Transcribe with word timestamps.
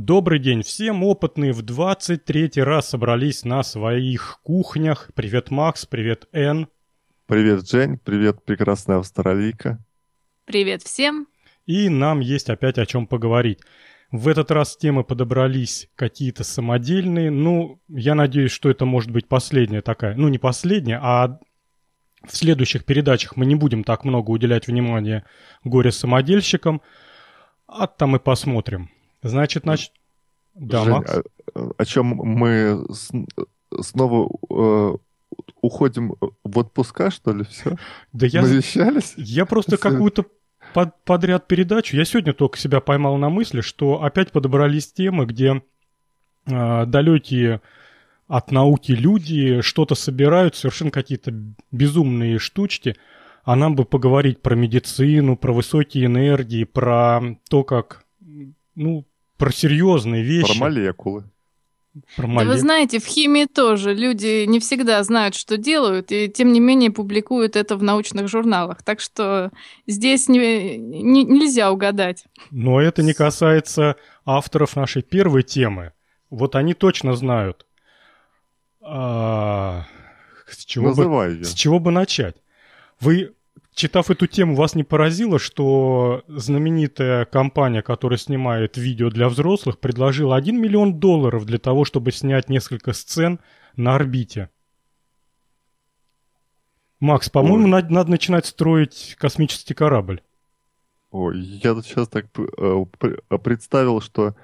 Добрый 0.00 0.38
день 0.38 0.62
всем. 0.62 1.02
Опытные 1.02 1.52
в 1.52 1.62
23 1.62 2.62
раз 2.62 2.90
собрались 2.90 3.44
на 3.44 3.64
своих 3.64 4.38
кухнях. 4.44 5.10
Привет, 5.16 5.50
Макс. 5.50 5.86
Привет, 5.86 6.28
Эн. 6.30 6.68
Привет, 7.26 7.68
Жень. 7.68 7.98
Привет, 7.98 8.44
прекрасная 8.44 8.98
австралийка. 8.98 9.84
Привет 10.44 10.84
всем. 10.84 11.26
И 11.66 11.88
нам 11.88 12.20
есть 12.20 12.48
опять 12.48 12.78
о 12.78 12.86
чем 12.86 13.08
поговорить. 13.08 13.58
В 14.12 14.28
этот 14.28 14.52
раз 14.52 14.76
темы 14.76 15.02
подобрались 15.02 15.88
какие-то 15.96 16.44
самодельные. 16.44 17.32
Ну, 17.32 17.80
я 17.88 18.14
надеюсь, 18.14 18.52
что 18.52 18.70
это 18.70 18.84
может 18.84 19.10
быть 19.10 19.26
последняя 19.26 19.82
такая. 19.82 20.14
Ну, 20.14 20.28
не 20.28 20.38
последняя, 20.38 21.00
а 21.02 21.40
в 22.24 22.36
следующих 22.36 22.84
передачах 22.84 23.34
мы 23.34 23.46
не 23.46 23.56
будем 23.56 23.82
так 23.82 24.04
много 24.04 24.30
уделять 24.30 24.68
внимания 24.68 25.26
горе-самодельщикам. 25.64 26.82
А 27.66 27.88
там 27.88 28.14
и 28.14 28.20
посмотрим. 28.20 28.90
Значит, 29.22 29.64
значит... 29.64 29.92
Да, 30.54 30.84
Жень, 30.84 30.92
Макс? 30.92 31.16
О, 31.54 31.72
о 31.76 31.84
чем 31.84 32.06
мы 32.06 32.84
с, 32.90 33.10
снова 33.80 34.28
э, 34.50 34.96
уходим 35.60 36.14
в 36.44 36.58
отпуска, 36.58 37.10
что 37.10 37.32
ли, 37.32 37.44
все? 37.44 37.76
Да 38.12 38.26
я... 38.26 38.42
Навещались? 38.42 39.14
Я 39.16 39.46
просто 39.46 39.76
какую-то 39.76 40.26
под, 40.74 41.02
подряд 41.04 41.46
передачу. 41.46 41.96
Я 41.96 42.04
сегодня 42.04 42.32
только 42.32 42.58
себя 42.58 42.80
поймал 42.80 43.16
на 43.16 43.28
мысли, 43.28 43.60
что 43.60 44.02
опять 44.02 44.32
подобрались 44.32 44.92
темы, 44.92 45.26
где 45.26 45.62
э, 46.46 46.86
далекие 46.86 47.60
от 48.26 48.50
науки 48.50 48.92
люди 48.92 49.62
что-то 49.62 49.94
собирают, 49.94 50.54
совершенно 50.54 50.90
какие-то 50.90 51.32
безумные 51.72 52.38
штучки, 52.38 52.96
а 53.44 53.56
нам 53.56 53.74
бы 53.74 53.84
поговорить 53.84 54.42
про 54.42 54.54
медицину, 54.54 55.36
про 55.36 55.52
высокие 55.52 56.06
энергии, 56.06 56.64
про 56.64 57.38
то, 57.48 57.64
как 57.64 58.04
ну, 58.74 59.06
про 59.38 59.52
серьезные 59.52 60.22
вещи. 60.22 60.58
Про 60.58 60.66
молекулы. 60.66 61.24
Про 62.16 62.26
моле... 62.26 62.46
да 62.46 62.52
вы 62.52 62.58
знаете, 62.58 63.00
в 63.00 63.06
химии 63.06 63.46
тоже 63.46 63.94
люди 63.94 64.44
не 64.44 64.60
всегда 64.60 65.02
знают, 65.02 65.34
что 65.34 65.56
делают, 65.56 66.12
и 66.12 66.28
тем 66.28 66.52
не 66.52 66.60
менее 66.60 66.90
публикуют 66.90 67.56
это 67.56 67.76
в 67.76 67.82
научных 67.82 68.28
журналах. 68.28 68.82
Так 68.82 69.00
что 69.00 69.50
здесь 69.86 70.28
не, 70.28 70.76
не, 70.76 71.24
нельзя 71.24 71.72
угадать. 71.72 72.24
Но 72.50 72.80
это 72.80 73.02
не 73.02 73.14
касается 73.14 73.96
авторов 74.24 74.76
нашей 74.76 75.02
первой 75.02 75.42
темы. 75.42 75.92
Вот 76.30 76.54
они 76.54 76.74
точно 76.74 77.14
знают. 77.14 77.66
А, 78.80 79.86
с, 80.46 80.64
чего 80.64 80.94
бы, 80.94 81.44
с 81.44 81.52
чего 81.54 81.78
бы 81.78 81.90
начать? 81.90 82.36
Вы 83.00 83.34
читав 83.78 84.10
эту 84.10 84.26
тему, 84.26 84.56
вас 84.56 84.74
не 84.74 84.82
поразило, 84.82 85.38
что 85.38 86.24
знаменитая 86.26 87.24
компания, 87.24 87.80
которая 87.80 88.18
снимает 88.18 88.76
видео 88.76 89.08
для 89.08 89.28
взрослых, 89.28 89.78
предложила 89.78 90.34
1 90.36 90.60
миллион 90.60 90.98
долларов 90.98 91.46
для 91.46 91.58
того, 91.58 91.84
чтобы 91.84 92.10
снять 92.10 92.48
несколько 92.48 92.92
сцен 92.92 93.38
на 93.76 93.94
орбите? 93.94 94.50
Макс, 96.98 97.30
по-моему, 97.30 97.68
надо, 97.68 97.94
надо 97.94 98.10
начинать 98.10 98.46
строить 98.46 99.14
космический 99.16 99.74
корабль. 99.74 100.22
Ой, 101.12 101.38
я 101.38 101.72
тут 101.72 101.86
сейчас 101.86 102.08
так 102.08 102.26
э, 102.36 102.84
представил, 103.38 104.00
что 104.00 104.34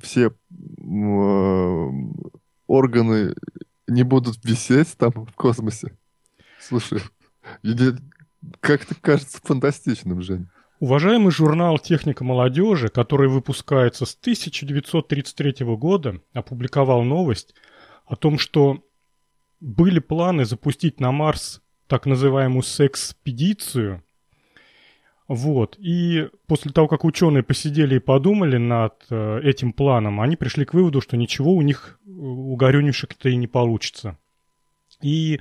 все 0.00 0.28
э, 0.30 1.88
органы 2.66 3.34
не 3.86 4.02
будут 4.02 4.42
висеть 4.42 4.96
там 4.96 5.12
в 5.12 5.32
космосе. 5.34 5.94
Слушай, 6.58 7.02
как-то 8.60 8.94
кажется 8.94 9.38
фантастичным, 9.42 10.22
Жень. 10.22 10.48
Уважаемый 10.80 11.30
журнал 11.30 11.78
«Техника 11.78 12.24
молодежи», 12.24 12.88
который 12.88 13.28
выпускается 13.28 14.04
с 14.06 14.14
1933 14.16 15.64
года, 15.76 16.20
опубликовал 16.32 17.04
новость 17.04 17.54
о 18.06 18.16
том, 18.16 18.38
что 18.38 18.84
были 19.60 19.98
планы 19.98 20.44
запустить 20.44 21.00
на 21.00 21.10
Марс 21.12 21.62
так 21.86 22.06
называемую 22.06 22.62
секспедицию. 22.62 24.02
Вот. 25.26 25.76
И 25.78 26.28
после 26.46 26.70
того, 26.70 26.86
как 26.86 27.04
ученые 27.04 27.42
посидели 27.42 27.96
и 27.96 28.00
подумали 28.00 28.58
над 28.58 29.06
э, 29.08 29.40
этим 29.42 29.72
планом, 29.72 30.20
они 30.20 30.36
пришли 30.36 30.66
к 30.66 30.74
выводу, 30.74 31.00
что 31.00 31.16
ничего 31.16 31.54
у 31.54 31.62
них, 31.62 31.98
э, 32.04 32.10
у 32.10 32.54
горюнишек-то 32.56 33.30
и 33.30 33.36
не 33.36 33.46
получится. 33.46 34.18
И 35.00 35.40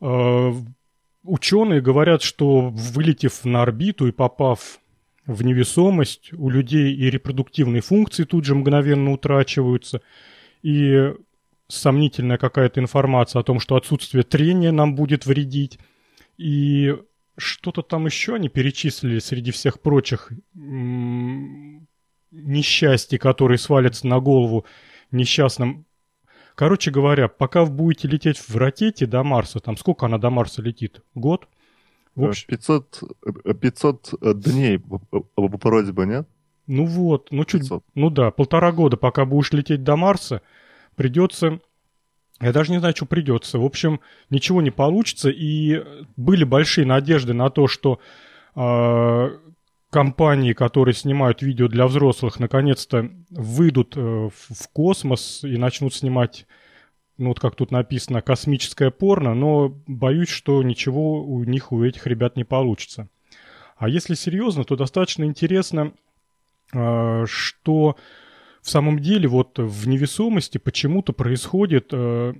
э, 0.00 0.52
Ученые 1.24 1.80
говорят, 1.80 2.22
что 2.22 2.70
вылетев 2.70 3.44
на 3.44 3.62
орбиту 3.62 4.08
и 4.08 4.12
попав 4.12 4.80
в 5.24 5.44
невесомость, 5.44 6.32
у 6.32 6.50
людей 6.50 6.92
и 6.94 7.10
репродуктивные 7.10 7.80
функции 7.80 8.24
тут 8.24 8.44
же 8.44 8.56
мгновенно 8.56 9.12
утрачиваются, 9.12 10.02
и 10.62 11.14
сомнительная 11.68 12.38
какая-то 12.38 12.80
информация 12.80 13.38
о 13.40 13.44
том, 13.44 13.60
что 13.60 13.76
отсутствие 13.76 14.24
трения 14.24 14.72
нам 14.72 14.96
будет 14.96 15.24
вредить, 15.24 15.78
и 16.38 16.96
что-то 17.38 17.82
там 17.82 18.06
еще 18.06 18.34
они 18.34 18.48
перечислили 18.48 19.20
среди 19.20 19.52
всех 19.52 19.80
прочих 19.80 20.32
несчастий, 22.32 23.18
которые 23.18 23.58
свалятся 23.58 24.08
на 24.08 24.18
голову 24.18 24.66
несчастным 25.12 25.86
Короче 26.54 26.90
говоря, 26.90 27.28
пока 27.28 27.64
вы 27.64 27.70
будете 27.70 28.08
лететь 28.08 28.38
в 28.38 28.56
ракете 28.56 29.06
до 29.06 29.22
Марса, 29.22 29.60
там 29.60 29.76
сколько 29.76 30.06
она 30.06 30.18
до 30.18 30.30
Марса 30.30 30.62
летит? 30.62 31.00
Год? 31.14 31.48
В 32.14 32.24
общем... 32.24 32.48
500, 32.48 33.02
500 33.60 34.14
дней 34.40 34.80
вроде 35.10 35.92
бы, 35.92 36.06
нет? 36.06 36.28
Ну 36.66 36.84
вот, 36.84 37.28
ну 37.30 37.44
чуть, 37.44 37.62
500. 37.62 37.84
ну 37.94 38.10
да, 38.10 38.30
полтора 38.30 38.70
года, 38.72 38.96
пока 38.96 39.24
будешь 39.24 39.52
лететь 39.52 39.82
до 39.82 39.96
Марса, 39.96 40.42
придется, 40.94 41.60
я 42.40 42.52
даже 42.52 42.70
не 42.70 42.78
знаю, 42.78 42.94
что 42.94 43.06
придется. 43.06 43.58
В 43.58 43.64
общем, 43.64 44.00
ничего 44.30 44.62
не 44.62 44.70
получится, 44.70 45.30
и 45.30 45.82
были 46.16 46.44
большие 46.44 46.86
надежды 46.86 47.32
на 47.32 47.50
то, 47.50 47.66
что 47.66 47.98
э, 48.54 49.38
компании, 49.92 50.54
которые 50.54 50.94
снимают 50.94 51.42
видео 51.42 51.68
для 51.68 51.86
взрослых, 51.86 52.40
наконец-то 52.40 53.10
выйдут 53.28 53.94
э, 53.94 54.00
в 54.00 54.68
космос 54.72 55.44
и 55.44 55.58
начнут 55.58 55.94
снимать, 55.94 56.46
ну 57.18 57.28
вот 57.28 57.38
как 57.38 57.54
тут 57.54 57.70
написано, 57.70 58.22
космическое 58.22 58.90
порно, 58.90 59.34
но 59.34 59.68
боюсь, 59.86 60.30
что 60.30 60.62
ничего 60.62 61.22
у 61.22 61.44
них, 61.44 61.72
у 61.72 61.84
этих 61.84 62.06
ребят 62.06 62.36
не 62.36 62.44
получится. 62.44 63.08
А 63.76 63.86
если 63.86 64.14
серьезно, 64.14 64.64
то 64.64 64.76
достаточно 64.76 65.24
интересно, 65.24 65.92
э, 66.72 67.26
что 67.26 67.96
в 68.62 68.70
самом 68.70 68.98
деле 68.98 69.28
вот 69.28 69.58
в 69.58 69.86
невесомости 69.86 70.56
почему-то 70.56 71.12
происходит, 71.12 71.90
э, 71.92 72.32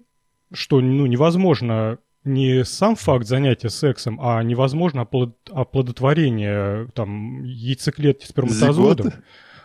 что 0.55 0.81
ну, 0.81 1.05
невозможно 1.05 1.99
не 2.25 2.65
сам 2.65 2.97
факт 2.97 3.27
занятия 3.27 3.69
сексом, 3.69 4.19
а 4.21 4.43
невозможно 4.43 5.03
оплод... 5.03 5.37
оплодотворение 5.51 6.89
там, 6.95 7.43
яйцеклетки 7.43 8.27
сперматозоидов. 8.27 9.15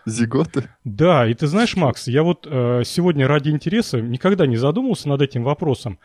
Зиготы? 0.06 0.70
Да, 0.86 1.28
и 1.28 1.34
ты 1.34 1.48
знаешь, 1.48 1.76
Макс, 1.76 2.08
я 2.08 2.24
вот 2.24 2.48
э, 2.50 2.84
сегодня 2.86 3.28
ради 3.28 3.50
интереса 3.50 4.00
никогда 4.00 4.48
не 4.48 4.56
задумывался 4.56 5.10
над 5.10 5.22
этим 5.22 5.44
вопросом, 5.44 6.00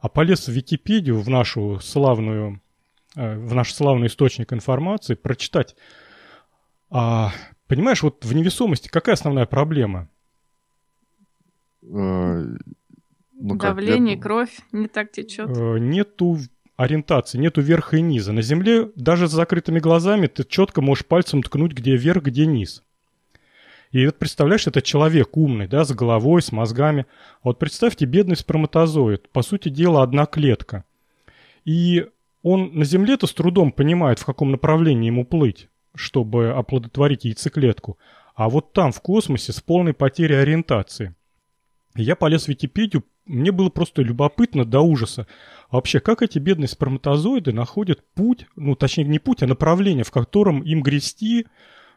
а 0.00 0.08
полез 0.08 0.46
в 0.46 0.52
Википедию, 0.52 1.20
в 1.20 1.28
нашу 1.28 1.80
славную, 1.80 2.60
э, 3.16 3.36
в 3.36 3.54
наш 3.54 3.74
славный 3.74 4.06
источник 4.06 4.52
информации, 4.52 5.14
прочитать. 5.14 5.74
А, 6.88 7.32
понимаешь, 7.66 8.02
вот 8.04 8.24
в 8.24 8.32
невесомости 8.32 8.88
какая 8.88 9.14
основная 9.14 9.46
проблема? 9.46 10.08
Ну, 13.40 13.56
Давление, 13.56 14.16
как? 14.16 14.24
кровь 14.24 14.58
не 14.72 14.88
так 14.88 15.12
течет. 15.12 15.48
Э, 15.48 15.78
нету 15.78 16.38
ориентации, 16.76 17.38
нету 17.38 17.60
верха 17.60 17.96
и 17.96 18.00
низа. 18.00 18.32
На 18.32 18.42
Земле 18.42 18.90
даже 18.96 19.28
с 19.28 19.32
закрытыми 19.32 19.78
глазами 19.78 20.26
ты 20.26 20.44
четко 20.44 20.80
можешь 20.80 21.06
пальцем 21.06 21.42
ткнуть, 21.42 21.72
где 21.72 21.96
верх, 21.96 22.24
где 22.24 22.46
низ. 22.46 22.82
И 23.90 24.04
вот 24.06 24.18
представляешь, 24.18 24.66
это 24.66 24.82
человек 24.82 25.36
умный, 25.36 25.66
да, 25.66 25.84
с 25.84 25.92
головой, 25.92 26.42
с 26.42 26.52
мозгами. 26.52 27.06
А 27.42 27.48
вот 27.48 27.58
представьте, 27.58 28.04
бедный 28.04 28.36
сперматозоид, 28.36 29.28
по 29.30 29.42
сути 29.42 29.68
дела, 29.70 30.02
одна 30.02 30.26
клетка. 30.26 30.84
И 31.64 32.06
он 32.42 32.74
на 32.74 32.84
Земле-то 32.84 33.26
с 33.26 33.32
трудом 33.32 33.72
понимает, 33.72 34.18
в 34.18 34.24
каком 34.24 34.50
направлении 34.50 35.06
ему 35.06 35.24
плыть, 35.24 35.68
чтобы 35.94 36.50
оплодотворить 36.50 37.24
яйцеклетку. 37.24 37.98
А 38.34 38.48
вот 38.48 38.72
там, 38.72 38.92
в 38.92 39.00
космосе, 39.00 39.52
с 39.52 39.60
полной 39.60 39.94
потерей 39.94 40.40
ориентации. 40.40 41.14
Я 41.96 42.14
полез 42.14 42.44
в 42.44 42.48
Википедию, 42.48 43.04
мне 43.28 43.52
было 43.52 43.68
просто 43.68 44.02
любопытно 44.02 44.64
до 44.64 44.80
ужаса. 44.80 45.26
А 45.70 45.76
вообще, 45.76 46.00
как 46.00 46.22
эти 46.22 46.38
бедные 46.38 46.68
сперматозоиды 46.68 47.52
находят 47.52 48.02
путь, 48.14 48.46
ну, 48.56 48.74
точнее, 48.74 49.04
не 49.04 49.18
путь, 49.18 49.42
а 49.42 49.46
направление, 49.46 50.04
в 50.04 50.10
котором 50.10 50.62
им 50.62 50.82
грести 50.82 51.46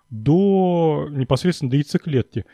до 0.09 1.07
непосредственно 1.09 1.71
до 1.71 1.77
яйцеклетки. 1.77 2.45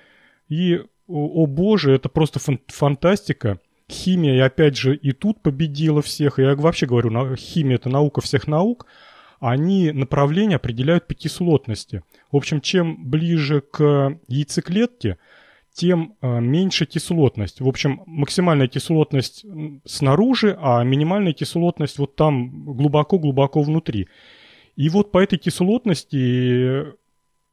И, 0.48 0.82
о, 1.08 1.44
о 1.44 1.46
боже, 1.48 1.94
это 1.94 2.08
просто 2.08 2.40
фан 2.40 2.60
фантастика. 2.68 3.60
Химия, 3.90 4.36
и 4.36 4.40
опять 4.40 4.76
же, 4.76 4.96
и 4.96 5.14
тут 5.14 5.42
победила 5.42 6.02
всех. 6.02 6.40
Я 6.40 6.56
вообще 6.56 6.86
говорю, 6.86 7.36
химия– 7.36 7.76
это 7.78 7.90
наука 7.90 8.22
всех 8.22 8.46
наук. 8.46 8.86
Они 9.40 9.92
направление 9.92 10.58
определяют 10.58 11.08
по 11.08 11.14
кислотности. 11.14 12.04
В 12.32 12.36
общем, 12.36 12.60
чем 12.60 13.10
ближе 13.10 13.62
к 13.62 14.20
яйцеклетке– 14.28 15.18
тем 15.78 16.16
э, 16.22 16.40
меньше 16.42 16.88
кислотность. 16.88 17.62
В 17.62 17.68
общем, 17.68 18.02
максимальная 18.08 18.68
кислотность 18.68 19.46
снаружи, 19.86 20.58
а 20.60 20.84
минимальная 20.84 21.34
кислотность 21.34 22.00
вот 22.00 22.16
там 22.16 22.66
глубоко-глубоко 22.66 23.62
внутри. 23.62 24.08
И 24.76 24.90
вот 24.90 25.12
по 25.12 25.20
этой 25.20 25.38
кислотности 25.38 26.84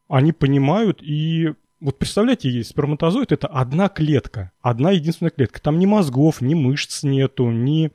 они 0.08 0.32
понимают 0.32 1.02
и 1.02 1.52
вот 1.80 1.98
представляете, 1.98 2.64
сперматозоид 2.64 3.30
это 3.30 3.46
одна 3.46 3.90
клетка, 3.90 4.52
одна 4.62 4.92
единственная 4.92 5.30
клетка. 5.30 5.60
Там 5.60 5.78
ни 5.78 5.84
мозгов, 5.84 6.40
ни 6.40 6.54
мышц 6.54 7.02
нету, 7.02 7.50
ни... 7.50 7.92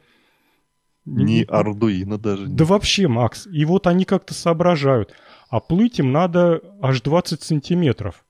Ни 1.06 1.44
ардуина 1.44 2.20
даже. 2.20 2.46
Да 2.46 2.66
вообще, 2.66 3.08
Макс. 3.08 3.48
И 3.48 3.66
вот 3.66 3.88
они 3.88 4.06
как-то 4.06 4.36
соображают. 4.36 5.16
А 5.50 5.60
плыть 5.60 5.98
им 5.98 6.12
надо 6.12 6.62
аж 6.84 7.02
20 7.02 7.42
сантиметров. 7.42 8.24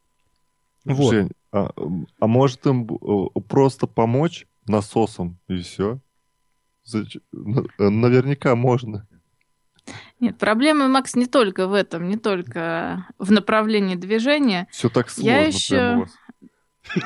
Вот. 0.86 1.13
Жень, 1.13 1.31
а, 1.51 1.72
а 2.19 2.28
может 2.28 2.66
им 2.66 2.86
э, 2.86 3.40
просто 3.48 3.88
помочь 3.88 4.48
насосом 4.68 5.40
и 5.48 5.57
все? 5.57 6.00
Наверняка 7.78 8.56
можно. 8.56 9.07
Нет, 10.19 10.38
проблема, 10.38 10.88
Макс, 10.88 11.16
не 11.16 11.25
только 11.25 11.68
в 11.68 11.74
этом, 11.74 12.07
не 12.07 12.18
только 12.18 13.07
в 13.18 13.31
направлении 13.31 13.96
движения. 13.96 14.68
Все 14.72 14.90
так 14.90 15.10
сложно. 15.10 15.30
Я 15.30 15.46
еще... 15.46 16.07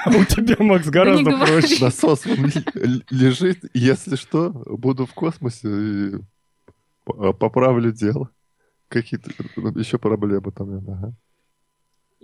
А 0.05 0.09
у 0.11 0.23
тебя, 0.23 0.55
Макс, 0.59 0.87
гораздо 0.87 1.37
проще. 1.37 1.83
Насос 1.83 2.25
лежит, 2.25 3.65
если 3.73 4.15
что, 4.15 4.51
буду 4.51 5.05
в 5.05 5.13
космосе 5.13 5.67
и 5.67 6.11
поправлю 7.05 7.91
дело. 7.91 8.29
Какие-то 8.87 9.31
еще 9.77 9.97
проблемы 9.97 10.51
там. 10.51 10.77
Ага. 10.87 11.13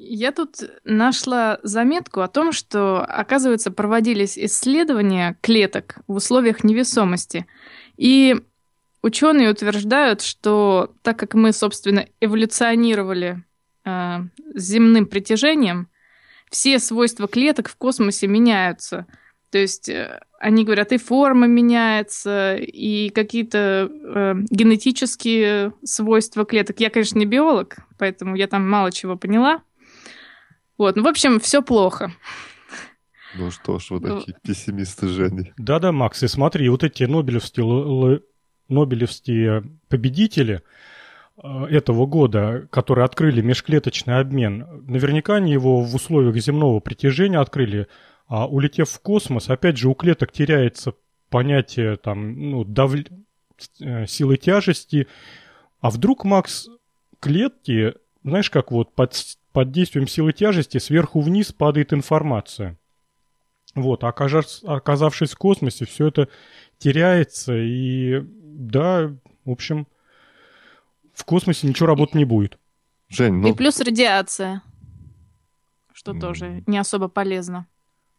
Я 0.02 0.32
тут 0.32 0.62
нашла 0.86 1.60
заметку 1.62 2.22
о 2.22 2.30
том, 2.30 2.54
что, 2.54 3.04
оказывается, 3.04 3.70
проводились 3.70 4.38
исследования 4.38 5.38
клеток 5.42 5.98
в 6.08 6.16
условиях 6.16 6.64
невесомости. 6.64 7.46
И 7.98 8.38
ученые 9.02 9.52
утверждают, 9.52 10.22
что 10.22 10.94
так 11.02 11.20
как 11.20 11.34
мы, 11.34 11.52
собственно, 11.52 12.08
эволюционировали 12.22 13.44
э, 13.84 14.20
земным 14.56 15.06
притяжением, 15.06 15.90
все 16.50 16.80
свойства 16.80 17.28
клеток 17.28 17.68
в 17.68 17.76
космосе 17.76 18.28
меняются. 18.28 19.06
То 19.52 19.58
есть 19.58 19.90
э, 19.90 20.22
они 20.40 20.64
говорят, 20.64 20.94
и 20.94 20.98
форма 20.98 21.46
меняется, 21.46 22.56
и 22.56 23.10
какие-то 23.10 23.92
э, 23.92 24.34
генетические 24.50 25.74
свойства 25.84 26.46
клеток. 26.46 26.80
Я, 26.80 26.90
конечно, 26.90 27.20
не 27.20 27.26
биолог, 27.26 27.80
поэтому 27.98 28.38
я 28.38 28.48
там 28.48 28.68
мало 28.68 28.94
чего 28.94 29.18
поняла. 29.18 29.62
Вот, 30.80 30.96
ну, 30.96 31.04
в 31.04 31.08
общем, 31.08 31.42
все 31.42 31.62
плохо. 31.62 32.14
Ну 33.36 33.52
что 33.52 33.78
ж, 33.78 33.92
вы 33.92 34.00
такие 34.00 34.36
ну... 34.36 34.42
пессимисты, 34.42 35.08
Женя. 35.10 35.54
Да-да, 35.58 35.92
Макс, 35.92 36.24
и 36.24 36.28
смотри, 36.28 36.68
вот 36.70 36.84
эти 36.84 37.04
нобелевские, 37.04 38.22
нобелевские 38.70 39.70
победители 39.90 40.64
э, 41.38 41.66
этого 41.66 42.06
года, 42.06 42.68
которые 42.72 43.04
открыли 43.04 43.42
межклеточный 43.42 44.20
обмен, 44.20 44.86
наверняка 44.88 45.36
они 45.36 45.52
его 45.52 45.82
в 45.82 45.94
условиях 45.94 46.38
земного 46.38 46.80
притяжения 46.80 47.40
открыли, 47.40 47.88
а 48.28 48.48
улетев 48.48 48.90
в 48.90 49.02
космос, 49.02 49.50
опять 49.50 49.78
же, 49.78 49.90
у 49.90 49.94
клеток 49.94 50.32
теряется 50.32 50.94
понятие 51.30 51.98
там, 51.98 52.52
ну, 52.52 52.64
дав... 52.64 52.94
Э, 53.82 54.08
силы 54.08 54.38
тяжести. 54.38 55.08
А 55.82 55.90
вдруг, 55.90 56.24
Макс, 56.24 56.70
клетки, 57.20 57.96
знаешь, 58.24 58.50
как 58.50 58.72
вот 58.72 58.96
под 58.96 59.14
под 59.60 59.74
действием 59.74 60.08
силы 60.08 60.32
тяжести 60.32 60.78
сверху 60.78 61.20
вниз 61.20 61.52
падает 61.52 61.92
информация. 61.92 62.78
Вот, 63.76 64.06
а 64.06 64.08
оказавшись 64.08 65.32
в 65.32 65.38
космосе, 65.38 65.86
все 65.86 66.08
это 66.08 66.30
теряется, 66.78 67.58
и 67.58 68.22
да, 68.24 69.14
в 69.44 69.52
общем, 69.52 69.86
в 71.14 71.26
космосе 71.26 71.68
ничего 71.68 71.88
работать 71.88 72.16
не 72.16 72.24
будет. 72.24 72.58
Жень, 73.10 73.34
ну... 73.34 73.50
И 73.50 73.54
плюс 73.54 73.82
радиация, 73.82 74.62
что 75.92 76.14
mm. 76.14 76.20
тоже 76.22 76.64
не 76.66 76.78
особо 76.78 77.10
полезно. 77.10 77.68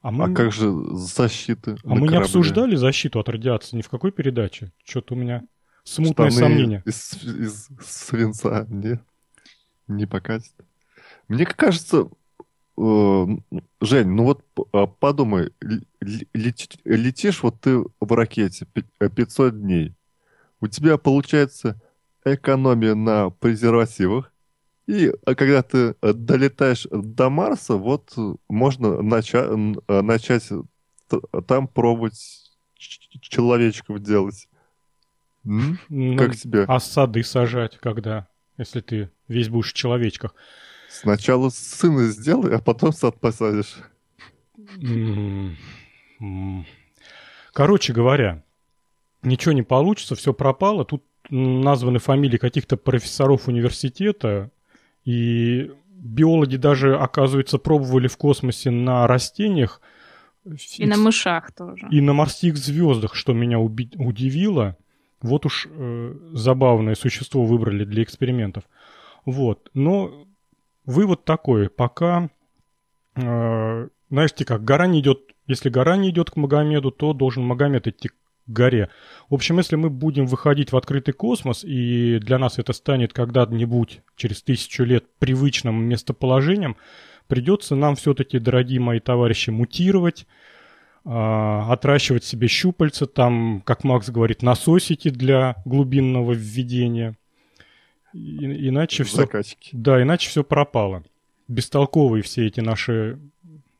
А, 0.03 0.11
мы... 0.11 0.27
а 0.27 0.35
как 0.35 0.53
же 0.53 0.71
защиты? 0.93 1.79
А 1.85 1.89
мы 1.89 2.01
корабле? 2.01 2.11
не 2.11 2.17
обсуждали 2.19 2.77
защиту 2.77 3.19
от 3.19 3.31
радиации 3.31 3.79
ни 3.79 3.83
в 3.83 3.89
какой 3.89 4.13
передаче? 4.13 4.73
Что-то 4.85 5.15
у 5.15 5.17
меня 5.17 5.45
смутное 5.85 6.29
Штаны 6.29 6.49
сомнение. 6.49 6.83
Из, 6.85 7.15
из 7.25 7.69
свинца 7.83 8.67
не, 8.69 9.01
не 9.89 10.05
покатит. 10.05 10.53
Мне 11.31 11.47
кажется, 11.47 12.09
э, 12.77 13.27
Жень, 13.81 14.09
ну 14.09 14.25
вот 14.25 14.45
а, 14.73 14.89
подумай, 14.89 15.53
летишь 16.01 17.43
вот 17.45 17.61
ты 17.61 17.85
в 18.01 18.13
ракете 18.13 18.67
500 18.99 19.55
э, 19.55 19.57
дней, 19.57 19.95
у 20.61 20.67
тебя 20.67 20.99
получается 20.99 21.81
экономия 22.25 22.97
на 22.97 23.31
презервативах, 23.31 24.33
и 24.89 25.13
а, 25.25 25.37
когда 25.37 25.63
ты 25.63 25.95
э, 26.03 26.13
долетаешь 26.13 26.89
до 26.91 27.31
Марса, 27.31 27.75
вот 27.77 28.13
можно 28.49 29.01
начать, 29.01 29.49
начать 29.87 30.49
там 31.47 31.69
пробовать 31.69 32.51
человечков 32.75 34.01
делать. 34.01 34.49
М? 35.45 35.79
Ну, 35.89 36.17
как 36.17 36.35
тебе? 36.35 36.65
А 36.67 36.81
сады 36.81 37.23
сажать 37.23 37.79
когда? 37.79 38.27
Если 38.59 38.81
ты 38.81 39.11
весь 39.29 39.49
будешь 39.49 39.71
в 39.71 39.77
человечках. 39.77 40.35
Сначала 40.91 41.51
сына 41.51 42.09
сделай, 42.09 42.57
а 42.57 42.59
потом 42.59 42.93
сад 42.93 43.21
посадишь. 43.21 43.77
Короче 47.53 47.93
говоря, 47.93 48.43
ничего 49.23 49.53
не 49.53 49.63
получится, 49.63 50.17
все 50.17 50.35
пропало. 50.35 50.85
Тут 50.85 51.05
названы 51.31 52.01
фамилии 52.01 52.39
каких-то 52.39 52.77
профессоров 52.77 53.47
университета, 53.47 54.51
и 55.05 55.71
биологи 55.89 56.57
даже, 56.57 56.97
оказывается, 56.97 57.59
пробовали 57.59 58.09
в 58.09 58.17
космосе 58.17 58.71
на 58.71 59.07
растениях. 59.07 59.81
И 60.77 60.87
на 60.87 60.97
мышах 60.97 61.53
тоже. 61.53 61.87
И 61.93 62.01
на 62.01 62.15
морских 62.15 62.57
звездах, 62.57 63.15
что 63.15 63.33
меня 63.33 63.61
удивило. 63.61 64.77
Вот 65.23 65.47
уж 65.47 65.69
э, 65.71 66.15
забавное 66.33 66.97
существо 66.97 67.45
выбрали 67.45 67.85
для 67.85 68.03
экспериментов. 68.03 68.65
Вот. 69.27 69.71
Но 69.75 70.27
вывод 70.91 71.25
такой, 71.25 71.71
пока, 71.71 72.29
э, 73.17 73.89
знаете 74.11 74.45
как, 74.45 74.65
гора 74.65 74.87
не 74.87 75.01
идет, 75.01 75.21
если 75.47 75.71
гора 75.71 75.97
не 75.97 76.11
идет 76.11 76.31
к 76.31 76.37
Магомеду, 76.37 76.91
то 76.91 77.13
должен 77.13 77.45
Магомед 77.45 77.87
идти 77.87 78.09
к 78.09 78.15
горе. 78.47 78.91
В 79.29 79.35
общем, 79.35 79.59
если 79.59 79.77
мы 79.77 79.91
будем 79.91 80.27
выходить 80.27 80.73
в 80.73 80.77
открытый 80.77 81.15
космос, 81.15 81.65
и 81.65 82.19
для 82.19 82.39
нас 82.39 82.59
это 82.59 82.73
станет 82.73 83.13
когда-нибудь 83.13 84.03
через 84.17 84.43
тысячу 84.43 84.85
лет 84.85 85.05
привычным 85.19 85.83
местоположением, 85.85 86.77
придется 87.29 87.77
нам 87.77 87.97
все-таки, 87.97 88.39
дорогие 88.39 88.81
мои 88.81 89.01
товарищи, 89.01 89.51
мутировать, 89.51 90.27
э, 91.05 91.11
отращивать 91.11 92.25
себе 92.25 92.49
щупальца, 92.49 93.07
там, 93.07 93.63
как 93.65 93.85
Макс 93.85 94.11
говорит, 94.11 94.43
насосики 94.43 95.11
для 95.11 95.63
глубинного 95.65 96.33
введения. 96.33 97.17
И, 98.13 98.69
иначе 98.69 99.05
все... 99.05 99.19
Закачки. 99.19 99.71
Да, 99.73 100.03
иначе 100.03 100.29
все 100.29 100.45
пропало. 100.45 101.05
Бестолковые 101.49 102.23
все 102.23 102.47
эти 102.47 102.61
наши 102.61 103.19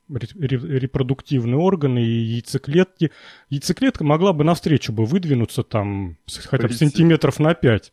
репродуктивные 0.09 1.57
органы 1.57 2.03
и 2.03 2.11
яйцеклетки. 2.11 3.13
Яйцеклетка 3.49 4.05
могла 4.05 4.33
бы 4.33 4.45
навстречу 4.45 4.93
бы 4.93 5.05
выдвинуться 5.05 5.63
там 5.63 6.17
хотя 6.47 6.67
бы 6.67 6.75
сантиметров 6.75 7.39
на 7.39 7.55
пять, 7.55 7.93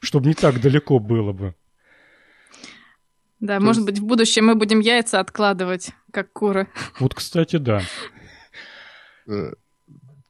чтобы 0.00 0.26
не 0.26 0.34
так 0.34 0.60
далеко 0.60 0.98
было 0.98 1.32
бы. 1.32 1.54
Да, 3.40 3.58
То 3.58 3.64
может 3.64 3.82
есть... 3.82 3.86
быть, 3.86 3.98
в 4.00 4.06
будущем 4.06 4.46
мы 4.46 4.54
будем 4.54 4.80
яйца 4.80 5.20
откладывать, 5.20 5.90
как 6.10 6.32
куры. 6.32 6.68
Вот, 6.98 7.14
кстати, 7.14 7.56
да. 7.56 7.82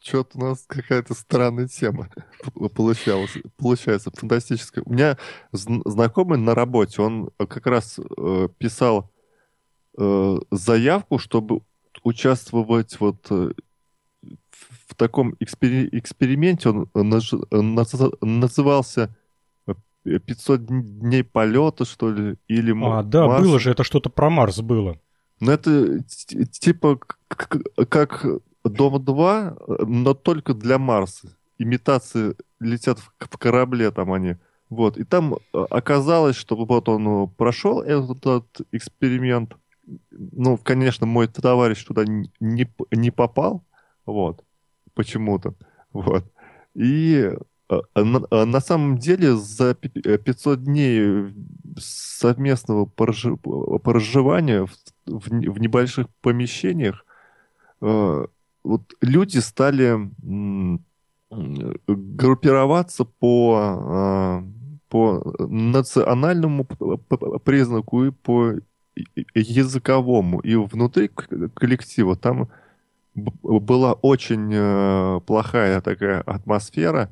Э, 0.04 0.08
что-то 0.08 0.38
у 0.38 0.40
нас 0.40 0.64
какая-то 0.66 1.14
странная 1.14 1.68
тема 1.68 2.08
получалась, 2.74 3.36
получается, 3.56 4.10
фантастическая. 4.14 4.84
У 4.84 4.92
меня 4.92 5.18
знакомый 5.52 6.38
на 6.38 6.54
работе, 6.54 7.02
он 7.02 7.30
как 7.38 7.66
раз 7.66 7.98
э, 7.98 8.48
писал 8.58 9.10
э, 9.96 10.38
заявку, 10.50 11.18
чтобы 11.18 11.60
участвовать 12.02 12.98
вот 13.00 13.26
э, 13.30 13.52
в 14.86 14.94
таком 14.96 15.34
экспери 15.40 15.88
эксперименте. 15.92 16.68
Он 16.68 16.88
наж 16.94 17.32
наз 17.50 17.94
назывался 18.20 19.16
500 20.02 20.66
дней 20.66 21.24
полета, 21.24 21.84
что 21.84 22.10
ли, 22.10 22.36
или 22.46 22.74
А, 22.84 23.02
да, 23.02 23.26
Марс. 23.26 23.42
было 23.42 23.58
же, 23.58 23.70
это 23.70 23.84
что-то 23.84 24.10
про 24.10 24.28
Марс 24.28 24.60
было. 24.60 25.00
Ну, 25.40 25.50
это 25.50 26.02
типа 26.04 27.00
как 27.88 28.24
Дом-2, 28.64 29.84
но 29.86 30.14
только 30.14 30.54
для 30.54 30.78
Марса. 30.78 31.36
Имитации 31.58 32.34
летят 32.60 32.98
в, 32.98 33.38
корабле 33.38 33.90
там 33.90 34.12
они. 34.12 34.36
Вот. 34.70 34.96
И 34.96 35.04
там 35.04 35.34
э, 35.34 35.38
оказалось, 35.70 36.36
что 36.36 36.56
вот 36.56 36.88
он 36.88 37.06
э, 37.06 37.26
прошел 37.36 37.82
этот, 37.82 38.18
этот 38.18 38.60
эксперимент, 38.72 39.56
ну, 40.10 40.56
конечно, 40.56 41.06
мой 41.06 41.28
товарищ 41.28 41.84
туда 41.84 42.04
не, 42.06 42.68
не 42.90 43.10
попал, 43.10 43.62
вот, 44.06 44.42
почему-то, 44.94 45.54
вот. 45.92 46.24
И 46.74 47.30
э, 47.68 47.80
на, 47.94 48.44
на 48.44 48.60
самом 48.60 48.98
деле 48.98 49.36
за 49.36 49.74
500 49.74 50.64
дней 50.64 51.32
совместного 51.78 52.86
проживания 52.86 54.66
в, 54.66 54.72
в, 55.06 55.28
в 55.28 55.60
небольших 55.60 56.08
помещениях 56.20 57.04
вот 58.64 58.94
люди 59.00 59.38
стали 59.38 60.10
группироваться 61.86 63.04
по, 63.04 64.40
э, 64.40 64.42
по 64.88 65.34
национальному 65.38 66.64
признаку 66.64 68.04
и 68.04 68.10
по 68.10 68.54
языковому. 69.34 70.40
И 70.40 70.54
внутри 70.56 71.08
коллектива 71.54 72.16
там 72.16 72.48
была 73.14 73.92
очень 73.92 74.50
э, 74.52 75.20
плохая 75.26 75.80
такая 75.80 76.20
атмосфера 76.22 77.10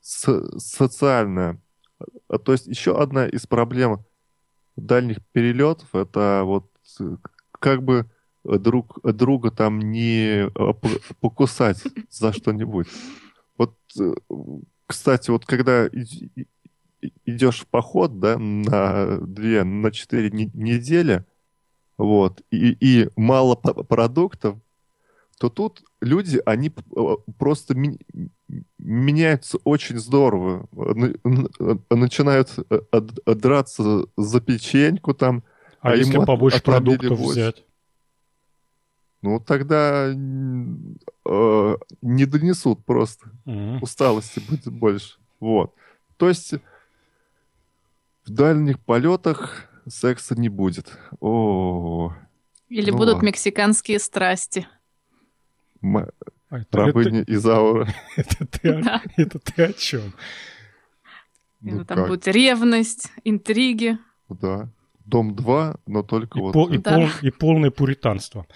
социальная. 0.00 1.58
То 2.44 2.52
есть 2.52 2.66
еще 2.66 3.00
одна 3.00 3.26
из 3.26 3.46
проблем 3.46 4.04
дальних 4.76 5.18
перелетов 5.32 5.94
это 5.94 6.42
вот 6.44 6.70
как 7.60 7.82
бы 7.82 8.06
друг 8.44 8.98
друга 9.02 9.50
там 9.50 9.80
не 9.80 10.50
покусать 11.20 11.82
за 12.10 12.32
что-нибудь. 12.32 12.88
Вот, 13.56 13.74
э, 13.98 14.14
кстати, 14.86 15.30
вот 15.30 15.46
когда 15.46 15.88
идешь 17.26 17.60
в 17.60 17.66
поход, 17.66 18.18
да, 18.18 18.38
на 18.38 19.18
две, 19.18 19.64
на 19.64 19.90
четыре 19.90 20.30
недели, 20.30 21.24
вот, 21.98 22.42
и, 22.50 22.76
и 22.80 23.08
мало 23.16 23.54
продуктов, 23.54 24.58
то 25.38 25.48
тут 25.48 25.82
люди, 26.00 26.40
они 26.46 26.70
просто 27.38 27.74
меняются 28.78 29.58
очень 29.64 29.98
здорово. 29.98 30.68
Начинают 31.90 32.50
э, 32.70 33.00
драться 33.26 34.06
за 34.16 34.40
печеньку 34.40 35.14
там. 35.14 35.42
А, 35.80 35.90
а 35.90 35.96
если 35.96 36.24
побольше 36.24 36.62
продуктов 36.62 37.18
больше. 37.18 37.32
взять? 37.32 37.64
Ну, 39.22 39.38
тогда 39.38 40.12
э, 40.12 41.76
не 42.02 42.26
донесут 42.26 42.84
просто. 42.84 43.30
Mm-hmm. 43.46 43.78
Усталости 43.80 44.40
будет 44.40 44.66
больше. 44.72 45.18
Вот. 45.38 45.74
То 46.16 46.28
есть 46.28 46.54
в 48.24 48.30
дальних 48.30 48.80
полетах 48.80 49.68
секса 49.88 50.34
не 50.34 50.48
будет. 50.48 50.98
О. 51.20 52.12
Или 52.68 52.90
ну 52.90 52.96
будут 52.96 53.14
ладно. 53.14 53.26
мексиканские 53.26 53.98
страсти. 53.98 54.66
М... 55.82 56.08
А 56.52 56.58
это, 56.58 56.78
Рабыня 56.78 57.22
это... 57.22 57.32
Изаура. 57.34 57.88
Это 58.16 58.46
ты, 58.46 58.82
да. 58.82 59.02
это 59.16 59.38
ты 59.38 59.62
о 59.62 59.72
чем? 59.72 60.12
Ну, 61.60 61.84
там 61.84 61.98
как? 61.98 62.08
будет 62.08 62.28
ревность, 62.28 63.10
интриги. 63.24 63.98
Да. 64.28 64.68
Дом 65.04 65.34
2, 65.34 65.76
но 65.86 66.02
только 66.02 66.38
и 66.38 66.42
вот... 66.42 66.52
Пол, 66.52 66.70
и, 66.70 66.78
да. 66.78 66.96
пол, 66.96 67.08
и 67.22 67.30
полное 67.30 67.70
пуританство. 67.70 68.46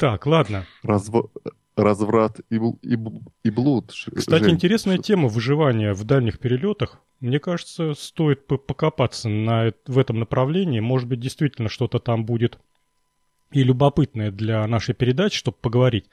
Так, 0.00 0.24
ладно. 0.24 0.64
Разво 0.82 1.30
разврат 1.76 2.40
и, 2.48 2.56
и, 2.56 2.98
и 3.44 3.50
блуд. 3.50 3.92
Кстати, 4.16 4.44
Жень. 4.44 4.54
интересная 4.54 4.96
тема 4.96 5.28
выживания 5.28 5.92
в 5.92 6.04
дальних 6.04 6.38
перелетах. 6.38 7.02
Мне 7.20 7.38
кажется, 7.38 7.92
стоит 7.92 8.46
покопаться 8.46 9.28
на, 9.28 9.74
в 9.86 9.98
этом 9.98 10.18
направлении. 10.18 10.80
Может 10.80 11.06
быть, 11.06 11.20
действительно 11.20 11.68
что-то 11.68 11.98
там 11.98 12.24
будет 12.24 12.58
и 13.52 13.62
любопытное 13.62 14.30
для 14.30 14.66
нашей 14.66 14.94
передачи, 14.94 15.36
чтобы 15.36 15.58
поговорить. 15.60 16.06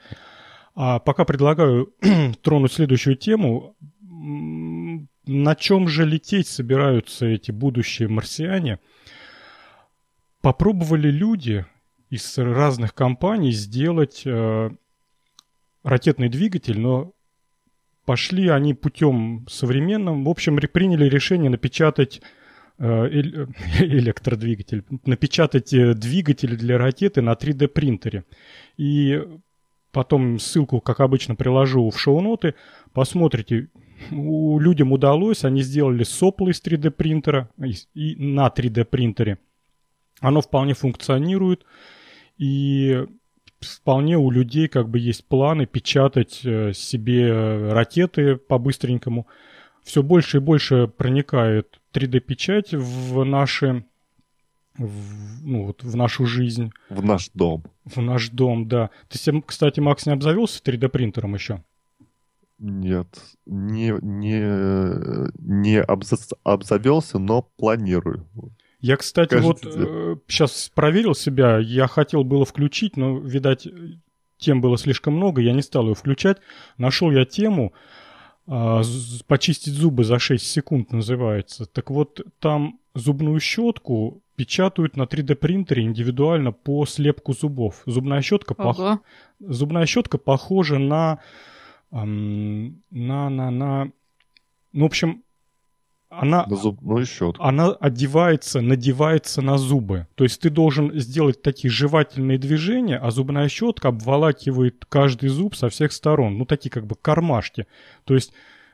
А 0.74 0.98
пока 0.98 1.24
предлагаю 1.24 1.94
тронуть 2.42 2.74
следующую 2.74 3.16
тему. 3.16 3.74
На 4.00 5.54
чем 5.54 5.88
же 5.88 6.04
лететь 6.04 6.46
собираются 6.46 7.24
эти 7.24 7.52
будущие 7.52 8.08
марсиане? 8.08 8.80
Попробовали 10.42 11.10
люди 11.10 11.64
из 12.10 12.38
разных 12.38 12.94
компаний 12.94 13.52
сделать 13.52 14.22
э, 14.24 14.70
ракетный 15.82 16.28
двигатель, 16.28 16.78
но 16.78 17.12
пошли 18.04 18.48
они 18.48 18.74
путем 18.74 19.46
современным. 19.48 20.24
В 20.24 20.28
общем, 20.28 20.56
приняли 20.56 21.08
решение 21.08 21.50
напечатать 21.50 22.22
э, 22.78 22.84
электродвигатель, 23.80 24.84
напечатать 25.04 25.72
э, 25.74 25.94
двигатели 25.94 26.56
для 26.56 26.78
ракеты 26.78 27.20
на 27.20 27.32
3D 27.32 27.68
принтере. 27.68 28.24
И 28.78 29.22
потом 29.92 30.38
ссылку, 30.38 30.80
как 30.80 31.00
обычно, 31.00 31.34
приложу 31.34 31.90
в 31.90 32.00
шоу-ноты. 32.00 32.54
Посмотрите, 32.94 33.68
у, 34.10 34.58
людям 34.58 34.92
удалось, 34.92 35.44
они 35.44 35.62
сделали 35.62 36.04
сопло 36.04 36.48
из 36.48 36.62
3D 36.62 36.90
принтера 36.90 37.50
и 37.94 38.16
на 38.16 38.48
3D 38.48 38.84
принтере. 38.84 39.38
Оно 40.20 40.40
вполне 40.40 40.74
функционирует. 40.74 41.64
И 42.38 43.06
вполне 43.60 44.16
у 44.16 44.30
людей 44.30 44.68
как 44.68 44.88
бы 44.88 44.98
есть 44.98 45.26
планы 45.26 45.66
печатать 45.66 46.40
э, 46.44 46.72
себе 46.72 47.72
ракеты 47.72 48.36
по-быстренькому. 48.36 49.26
Все 49.82 50.02
больше 50.02 50.38
и 50.38 50.40
больше 50.40 50.86
проникает 50.86 51.80
3D-печать 51.92 52.72
в 52.72 53.24
наши 53.24 53.84
в, 54.78 55.44
ну, 55.44 55.66
вот 55.66 55.82
в 55.82 55.96
нашу 55.96 56.24
жизнь. 56.24 56.72
В 56.88 57.04
наш 57.04 57.30
дом. 57.34 57.64
В 57.84 58.00
наш 58.00 58.30
дом, 58.30 58.68
да. 58.68 58.90
Ты, 59.08 59.42
кстати, 59.42 59.80
Макс, 59.80 60.06
не 60.06 60.12
обзавелся 60.12 60.62
3D-принтером 60.62 61.34
еще? 61.34 61.64
Нет, 62.60 63.08
не, 63.46 63.94
не, 64.02 65.30
не 65.38 65.80
обзавелся, 65.80 67.18
но 67.18 67.42
планирую. 67.56 68.26
Я, 68.80 68.96
кстати, 68.96 69.30
Кажется, 69.30 69.68
вот 69.68 69.76
э, 69.76 70.16
сейчас 70.28 70.70
проверил 70.74 71.14
себя. 71.14 71.58
Я 71.58 71.88
хотел 71.88 72.22
было 72.22 72.44
включить, 72.44 72.96
но, 72.96 73.18
видать, 73.18 73.66
тем 74.38 74.60
было 74.60 74.78
слишком 74.78 75.14
много, 75.14 75.42
я 75.42 75.52
не 75.52 75.62
стал 75.62 75.88
ее 75.88 75.94
включать. 75.94 76.38
Нашел 76.76 77.10
я 77.10 77.24
тему 77.24 77.72
э, 78.46 78.82
«Почистить 79.26 79.72
зубы 79.72 80.04
за 80.04 80.18
6 80.18 80.46
секунд» 80.46 80.92
называется. 80.92 81.66
Так 81.66 81.90
вот, 81.90 82.20
там 82.38 82.78
зубную 82.94 83.40
щетку 83.40 84.22
печатают 84.36 84.96
на 84.96 85.02
3D 85.02 85.34
принтере 85.34 85.82
индивидуально 85.82 86.52
по 86.52 86.86
слепку 86.86 87.32
зубов. 87.32 87.82
Зубная 87.86 88.22
щетка, 88.22 88.54
пох... 88.54 89.00
зубная 89.40 89.86
щетка 89.86 90.18
похожа 90.18 90.78
на, 90.78 91.18
эм, 91.90 92.80
на, 92.90 93.28
на, 93.28 93.50
на, 93.50 93.90
ну, 94.72 94.84
в 94.84 94.86
общем, 94.86 95.24
она, 96.10 96.46
на 96.46 96.56
зубную 96.56 97.04
щетку. 97.04 97.42
она 97.42 97.72
одевается, 97.72 98.60
надевается 98.60 99.42
на 99.42 99.58
зубы. 99.58 100.06
То 100.14 100.24
есть 100.24 100.40
ты 100.40 100.50
должен 100.50 100.98
сделать 100.98 101.42
такие 101.42 101.70
жевательные 101.70 102.38
движения, 102.38 102.96
а 102.96 103.10
зубная 103.10 103.48
щетка 103.48 103.88
обволакивает 103.88 104.84
каждый 104.88 105.28
зуб 105.28 105.54
со 105.54 105.68
всех 105.68 105.92
сторон. 105.92 106.38
Ну, 106.38 106.46
такие 106.46 106.70
как 106.70 106.86
бы 106.86 106.96
кармашки. 106.96 107.66
То 108.04 108.14
есть 108.14 108.32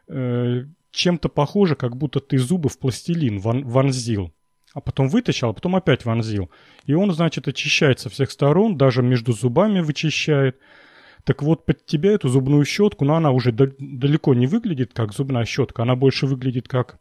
э, 0.08 0.64
чем-то 0.92 1.28
похоже, 1.28 1.74
как 1.74 1.96
будто 1.96 2.20
ты 2.20 2.38
зубы 2.38 2.68
в 2.68 2.78
пластилин 2.78 3.40
вон, 3.40 3.64
вонзил. 3.64 4.32
А 4.72 4.80
потом 4.80 5.08
вытащил, 5.08 5.50
а 5.50 5.52
потом 5.52 5.76
опять 5.76 6.04
вонзил. 6.04 6.50
И 6.86 6.94
он, 6.94 7.12
значит, 7.12 7.48
очищает 7.48 8.00
со 8.00 8.10
всех 8.10 8.30
сторон, 8.30 8.76
даже 8.76 9.02
между 9.02 9.32
зубами 9.32 9.80
вычищает. 9.80 10.58
Так 11.24 11.42
вот, 11.42 11.64
под 11.64 11.86
тебя 11.86 12.12
эту 12.12 12.28
зубную 12.28 12.64
щетку, 12.64 13.04
но 13.04 13.16
она 13.16 13.30
уже 13.30 13.50
далеко 13.50 14.34
не 14.34 14.46
выглядит 14.46 14.92
как 14.92 15.12
зубная 15.12 15.44
щетка, 15.44 15.82
она 15.82 15.96
больше 15.96 16.26
выглядит 16.26 16.68
как 16.68 16.98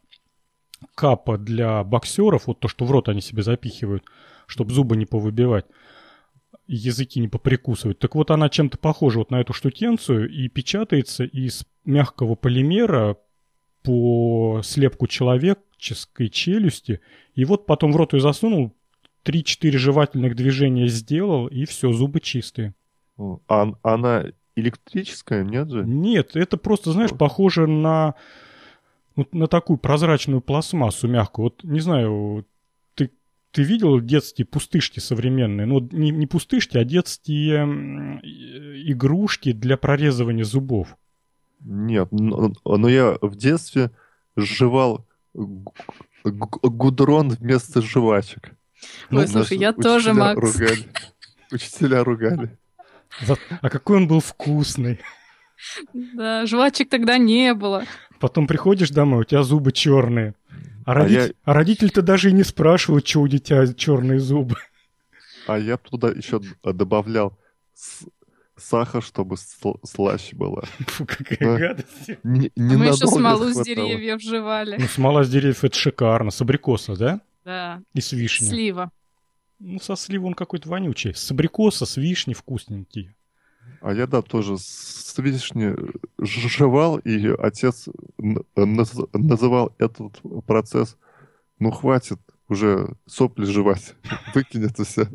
капа 0.94 1.38
для 1.38 1.82
боксеров, 1.84 2.46
вот 2.46 2.60
то, 2.60 2.68
что 2.68 2.84
в 2.84 2.90
рот 2.90 3.08
они 3.08 3.20
себе 3.20 3.42
запихивают, 3.42 4.04
чтобы 4.46 4.72
зубы 4.72 4.96
не 4.96 5.06
повыбивать, 5.06 5.66
языки 6.66 7.20
не 7.20 7.28
поприкусывать. 7.28 7.98
Так 7.98 8.14
вот, 8.14 8.30
она 8.30 8.48
чем-то 8.48 8.78
похожа 8.78 9.18
вот 9.18 9.30
на 9.30 9.40
эту 9.40 9.52
штукенцию 9.52 10.30
и 10.30 10.48
печатается 10.48 11.24
из 11.24 11.66
мягкого 11.84 12.34
полимера 12.34 13.16
по 13.82 14.60
слепку 14.62 15.06
человеческой 15.06 16.28
челюсти. 16.28 17.00
И 17.34 17.44
вот 17.44 17.66
потом 17.66 17.92
в 17.92 17.96
рот 17.96 18.14
ее 18.14 18.20
засунул, 18.20 18.72
3-4 19.24 19.70
жевательных 19.78 20.36
движения 20.36 20.86
сделал, 20.88 21.46
и 21.46 21.64
все, 21.64 21.92
зубы 21.92 22.20
чистые. 22.20 22.74
А 23.48 23.72
она 23.82 24.24
электрическая, 24.56 25.44
нет 25.44 25.70
же? 25.70 25.84
Нет, 25.84 26.36
это 26.36 26.56
просто, 26.56 26.92
знаешь, 26.92 27.10
похоже 27.10 27.66
на 27.66 28.14
вот 29.16 29.34
на 29.34 29.46
такую 29.46 29.78
прозрачную 29.78 30.40
пластмассу 30.40 31.08
мягкую. 31.08 31.44
Вот, 31.44 31.64
не 31.64 31.80
знаю, 31.80 32.46
ты, 32.94 33.10
ты 33.50 33.62
видел 33.62 34.00
детские 34.00 34.46
пустышки 34.46 35.00
современные? 35.00 35.66
Ну, 35.66 35.80
не, 35.92 36.10
не 36.10 36.26
пустышки, 36.26 36.76
а 36.76 36.84
детские 36.84 38.20
игрушки 38.90 39.52
для 39.52 39.76
прорезывания 39.76 40.44
зубов. 40.44 40.96
Нет, 41.60 42.08
но, 42.10 42.52
но 42.64 42.88
я 42.88 43.16
в 43.20 43.36
детстве 43.36 43.90
жевал 44.36 45.06
гудрон 46.24 47.30
вместо 47.30 47.80
жвачек. 47.82 48.52
Ну, 49.10 49.20
Ой, 49.20 49.28
слушай, 49.28 49.56
я 49.58 49.72
тоже, 49.72 50.12
Макс. 50.12 50.38
Ругали. 50.40 50.86
Учителя 51.50 52.04
ругали. 52.04 52.58
А 53.60 53.70
какой 53.70 53.98
он 53.98 54.08
был 54.08 54.20
вкусный. 54.20 55.00
Да, 55.92 56.46
жвачек 56.46 56.88
тогда 56.88 57.18
не 57.18 57.54
было. 57.54 57.84
Потом 58.20 58.46
приходишь 58.46 58.90
домой, 58.90 59.20
у 59.20 59.24
тебя 59.24 59.42
зубы 59.42 59.72
черные. 59.72 60.34
А, 60.86 60.92
а, 60.92 60.94
родитель, 60.94 61.20
я... 61.20 61.32
а 61.44 61.54
родитель-то 61.54 62.02
даже 62.02 62.30
и 62.30 62.32
не 62.32 62.42
спрашивают, 62.42 63.06
что 63.06 63.20
у 63.20 63.28
дитя 63.28 63.66
черные 63.74 64.20
зубы. 64.20 64.56
А 65.46 65.58
я 65.58 65.76
туда 65.76 66.08
еще 66.08 66.40
добавлял 66.62 67.38
сахар, 68.56 69.02
чтобы 69.02 69.36
сл- 69.36 69.78
слаще 69.84 70.36
была. 70.36 70.62
Фу, 70.86 71.06
какая 71.06 71.38
Но 71.40 71.58
гадость. 71.58 72.08
Не, 72.22 72.50
не 72.56 72.74
а 72.74 72.78
мы 72.78 72.86
еще 72.86 73.06
смолу 73.06 73.52
с 73.52 73.62
деревьев 73.62 74.22
жевали. 74.22 74.76
Ну, 74.78 74.86
смола 74.86 75.24
с 75.24 75.30
деревьев 75.30 75.64
это 75.64 75.76
шикарно. 75.76 76.30
С 76.30 76.40
абрикоса, 76.40 76.96
да? 76.96 77.20
Да. 77.44 77.82
И 77.94 78.00
с 78.00 78.12
вишни. 78.12 78.46
Слива. 78.46 78.90
Ну, 79.58 79.80
со 79.80 79.96
сливы 79.96 80.26
он 80.26 80.34
какой-то 80.34 80.68
вонючий. 80.68 81.14
С 81.14 81.30
абрикоса, 81.30 81.86
с 81.86 81.96
вишни 81.96 82.34
вкусненький. 82.34 83.14
А 83.80 83.92
я, 83.92 84.06
да, 84.06 84.22
тоже 84.22 84.56
с 84.58 85.14
вишни 85.18 85.76
жевал, 86.18 86.98
и 86.98 87.28
отец 87.38 87.88
называл 88.54 89.74
этот 89.78 90.20
процесс 90.46 90.96
«ну, 91.58 91.70
хватит 91.70 92.18
уже 92.48 92.94
сопли 93.06 93.44
жевать, 93.44 93.94
выкинь 94.34 94.64
это 94.64 94.84
все». 94.84 95.08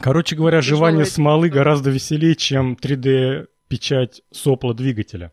Короче 0.00 0.34
говоря, 0.34 0.62
жевание 0.62 1.04
смолы 1.04 1.48
гораздо 1.48 1.90
веселее, 1.90 2.34
чем 2.34 2.72
3D-печать 2.74 4.22
сопла 4.32 4.74
двигателя. 4.74 5.32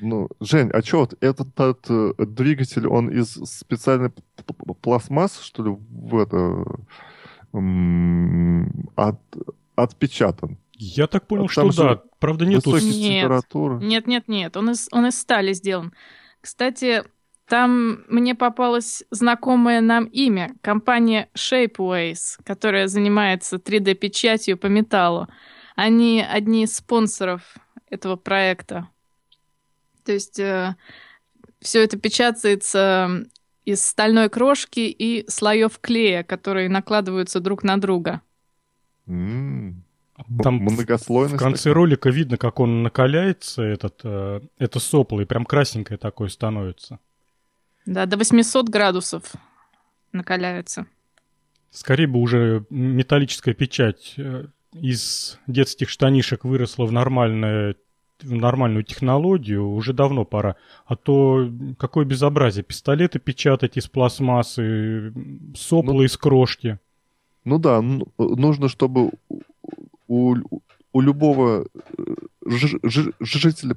Ну, 0.00 0.28
Жень, 0.40 0.70
а 0.72 0.82
что 0.82 1.00
вот 1.00 1.14
этот, 1.20 1.48
этот 1.58 1.86
э, 1.88 2.24
двигатель, 2.26 2.86
он 2.86 3.08
из 3.08 3.32
специальной 3.46 4.12
пластмассы, 4.82 5.42
что 5.42 5.64
ли, 5.64 5.70
в 5.70 6.18
это 6.18 6.64
от, 8.96 9.20
отпечатан? 9.76 10.58
Я 10.76 11.06
так 11.06 11.26
понял, 11.26 11.48
что 11.48 11.70
да. 11.72 12.02
Правда, 12.18 12.46
нету... 12.46 12.72
Нет, 12.72 12.82
температуры. 12.82 13.78
нет, 13.84 14.06
нет, 14.06 14.28
нет. 14.28 14.56
Он 14.56 14.70
из, 14.70 14.88
он 14.92 15.06
из 15.06 15.18
стали 15.18 15.52
сделан. 15.52 15.92
Кстати, 16.40 17.04
там 17.46 18.04
мне 18.08 18.34
попалось 18.34 19.04
знакомое 19.10 19.80
нам 19.80 20.04
имя. 20.06 20.54
Компания 20.62 21.28
Shapeways, 21.34 22.38
которая 22.44 22.88
занимается 22.88 23.56
3D-печатью 23.56 24.56
по 24.56 24.66
металлу. 24.66 25.28
Они 25.76 26.24
одни 26.26 26.64
из 26.64 26.76
спонсоров 26.76 27.56
этого 27.90 28.16
проекта. 28.16 28.88
То 30.04 30.12
есть 30.12 30.38
э, 30.38 30.76
все 31.60 31.84
это 31.84 31.98
печатается 31.98 33.26
из 33.64 33.84
стальной 33.84 34.28
крошки 34.28 34.80
и 34.80 35.28
слоев 35.28 35.78
клея, 35.80 36.22
которые 36.22 36.68
накладываются 36.68 37.40
друг 37.40 37.62
на 37.62 37.80
друга. 37.80 38.20
Mm. 39.06 39.74
Там 40.42 40.56
многослойность. 40.56 41.34
В 41.34 41.38
конце 41.38 41.64
такая. 41.64 41.74
ролика 41.74 42.08
видно, 42.08 42.36
как 42.36 42.60
он 42.60 42.82
накаляется, 42.84 43.62
этот, 43.62 44.00
э, 44.04 44.40
это 44.58 44.78
сопло, 44.78 45.20
и 45.20 45.24
прям 45.24 45.44
красненькое 45.44 45.98
такое 45.98 46.28
становится. 46.28 47.00
Да, 47.84 48.06
до 48.06 48.16
800 48.16 48.68
градусов 48.68 49.32
накаляется. 50.12 50.86
Скорее 51.70 52.06
бы 52.06 52.20
уже 52.20 52.64
металлическая 52.70 53.54
печать 53.54 54.14
э, 54.16 54.46
из 54.72 55.38
детских 55.48 55.88
штанишек 55.88 56.44
выросла 56.44 56.86
в 56.86 56.92
нормальное 56.92 57.74
нормальную 58.22 58.84
технологию 58.84 59.68
уже 59.68 59.92
давно 59.92 60.24
пора. 60.24 60.56
А 60.86 60.96
то 60.96 61.50
какое 61.78 62.04
безобразие. 62.04 62.64
Пистолеты 62.64 63.18
печатать 63.18 63.76
из 63.76 63.88
пластмассы, 63.88 65.12
сопла 65.56 65.94
ну, 65.94 66.02
из 66.02 66.16
крошки. 66.16 66.78
Ну 67.44 67.58
да, 67.58 67.82
нужно, 67.82 68.68
чтобы 68.68 69.12
у, 70.08 70.36
у 70.92 71.00
любого 71.00 71.66
жителя 72.44 73.76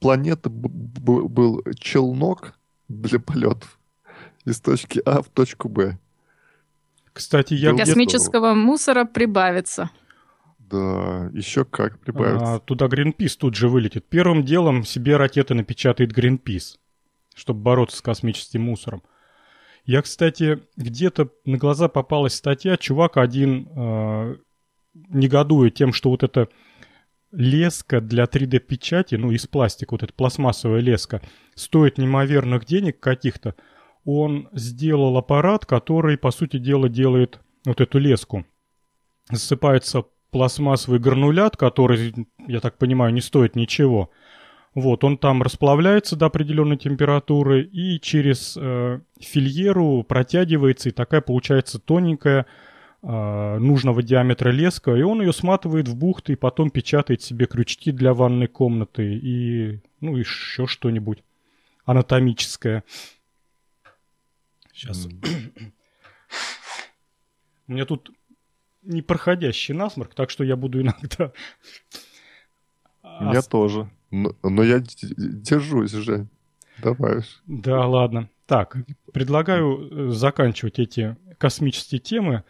планеты 0.00 0.50
был 0.50 1.62
челнок 1.78 2.54
для 2.88 3.18
полетов 3.18 3.78
из 4.44 4.60
точки 4.60 5.00
А 5.04 5.22
в 5.22 5.28
точку 5.28 5.68
Б. 5.68 5.98
Кстати, 7.12 7.54
я 7.54 7.74
Космического 7.74 8.54
мусора 8.54 9.04
прибавится. 9.04 9.90
Да, 10.70 11.30
еще 11.32 11.64
как 11.64 11.98
прибавится. 12.00 12.54
А, 12.54 12.58
туда 12.58 12.88
Гринпис 12.88 13.36
тут 13.36 13.54
же 13.54 13.68
вылетит. 13.68 14.06
Первым 14.08 14.44
делом 14.44 14.84
себе 14.84 15.16
ракеты 15.16 15.54
напечатает 15.54 16.12
Гринпис, 16.12 16.78
чтобы 17.34 17.60
бороться 17.60 17.96
с 17.96 18.02
космическим 18.02 18.62
мусором. 18.62 19.02
Я, 19.84 20.02
кстати, 20.02 20.60
где-то 20.76 21.30
на 21.46 21.56
глаза 21.56 21.88
попалась 21.88 22.34
статья, 22.34 22.76
чувак 22.76 23.16
один 23.16 23.68
э, 23.74 24.36
негодует 25.08 25.74
тем, 25.74 25.94
что 25.94 26.10
вот 26.10 26.22
эта 26.22 26.48
леска 27.32 28.02
для 28.02 28.24
3D-печати, 28.24 29.14
ну, 29.14 29.30
из 29.30 29.46
пластика, 29.46 29.92
вот 29.92 30.02
эта 30.02 30.12
пластмассовая 30.12 30.80
леска, 30.80 31.22
стоит 31.54 31.96
неимоверных 31.96 32.66
денег 32.66 33.00
каких-то. 33.00 33.54
Он 34.04 34.48
сделал 34.52 35.16
аппарат, 35.16 35.64
который, 35.64 36.18
по 36.18 36.30
сути 36.30 36.58
дела, 36.58 36.90
делает 36.90 37.40
вот 37.64 37.80
эту 37.80 37.98
леску. 37.98 38.44
Засыпается 39.30 40.04
пластмассовый 40.30 40.98
гранулят, 40.98 41.56
который, 41.56 42.14
я 42.46 42.60
так 42.60 42.76
понимаю, 42.78 43.12
не 43.12 43.20
стоит 43.20 43.56
ничего. 43.56 44.10
Вот, 44.74 45.02
он 45.02 45.18
там 45.18 45.42
расплавляется 45.42 46.14
до 46.14 46.26
определенной 46.26 46.76
температуры 46.76 47.62
и 47.62 47.98
через 48.00 48.56
э, 48.56 49.00
фильеру 49.18 50.04
протягивается, 50.04 50.90
и 50.90 50.92
такая 50.92 51.20
получается 51.20 51.78
тоненькая 51.78 52.46
э, 53.02 53.58
нужного 53.58 54.02
диаметра 54.02 54.50
леска, 54.50 54.94
и 54.94 55.02
он 55.02 55.20
ее 55.20 55.32
сматывает 55.32 55.88
в 55.88 55.96
бухты 55.96 56.34
и 56.34 56.36
потом 56.36 56.70
печатает 56.70 57.22
себе 57.22 57.46
крючки 57.46 57.90
для 57.90 58.14
ванной 58.14 58.46
комнаты 58.46 59.16
и, 59.16 59.80
ну, 60.00 60.16
еще 60.16 60.66
что-нибудь 60.66 61.24
анатомическое. 61.84 62.84
Сейчас. 64.72 65.06
Mm. 65.06 65.72
У 67.66 67.72
меня 67.72 67.84
тут 67.84 68.12
непроходящий 68.82 69.74
насморк, 69.74 70.14
так 70.14 70.30
что 70.30 70.44
я 70.44 70.56
буду 70.56 70.80
иногда... 70.80 71.32
Я 73.20 73.42
тоже. 73.42 73.90
Но, 74.10 74.34
но 74.42 74.62
я 74.62 74.80
держусь 74.80 75.94
уже. 75.94 76.28
Давай. 76.82 77.22
Да, 77.46 77.86
ладно. 77.86 78.28
Так, 78.46 78.76
предлагаю 79.12 80.08
э, 80.08 80.10
заканчивать 80.10 80.78
эти 80.78 81.16
космические 81.36 82.00
темы. 82.00 82.44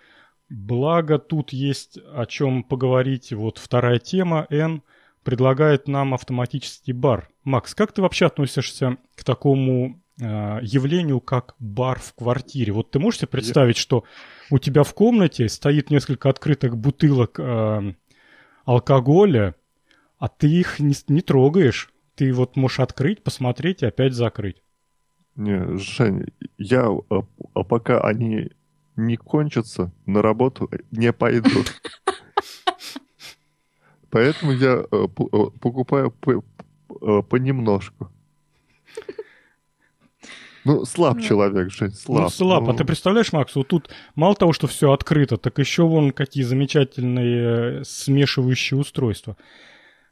Благо, 0.49 1.19
тут 1.19 1.53
есть 1.53 1.99
о 2.15 2.27
чем 2.27 2.63
поговорить. 2.63 3.33
Вот 3.33 3.59
вторая 3.59 3.99
тема, 3.99 4.47
N, 4.51 4.83
предлагает 5.25 5.89
нам 5.89 6.15
автоматический 6.15 6.93
бар. 6.93 7.29
Макс, 7.45 7.75
как 7.75 7.93
ты 7.93 8.03
вообще 8.03 8.27
относишься 8.27 8.97
к 9.15 9.25
такому 9.25 10.01
э, 10.21 10.59
явлению, 10.63 11.21
как 11.21 11.55
бар 11.59 11.99
в 11.99 12.15
квартире? 12.15 12.73
Вот 12.73 12.91
ты 12.91 12.99
можешь 12.99 13.21
себе 13.21 13.29
представить, 13.29 13.77
Я... 13.77 13.83
что 13.83 14.05
у 14.51 14.59
тебя 14.59 14.83
в 14.83 14.95
комнате 14.95 15.49
стоит 15.49 15.91
несколько 15.91 16.29
открытых 16.29 16.77
бутылок 16.77 17.39
э, 17.39 17.95
алкоголя, 18.65 19.55
а 20.19 20.29
ты 20.29 20.49
их 20.49 20.81
не, 20.81 20.95
не 21.09 21.21
трогаешь. 21.21 21.91
Ты 22.15 22.33
вот 22.33 22.57
можешь 22.57 22.81
открыть, 22.81 23.23
посмотреть 23.23 23.83
и 23.83 23.87
опять 23.87 24.13
закрыть. 24.13 24.63
Не, 25.37 25.79
Жень, 25.79 26.27
я 26.57 26.89
а, 26.89 27.23
а 27.55 27.63
пока 27.63 28.01
они 28.01 28.51
не 28.97 29.17
кончатся, 29.17 29.93
на 30.05 30.21
работу 30.21 30.69
не 30.91 31.13
пойду. 31.13 31.63
Поэтому 34.11 34.53
я 34.53 34.85
э, 34.91 35.07
покупаю 35.61 36.13
понемножку. 37.29 38.11
Ну, 40.65 40.85
слаб 40.85 41.17
ну, 41.17 41.23
человек, 41.23 41.71
Жень, 41.71 41.93
слаб. 41.93 42.25
Ну, 42.25 42.29
слаб. 42.29 42.65
Ну... 42.65 42.71
А 42.71 42.75
ты 42.75 42.85
представляешь, 42.85 43.33
Макс, 43.33 43.55
вот 43.55 43.69
тут 43.69 43.91
мало 44.15 44.35
того, 44.35 44.53
что 44.53 44.67
все 44.67 44.93
открыто, 44.93 45.37
так 45.37 45.59
еще 45.59 45.85
вон 45.85 46.13
какие 46.13 46.45
замечательные 46.45 47.85
смешивающие 47.85 48.79
устройства. 48.79 49.37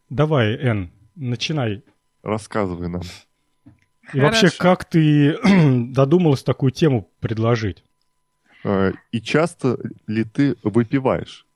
Давай, 0.08 0.54
Эн, 0.56 0.90
начинай. 1.14 1.82
Рассказывай 2.22 2.88
нам. 2.88 3.02
И 4.12 4.20
Хорошо. 4.20 4.42
вообще, 4.42 4.58
как 4.58 4.84
ты 4.84 5.36
додумалась 5.92 6.42
такую 6.42 6.70
тему 6.70 7.10
предложить? 7.20 7.82
А, 8.64 8.92
и 9.10 9.20
часто 9.20 9.78
ли 10.06 10.24
ты 10.24 10.56
выпиваешь? 10.62 11.46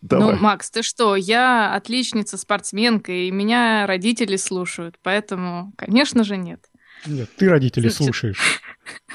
Давай. 0.00 0.34
Ну, 0.34 0.40
Макс, 0.40 0.70
ты 0.70 0.82
что? 0.82 1.16
Я 1.16 1.74
отличница, 1.74 2.36
спортсменка, 2.36 3.12
и 3.12 3.30
меня 3.30 3.86
родители 3.86 4.36
слушают, 4.36 4.98
поэтому, 5.02 5.72
конечно 5.76 6.24
же, 6.24 6.36
нет. 6.36 6.68
Нет, 7.06 7.30
ты 7.36 7.48
родителей 7.48 7.90
слушаешь. 7.90 8.60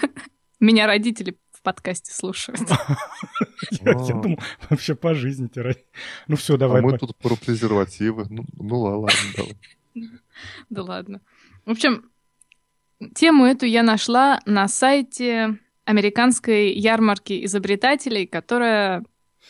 Меня 0.60 0.88
родители 0.88 1.38
в 1.52 1.62
подкасте 1.62 2.13
слушают. 2.13 2.62
Я 3.71 3.93
думал, 3.93 4.39
вообще 4.69 4.95
по 4.95 5.13
жизни 5.13 5.47
ты 5.47 5.76
Ну 6.28 6.36
все, 6.36 6.58
давай. 6.58 6.82
А 6.82 6.84
мы 6.84 6.97
тут 6.97 7.15
про 7.17 7.36
презервативы. 7.36 8.26
Ну, 8.30 8.45
ну 8.54 8.80
ладно, 8.80 9.17
давай. 9.36 9.58
Да 10.69 10.84
ладно. 10.84 11.21
В 11.65 11.71
общем, 11.71 12.12
тему 13.15 13.45
эту 13.45 13.65
я 13.65 13.82
нашла 13.82 14.39
на 14.45 14.67
сайте 14.67 15.58
американской 15.86 16.73
ярмарки 16.73 17.43
изобретателей, 17.45 18.28
которая 18.28 19.04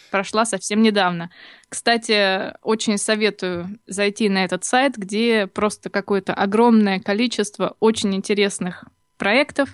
прошла 0.09 0.45
совсем 0.45 0.81
недавно. 0.81 1.29
Кстати, 1.69 2.53
очень 2.63 2.97
советую 2.97 3.79
зайти 3.87 4.29
на 4.29 4.43
этот 4.43 4.63
сайт, 4.63 4.97
где 4.97 5.47
просто 5.47 5.89
какое-то 5.89 6.33
огромное 6.33 6.99
количество 6.99 7.75
очень 7.79 8.15
интересных 8.15 8.85
проектов. 9.17 9.69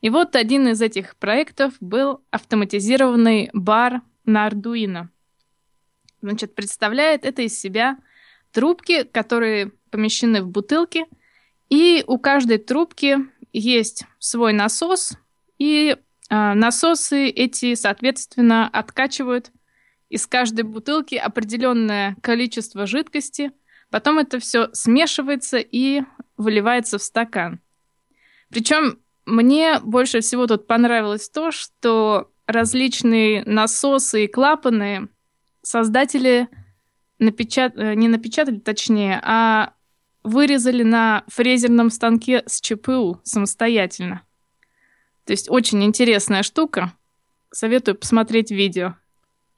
И 0.00 0.10
вот 0.10 0.36
один 0.36 0.68
из 0.68 0.80
этих 0.80 1.16
проектов 1.16 1.74
был 1.80 2.22
автоматизированный 2.30 3.50
бар 3.52 4.00
на 4.24 4.48
Arduino. 4.48 5.08
Значит, 6.22 6.54
представляет 6.54 7.24
это 7.24 7.42
из 7.42 7.58
себя 7.58 7.98
трубки, 8.52 9.04
которые 9.04 9.72
помещены 9.90 10.42
в 10.42 10.48
бутылки, 10.48 11.06
и 11.68 12.04
у 12.06 12.18
каждой 12.18 12.58
трубки 12.58 13.18
есть 13.52 14.04
свой 14.18 14.52
насос, 14.52 15.12
и 15.58 15.96
э, 16.30 16.52
насосы 16.54 17.28
эти, 17.28 17.74
соответственно, 17.74 18.68
откачивают 18.68 19.50
из 20.10 20.26
каждой 20.26 20.64
бутылки 20.64 21.14
определенное 21.14 22.16
количество 22.20 22.86
жидкости, 22.86 23.52
потом 23.90 24.18
это 24.18 24.38
все 24.40 24.68
смешивается 24.74 25.58
и 25.58 26.02
выливается 26.36 26.98
в 26.98 27.02
стакан. 27.02 27.60
Причем 28.50 28.98
мне 29.24 29.78
больше 29.80 30.20
всего 30.20 30.46
тут 30.46 30.66
понравилось 30.66 31.30
то, 31.30 31.52
что 31.52 32.30
различные 32.46 33.44
насосы 33.44 34.24
и 34.24 34.28
клапаны 34.28 35.08
создатели 35.62 36.48
напечат... 37.18 37.76
Э, 37.76 37.94
не 37.94 38.08
напечатали, 38.08 38.58
точнее, 38.58 39.20
а 39.22 39.74
вырезали 40.24 40.82
на 40.82 41.22
фрезерном 41.28 41.90
станке 41.90 42.42
с 42.46 42.60
ЧПУ 42.60 43.20
самостоятельно. 43.22 44.22
То 45.24 45.32
есть 45.32 45.48
очень 45.48 45.84
интересная 45.84 46.42
штука. 46.42 46.92
Советую 47.52 47.96
посмотреть 47.96 48.50
видео. 48.50 48.96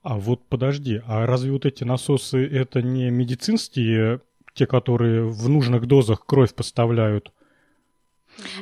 А 0.02 0.18
вот 0.18 0.48
подожди, 0.48 1.00
а 1.06 1.26
разве 1.26 1.52
вот 1.52 1.64
эти 1.64 1.84
насосы 1.84 2.44
это 2.44 2.82
не 2.82 3.10
медицинские, 3.10 4.20
те, 4.54 4.66
которые 4.66 5.24
в 5.24 5.48
нужных 5.48 5.86
дозах 5.86 6.26
кровь 6.26 6.54
поставляют? 6.54 7.32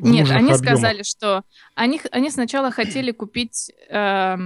Нет, 0.01 0.31
они 0.31 0.51
объемах? 0.51 0.59
сказали, 0.59 1.03
что 1.03 1.43
они, 1.75 2.01
они 2.11 2.31
сначала 2.31 2.71
хотели 2.71 3.13
купить 3.13 3.73
э, 3.89 4.37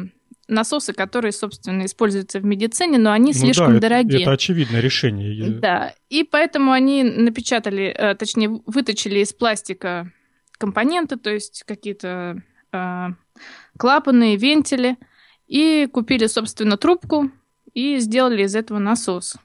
насосы, 0.48 0.92
которые, 0.92 1.32
собственно, 1.32 1.84
используются 1.84 2.38
в 2.38 2.44
медицине, 2.44 2.98
но 2.98 3.10
они 3.12 3.32
ну 3.32 3.40
слишком 3.40 3.74
да, 3.74 3.80
дорогие. 3.80 4.20
Это, 4.20 4.22
это 4.22 4.32
очевидное 4.32 4.80
решение. 4.80 5.50
Да, 5.50 5.94
и 6.10 6.24
поэтому 6.24 6.72
они 6.72 7.02
напечатали, 7.02 7.86
э, 7.86 8.14
точнее, 8.14 8.60
выточили 8.66 9.20
из 9.20 9.32
пластика 9.32 10.12
компоненты, 10.58 11.16
то 11.16 11.30
есть 11.30 11.64
какие-то 11.66 12.42
э, 12.72 13.06
клапаны, 13.78 14.36
вентили, 14.36 14.96
и 15.54 15.86
купили, 15.86 16.26
собственно, 16.26 16.76
трубку 16.76 17.30
и 17.74 17.98
сделали 17.98 18.42
из 18.42 18.56
этого 18.56 18.80
насос. 18.80 19.36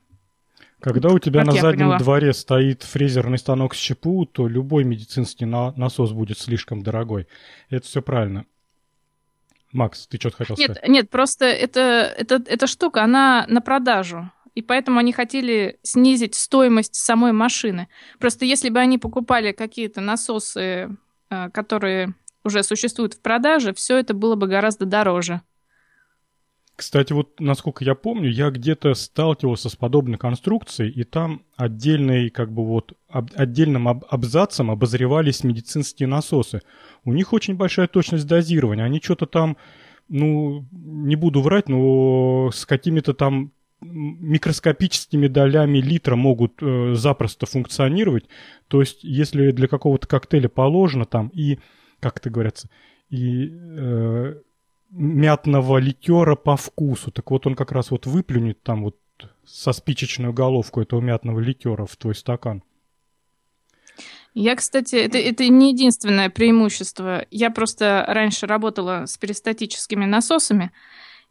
Когда 0.80 1.10
у 1.10 1.20
тебя 1.20 1.42
как 1.42 1.54
на 1.54 1.62
заднем 1.62 1.86
поняла. 1.86 2.00
дворе 2.00 2.34
стоит 2.34 2.82
фрезерный 2.82 3.38
станок 3.38 3.76
с 3.76 3.78
ЧПУ, 3.78 4.26
то 4.26 4.48
любой 4.48 4.86
медицинский 4.86 5.46
на- 5.46 5.72
насос 5.74 6.12
будет 6.12 6.40
слишком 6.40 6.82
дорогой. 6.82 7.28
Это 7.70 7.86
все 7.86 8.02
правильно. 8.02 8.46
Макс, 9.72 10.08
ты 10.08 10.18
что-то 10.18 10.38
хотел 10.38 10.56
нет, 10.58 10.72
сказать? 10.72 10.90
Нет, 10.90 11.10
просто 11.12 11.46
это, 11.46 11.82
это, 12.18 12.42
эта 12.44 12.66
штука, 12.66 13.04
она 13.04 13.46
на 13.48 13.62
продажу. 13.62 14.32
И 14.56 14.64
поэтому 14.64 14.98
они 14.98 15.14
хотели 15.14 15.78
снизить 15.84 16.34
стоимость 16.34 16.96
самой 16.96 17.34
машины. 17.34 17.88
Просто 18.18 18.46
если 18.46 18.70
бы 18.70 18.80
они 18.80 18.98
покупали 18.98 19.52
какие-то 19.52 20.02
насосы, 20.02 20.90
э, 21.30 21.50
которые 21.52 22.16
уже 22.44 22.64
существуют 22.64 23.14
в 23.14 23.22
продаже, 23.22 23.76
все 23.76 23.96
это 23.98 24.16
было 24.16 24.34
бы 24.34 24.48
гораздо 24.48 24.86
дороже. 24.86 25.42
Кстати, 26.80 27.12
вот 27.12 27.42
насколько 27.42 27.84
я 27.84 27.94
помню, 27.94 28.30
я 28.30 28.52
где-то 28.52 28.94
сталкивался 28.94 29.68
с 29.68 29.76
подобной 29.76 30.18
конструкцией, 30.18 30.90
и 30.90 31.04
там 31.04 31.42
отдельный, 31.58 32.30
как 32.30 32.54
бы 32.54 32.66
вот, 32.66 32.94
об, 33.10 33.32
отдельным 33.36 33.90
об, 33.90 34.06
абзацем 34.10 34.72
обозревались 34.72 35.44
медицинские 35.44 36.08
насосы. 36.08 36.62
У 37.04 37.12
них 37.12 37.34
очень 37.34 37.56
большая 37.56 37.88
точность 37.88 38.28
дозирования. 38.28 38.86
Они 38.86 39.02
что-то 39.04 39.26
там, 39.26 39.58
ну, 40.08 40.66
не 40.72 41.18
буду 41.18 41.42
врать, 41.42 41.68
но 41.68 42.50
с 42.54 42.66
какими-то 42.66 43.14
там 43.14 43.52
микроскопическими 43.82 45.28
долями 45.28 45.80
литра 45.80 46.16
могут 46.16 46.64
э, 46.64 46.94
запросто 46.94 47.46
функционировать. 47.46 48.24
То 48.70 48.80
есть, 48.80 49.04
если 49.04 49.52
для 49.52 49.68
какого-то 49.68 50.08
коктейля 50.08 50.48
положено 50.48 51.04
там 51.04 51.28
и, 51.28 51.60
как 52.00 52.20
это 52.20 52.30
говорится, 52.30 52.70
и 53.10 53.50
э, 53.52 54.36
мятного 54.92 55.78
ликера 55.78 56.36
по 56.36 56.58
вкусу. 56.58 57.12
Так 57.12 57.32
вот 57.32 57.48
он 57.48 57.56
как 57.56 57.72
раз 57.72 57.92
вот 57.92 58.06
выплюнет 58.06 58.62
там 58.64 58.84
вот 58.84 58.98
со 59.46 59.74
спичечную 59.74 60.34
головку 60.34 60.82
этого 60.82 61.02
мятного 61.02 61.40
ликера 61.40 61.86
в 61.86 61.96
твой 61.98 62.16
стакан. 62.16 62.64
Я, 64.34 64.56
кстати, 64.56 64.96
это, 64.96 65.18
это 65.18 65.48
не 65.48 65.72
единственное 65.72 66.30
преимущество. 66.30 67.26
Я 67.32 67.50
просто 67.50 68.06
раньше 68.08 68.46
работала 68.46 69.06
с 69.06 69.18
перистатическими 69.18 70.06
насосами, 70.06 70.72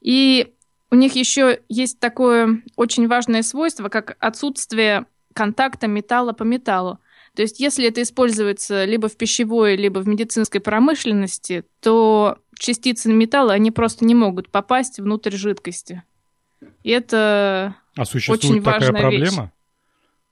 и 0.01 0.53
у 0.91 0.97
них 0.97 1.15
еще 1.15 1.61
есть 1.69 2.01
такое 2.01 2.63
очень 2.77 3.09
важное 3.09 3.43
свойство, 3.43 3.89
как 3.89 4.17
отсутствие 4.19 5.07
контакта 5.33 5.87
металла 5.87 6.33
по 6.33 6.43
металлу. 6.43 6.99
То 7.35 7.43
есть, 7.43 7.61
если 7.61 7.87
это 7.87 8.03
используется 8.03 8.85
либо 8.85 9.09
в 9.09 9.17
пищевой, 9.17 9.77
либо 9.77 10.01
в 10.01 10.09
медицинской 10.09 10.61
промышленности, 10.61 11.65
то 11.81 12.39
частицы 12.59 13.13
металла, 13.13 13.53
они 13.53 13.71
просто 13.71 14.05
не 14.05 14.15
могут 14.15 14.51
попасть 14.51 14.99
внутрь 14.99 15.37
жидкости. 15.37 16.03
И 16.83 16.91
это 16.91 17.77
а 17.97 18.05
существует 18.05 18.45
очень 18.45 18.63
такая 18.63 18.81
важная 18.81 19.01
проблема? 19.01 19.43
Вещь. 19.43 19.51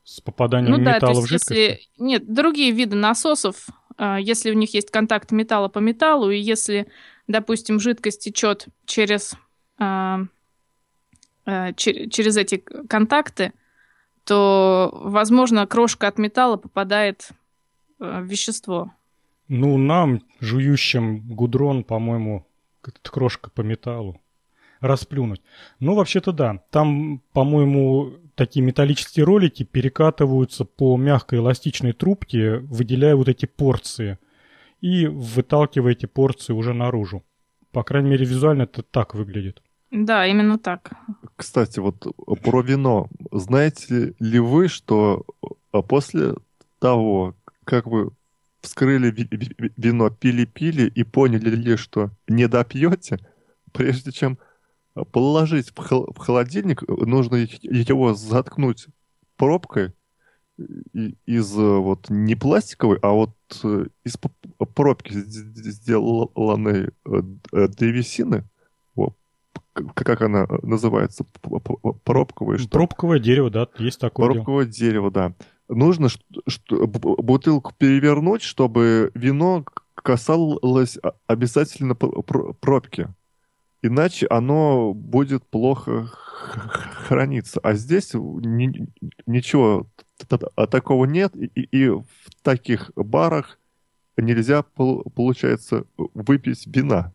С 0.04 0.20
попаданием 0.20 0.72
ну, 0.72 0.78
металла 0.78 1.14
да, 1.14 1.20
в 1.20 1.26
жидкость? 1.26 1.50
Если... 1.50 1.80
Нет, 1.98 2.32
другие 2.32 2.70
виды 2.70 2.96
насосов, 2.96 3.66
а, 3.96 4.18
если 4.18 4.50
у 4.50 4.54
них 4.54 4.72
есть 4.74 4.90
контакт 4.90 5.32
металла 5.32 5.68
по 5.68 5.80
металлу, 5.80 6.30
и 6.30 6.38
если, 6.38 6.86
допустим, 7.26 7.80
жидкость 7.80 8.22
течет 8.22 8.66
через, 8.84 9.34
а, 9.78 10.20
а, 11.44 11.72
через 11.72 12.36
эти 12.36 12.56
контакты, 12.56 13.52
то, 14.24 14.90
возможно, 14.92 15.66
крошка 15.66 16.08
от 16.08 16.18
металла 16.18 16.56
попадает 16.56 17.30
в 17.98 18.24
вещество. 18.24 18.92
Ну, 19.48 19.78
нам, 19.78 20.22
жующим 20.40 21.20
гудрон, 21.20 21.85
по-моему, 21.85 22.46
крошка 23.02 23.50
по 23.50 23.61
металлу. 23.62 24.20
Расплюнуть. 24.80 25.42
Ну, 25.80 25.94
вообще-то 25.94 26.32
да. 26.32 26.62
Там, 26.70 27.22
по-моему, 27.32 28.12
такие 28.35 28.64
металлические 28.64 29.24
ролики 29.24 29.62
перекатываются 29.62 30.64
по 30.64 30.96
мягкой 30.96 31.38
эластичной 31.38 31.92
трубке, 31.92 32.59
выделяя 32.59 33.16
вот 33.16 33.28
эти 33.28 33.46
порции. 33.46 34.18
И 34.82 35.06
выталкивая 35.06 35.92
эти 35.92 36.06
порции 36.06 36.52
уже 36.52 36.74
наружу. 36.74 37.24
По 37.72 37.82
крайней 37.82 38.11
мере, 38.11 38.26
визуально 38.26 38.62
это 38.62 38.82
так 38.82 39.14
выглядит. 39.14 39.62
Да, 39.90 40.26
именно 40.26 40.59
так. 40.59 40.92
Кстати, 41.37 41.78
вот 41.78 42.06
про 42.42 42.61
вино. 42.61 43.09
Знаете 43.32 44.14
ли 44.18 44.38
вы, 44.38 44.68
что 44.68 45.24
после 45.88 46.35
того, 46.78 47.35
как 47.64 47.87
вы 47.87 48.11
вскрыли 48.66 49.14
вино, 49.76 50.11
пили-пили 50.11 50.88
и 50.88 51.05
поняли 51.05 51.50
ли, 51.50 51.76
что 51.76 52.11
не 52.26 52.48
допьете, 52.48 53.18
прежде 53.72 54.11
чем 54.11 54.38
положить 55.12 55.72
в 55.76 56.18
холодильник, 56.18 56.83
нужно 56.83 57.37
его 57.37 58.14
заткнуть 58.14 58.88
пробкой 59.37 59.92
из 61.26 61.52
вот 61.52 62.11
не 62.11 62.35
пластиковой, 62.35 62.98
а 63.02 63.11
вот 63.11 63.37
э, 63.62 63.87
из 64.05 64.16
пробки 64.74 65.12
сделанной 65.12 66.88
э, 67.05 67.68
древесины. 67.68 68.44
Как 69.94 70.22
она 70.22 70.46
называется? 70.62 71.26
Пробковое 72.05 72.57
что? 72.57 72.70
Пробковое 72.70 73.18
дерево, 73.18 73.50
да, 73.50 73.68
есть 73.79 74.00
такое. 74.00 74.33
Пробковое 74.33 74.64
дерево, 74.64 75.11
да 75.11 75.35
нужно 75.68 76.09
бутылку 76.68 77.72
перевернуть, 77.76 78.42
чтобы 78.42 79.11
вино 79.14 79.64
касалось 79.94 80.98
обязательно 81.26 81.94
пробки. 81.94 83.09
Иначе 83.83 84.26
оно 84.29 84.94
будет 84.94 85.44
плохо 85.46 86.09
храниться. 87.07 87.61
А 87.62 87.74
здесь 87.74 88.14
ни, 88.14 88.88
ничего 89.26 89.87
такого 90.70 91.05
нет. 91.05 91.37
И, 91.37 91.46
и 91.46 91.88
в 91.88 92.05
таких 92.42 92.90
барах 92.96 93.59
нельзя, 94.16 94.62
получается, 94.62 95.85
выпить 95.96 96.66
вина. 96.66 97.12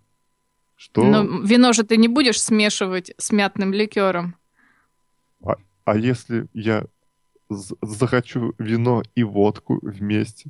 Что... 0.75 1.03
Но 1.03 1.23
вино 1.43 1.73
же 1.73 1.83
ты 1.83 1.97
не 1.97 2.07
будешь 2.07 2.41
смешивать 2.41 3.13
с 3.17 3.31
мятным 3.31 3.73
ликером. 3.73 4.35
А, 5.43 5.55
а 5.85 5.97
если 5.97 6.47
я 6.53 6.85
захочу 7.81 8.53
вино 8.57 9.03
и 9.15 9.23
водку 9.23 9.79
вместе. 9.81 10.49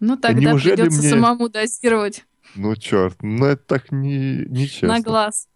Ну 0.00 0.16
тогда 0.16 0.52
Неужели 0.52 0.76
придется 0.76 1.00
мне... 1.00 1.10
самому 1.10 1.48
дозировать. 1.48 2.24
Ну, 2.54 2.74
черт, 2.76 3.22
ну 3.22 3.46
это 3.46 3.62
так 3.64 3.92
не, 3.92 4.44
нечестно. 4.46 4.88
На 4.88 5.00
глаз. 5.00 5.48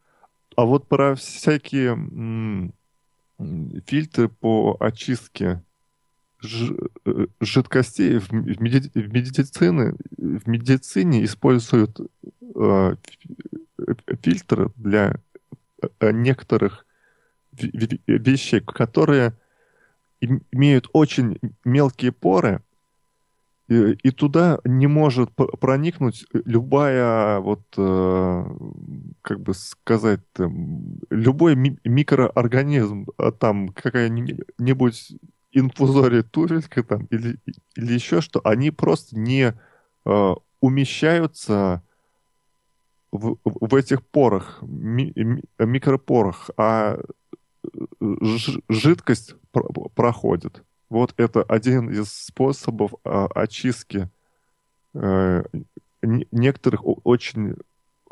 А 0.56 0.64
вот 0.64 0.86
про 0.88 1.14
всякие 1.14 1.96
фильтры 3.86 4.28
по 4.28 4.76
очистке 4.78 5.62
э, 6.42 7.26
жидкостей 7.40 8.18
в, 8.18 8.32
меди, 8.32 8.90
в, 8.94 9.12
медицине, 9.12 9.94
в 10.16 10.48
медицине 10.48 11.24
используют 11.24 11.98
э, 12.54 12.96
фильтры 14.22 14.70
для 14.76 15.16
э, 16.00 16.12
некоторых 16.12 16.86
вещей, 17.52 18.60
которые 18.60 19.34
имеют 20.50 20.88
очень 20.92 21.38
мелкие 21.64 22.12
поры, 22.12 22.62
и, 23.68 23.92
и 24.02 24.10
туда 24.10 24.58
не 24.64 24.86
может 24.86 25.30
проникнуть 25.34 26.26
любая, 26.32 27.40
вот, 27.40 27.62
э, 27.76 28.44
как 29.22 29.40
бы 29.40 29.54
сказать, 29.54 30.20
там, 30.32 30.98
любой 31.10 31.56
ми- 31.56 31.78
микроорганизм, 31.84 33.06
а 33.16 33.32
там 33.32 33.68
какая-нибудь 33.68 35.12
инфузория 35.52 36.22
туфелька 36.22 36.82
там 36.82 37.06
или, 37.06 37.38
или 37.76 37.92
еще 37.92 38.20
что, 38.20 38.40
они 38.44 38.70
просто 38.70 39.18
не 39.18 39.54
э, 40.04 40.34
умещаются 40.60 41.82
в, 43.12 43.36
в 43.44 43.74
этих 43.74 44.04
порах, 44.06 44.58
ми, 44.62 45.12
микропорах, 45.58 46.50
а 46.56 46.98
жидкость 48.68 49.34
проходит. 49.94 50.62
Вот 50.88 51.14
это 51.16 51.42
один 51.42 51.90
из 51.90 52.12
способов 52.12 52.92
а, 53.04 53.26
очистки 53.34 54.10
э, 54.94 55.42
некоторых 56.02 56.82
очень 57.06 57.56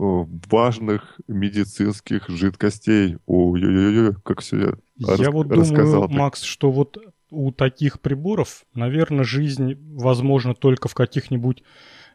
важных 0.01 1.21
медицинских 1.29 2.29
жидкостей. 2.29 3.19
Ой-ой-ой, 3.27 4.15
как 4.25 4.41
все 4.41 4.77
я 4.97 5.15
Я 5.17 5.31
вот 5.31 5.49
думаю, 5.49 6.09
Макс, 6.09 6.43
что 6.43 6.71
вот 6.71 6.97
у 7.31 7.53
таких 7.53 8.01
приборов, 8.01 8.65
наверное, 8.75 9.25
жизнь 9.25 9.75
возможно 9.95 10.55
только 10.55 10.89
в 10.89 10.95
каких-нибудь 10.95 11.63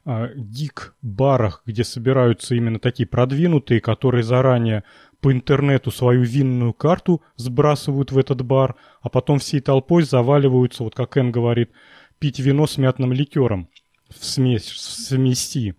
а, 0.03 0.29
гик-барах, 0.35 1.63
где 1.65 1.83
собираются 1.83 2.55
именно 2.55 2.79
такие 2.79 3.07
продвинутые, 3.07 3.81
которые 3.81 4.23
заранее 4.23 4.83
по 5.21 5.31
интернету 5.31 5.91
свою 5.91 6.23
винную 6.23 6.73
карту 6.73 7.21
сбрасывают 7.35 8.11
в 8.11 8.17
этот 8.17 8.43
бар, 8.43 8.75
а 9.01 9.09
потом 9.09 9.39
всей 9.39 9.59
толпой 9.59 10.03
заваливаются, 10.03 10.83
вот 10.83 10.95
как 10.95 11.17
Эн 11.17 11.31
говорит, 11.31 11.71
пить 12.19 12.39
вино 12.39 12.67
с 12.67 12.77
мятным 12.77 13.11
ликером 13.11 13.69
в 14.09 14.23
смесь, 14.25 14.69
в 14.69 14.77
смеси. 14.79 15.75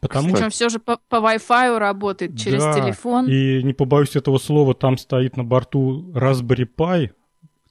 Потому 0.00 0.32
Причем 0.32 0.50
все 0.50 0.68
же 0.68 0.78
по, 0.78 0.98
по 1.08 1.16
Wi-Fi 1.16 1.78
работает 1.78 2.38
через 2.38 2.62
да, 2.62 2.74
телефон. 2.74 3.26
И 3.28 3.62
не 3.62 3.72
побоюсь 3.72 4.14
этого 4.14 4.38
слова, 4.38 4.74
там 4.74 4.98
стоит 4.98 5.36
на 5.36 5.44
борту 5.44 6.12
Raspberry 6.12 6.68
Pi. 6.76 7.12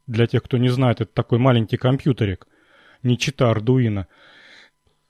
Для 0.08 0.28
тех, 0.28 0.44
кто 0.44 0.58
не 0.58 0.70
знает, 0.70 1.02
это 1.02 1.12
такой 1.14 1.40
маленький 1.40 1.78
компьютерик, 1.78 2.48
не 3.04 3.18
чита 3.18 3.52
Arduino. 3.52 4.06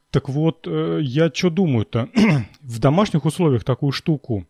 Так 0.09 0.29
вот, 0.29 0.67
э, 0.67 0.99
я 1.01 1.29
что 1.33 1.49
думаю-то? 1.49 2.09
в 2.61 2.79
домашних 2.79 3.25
условиях 3.25 3.63
такую 3.63 3.91
штуку 3.91 4.45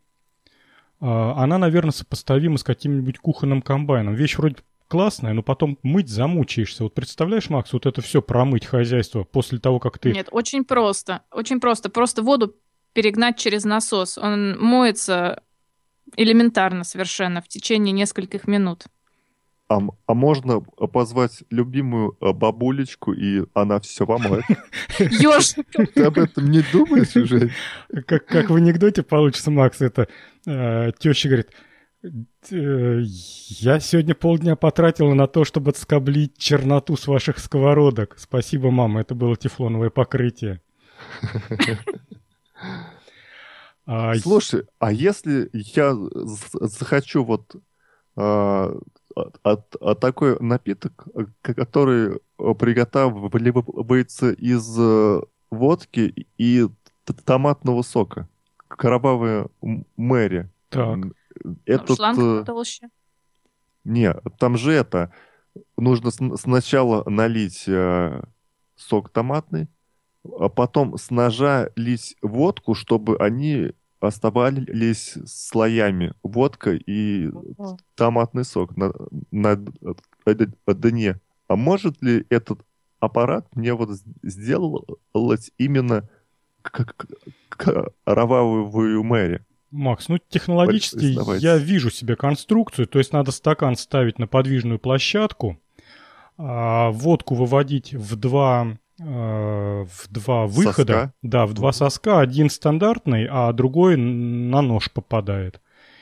она, 0.99 1.58
наверное, 1.58 1.91
сопоставима 1.91 2.58
с 2.58 2.63
каким-нибудь 2.63 3.19
кухонным 3.19 3.62
комбайном. 3.62 4.15
Вещь 4.15 4.38
вроде 4.38 4.58
классная, 4.88 5.34
но 5.34 5.43
потом 5.43 5.77
мыть 5.84 6.10
замучаешься. 6.10 6.84
Вот 6.84 6.93
представляешь, 6.93 7.49
Макс, 7.49 7.73
вот 7.73 7.86
это 7.86 8.01
все 8.01 8.21
промыть 8.21 8.65
хозяйство 8.65 9.23
после 9.23 9.60
того, 9.60 9.79
как 9.79 9.99
ты... 9.99 10.12
Нет, 10.12 10.29
очень 10.31 10.63
просто. 10.63 11.21
Очень 11.31 11.60
просто. 11.60 11.89
Просто 11.89 12.21
воду 12.21 12.55
перегнать 12.93 13.38
через 13.38 13.65
насос. 13.65 14.17
Он 14.17 14.58
моется 14.60 15.43
элементарно 16.15 16.84
совершенно 16.84 17.41
в 17.41 17.47
течение 17.47 17.91
нескольких 17.91 18.47
минут. 18.47 18.86
А, 19.67 19.80
а 20.06 20.13
можно 20.13 20.62
позвать 20.62 21.43
любимую 21.49 22.15
э, 22.21 22.32
бабулечку, 22.34 23.13
и 23.13 23.45
она 23.56 23.80
все 23.80 24.06
помоет? 24.06 24.43
Ёж! 24.99 25.56
Ты 25.95 26.04
об 26.04 26.19
этом 26.19 26.51
не 26.51 26.63
думаешь 26.71 27.15
уже? 27.15 27.49
Как, 28.06 28.28
как 28.28 28.51
в 28.51 28.56
анекдоте 28.56 29.01
получится, 29.01 29.49
Макс, 29.49 29.82
это 29.82 30.08
э, 30.45 30.91
теща 30.99 31.30
говорит, 31.30 31.49
«Э, 32.51 33.01
я 33.01 33.80
сегодня 33.80 34.13
полдня 34.13 34.56
потратила 34.56 35.15
на 35.15 35.25
то, 35.25 35.43
чтобы 35.45 35.71
отскоблить 35.71 36.38
черноту 36.38 36.95
с 36.95 37.08
ваших 37.08 37.39
сковородок. 37.39 38.19
Спасибо, 38.19 38.69
мама, 38.69 39.01
это 39.01 39.15
было 39.15 39.36
тефлоновое 39.36 39.89
покрытие. 39.89 40.62
А, 43.88 44.13
Слушай, 44.19 44.65
а 44.78 44.91
если 44.91 45.49
я 45.51 45.95
захочу 46.62 47.23
вот 47.23 47.56
а, 49.15 49.32
а, 49.43 49.58
а 49.82 49.95
такой 49.95 50.38
напиток, 50.39 51.08
который 51.41 52.19
приготавливается 52.38 54.32
из 54.32 54.75
э, 54.78 55.21
водки 55.49 56.28
и 56.38 56.67
томатного 57.23 57.82
сока. 57.82 58.28
Кровавая 58.67 59.47
Мэри. 59.95 60.49
Так. 60.69 60.99
Этот... 61.65 61.97
Шланг 61.97 62.19
э, 62.19 62.43
толще. 62.45 62.89
Не, 63.84 64.13
там 64.38 64.58
же 64.58 64.71
это... 64.73 65.13
Нужно 65.78 66.12
сначала 66.12 67.10
налить 67.10 67.63
э, 67.67 68.21
сок 68.75 69.10
томатный, 69.10 69.69
а 70.23 70.49
потом 70.49 70.97
с 70.97 71.10
ножа 71.10 71.69
лить 71.78 72.17
водку, 72.21 72.73
чтобы 72.73 73.17
они 73.17 73.71
оставались 74.06 75.18
слоями 75.26 76.13
водка 76.24 76.74
и 76.74 77.30
томатный 77.96 78.46
сок 78.46 78.76
на, 78.78 78.94
на, 79.32 79.58
на 80.26 80.74
дне. 80.74 81.20
А 81.48 81.56
может 81.56 82.02
ли 82.02 82.26
этот 82.30 82.62
аппарат 83.00 83.48
мне 83.56 83.74
вот 83.74 83.89
сделать 84.24 85.52
именно 85.58 86.10
как 86.62 87.06
кровавую 87.50 89.04
Мэри? 89.04 89.46
Макс, 89.72 90.08
ну 90.08 90.18
технологически 90.30 91.39
я 91.41 91.58
вижу 91.58 91.89
себе 91.89 92.15
конструкцию, 92.15 92.88
то 92.88 92.98
есть 92.98 93.12
надо 93.12 93.32
стакан 93.32 93.76
ставить 93.76 94.20
на 94.20 94.28
подвижную 94.28 94.80
площадку, 94.80 95.60
а 96.38 96.91
водку 96.91 97.36
выводить 97.36 97.94
в 97.94 98.15
два 98.15 98.78
Э, 98.78 98.85
в 98.97 99.88
два 100.10 100.47
выхода. 100.47 100.93
Соска? 100.93 101.13
Да, 101.21 101.45
в 101.45 101.53
два 101.53 101.71
соска. 101.71 102.19
Один 102.19 102.49
стандартный, 102.49 103.27
а 103.29 103.51
другой 103.53 103.97
на 103.97 104.62
нож 104.62 104.91
попадает. 104.91 105.62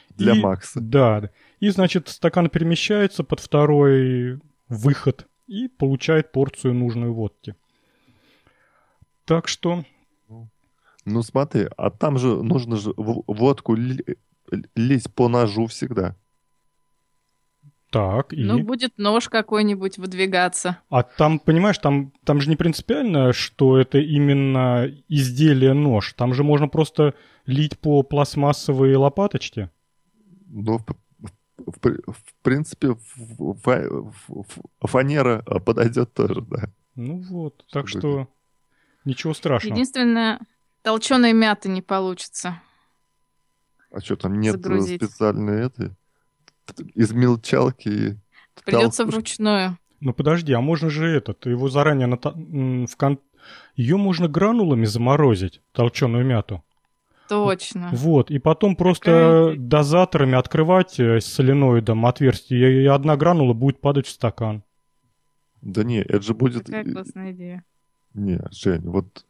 Для 0.10 0.36
и, 0.36 0.40
Макса. 0.40 0.80
Да. 0.80 1.30
И, 1.60 1.70
значит, 1.70 2.10
стакан 2.10 2.50
перемещается 2.50 3.24
под 3.24 3.40
второй 3.40 4.40
выход 4.70 5.28
и 5.48 5.68
получает 5.68 6.32
порцию 6.32 6.76
нужной 6.76 7.10
водки. 7.10 7.56
Так 9.26 9.48
что... 9.48 9.84
Ну 11.06 11.22
смотри, 11.22 11.68
а 11.76 11.90
там 11.90 12.18
же 12.18 12.42
нужно 12.44 12.78
же 12.78 12.94
водку 12.96 13.76
лить 13.76 15.14
по 15.14 15.28
ножу 15.28 15.68
всегда. 15.68 16.16
Так, 17.94 18.34
и... 18.34 18.44
Ну, 18.44 18.64
будет 18.64 18.98
нож 18.98 19.30
какой-нибудь 19.30 20.00
выдвигаться. 20.00 20.80
А 20.90 21.04
там, 21.04 21.38
понимаешь, 21.38 21.78
там, 21.78 22.12
там 22.26 22.42
же 22.42 22.50
не 22.50 22.56
принципиально, 22.56 23.34
что 23.34 23.78
это 23.78 24.00
именно 24.00 24.92
изделие 25.10 25.74
нож. 25.74 26.14
Там 26.14 26.34
же 26.34 26.44
можно 26.44 26.68
просто 26.68 27.14
лить 27.46 27.78
по 27.78 28.02
пластмассовой 28.02 28.96
лопаточке. 28.96 29.70
Ну, 30.48 30.80
в, 30.80 30.86
в, 31.58 32.12
в 32.12 32.34
принципе, 32.42 32.98
в, 33.16 33.58
в, 33.64 34.88
фанера 34.88 35.44
подойдет 35.64 36.16
тоже, 36.16 36.42
да. 36.42 36.72
Ну 36.96 37.22
вот, 37.30 37.64
так 37.72 37.88
что, 37.88 38.00
что 38.00 38.28
ничего 39.06 39.36
страшного. 39.36 39.72
Единственное, 39.72 40.40
толченой 40.82 41.34
мяты 41.34 41.70
не 41.70 41.84
получится. 41.84 42.60
А 43.92 44.00
что, 44.00 44.16
там 44.16 44.40
нет 44.40 44.54
Загрузить. 44.54 45.04
специальной 45.04 45.68
этой? 45.68 45.92
Измельчалки. 46.96 48.20
Придется 48.66 49.06
вручную. 49.06 49.78
Ну 50.00 50.14
подожди, 50.14 50.54
а 50.54 50.62
можно 50.62 50.90
же 50.90 51.08
этот, 51.08 51.46
его 51.46 51.70
заранее 51.70 52.08
на, 52.08 52.18
в 52.18 52.96
кон... 52.98 53.20
Ее 53.76 53.98
можно 53.98 54.28
гранулами 54.28 54.86
заморозить, 54.86 55.62
толченую 55.72 56.26
мяту. 56.26 56.64
Точно. 57.30 57.90
Вот, 57.94 58.30
и 58.30 58.38
потом 58.38 58.76
просто 58.76 59.52
Какая... 59.52 59.56
дозаторами 59.58 60.36
открывать 60.36 61.00
э, 61.00 61.20
с 61.20 61.26
соленоидом 61.26 62.06
отверстие, 62.06 62.84
и 62.84 62.86
одна 62.86 63.16
гранула 63.16 63.54
будет 63.54 63.80
падать 63.80 64.08
в 64.08 64.12
стакан. 64.12 64.64
Да 65.62 65.84
не, 65.84 66.02
это 66.02 66.22
же 66.22 66.34
будет... 66.34 66.66
Какая 66.66 66.84
классная 66.84 67.32
идея. 67.32 67.64
Не, 68.14 68.42
Жень, 68.52 68.82
вот 68.82 69.26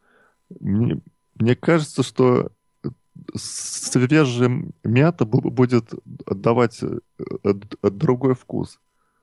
мне, 0.59 0.99
мне 1.35 1.55
кажется, 1.55 2.03
что 2.03 2.51
свежая 3.35 4.63
мята 4.83 5.25
будет 5.25 5.91
давать 6.05 6.81
э, 6.81 7.53
другой 7.81 8.35
вкус. 8.35 8.79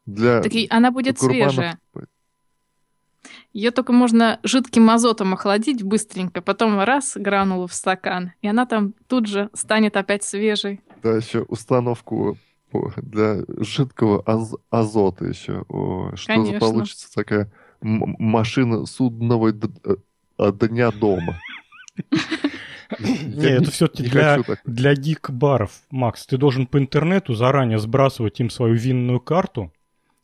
Для 0.06 0.42
так 0.42 0.52
она 0.70 0.90
будет 0.90 1.18
свежая. 1.18 1.78
Ее 3.52 3.70
только 3.70 3.92
можно 3.92 4.40
жидким 4.44 4.88
азотом 4.88 5.34
охладить 5.34 5.82
быстренько, 5.82 6.40
потом 6.40 6.80
раз 6.80 7.16
гранулу 7.16 7.66
в 7.66 7.74
стакан, 7.74 8.32
и 8.42 8.48
она 8.48 8.64
там 8.64 8.94
тут 9.08 9.26
же 9.26 9.50
станет 9.52 9.96
опять 9.96 10.22
свежей. 10.22 10.80
Да, 11.02 11.16
еще 11.16 11.42
установку 11.42 12.38
для 12.96 13.42
жидкого 13.58 14.22
аз 14.26 14.54
азота 14.70 15.26
еще. 15.26 15.64
О, 15.68 16.12
что 16.14 16.34
Конечно. 16.34 16.60
получится 16.60 17.12
такая 17.12 17.50
машина 17.80 18.86
судного 18.86 19.50
э, 19.50 20.52
дня 20.52 20.90
дома. 20.92 21.38
Не, 23.00 23.46
это 23.46 23.70
все-таки 23.70 24.08
для, 24.08 24.38
для 24.64 24.94
гик-баров, 24.94 25.70
Макс. 25.90 26.26
Ты 26.26 26.36
должен 26.36 26.66
по 26.66 26.78
интернету 26.78 27.34
заранее 27.34 27.78
сбрасывать 27.78 28.40
им 28.40 28.50
свою 28.50 28.74
винную 28.74 29.20
карту 29.20 29.72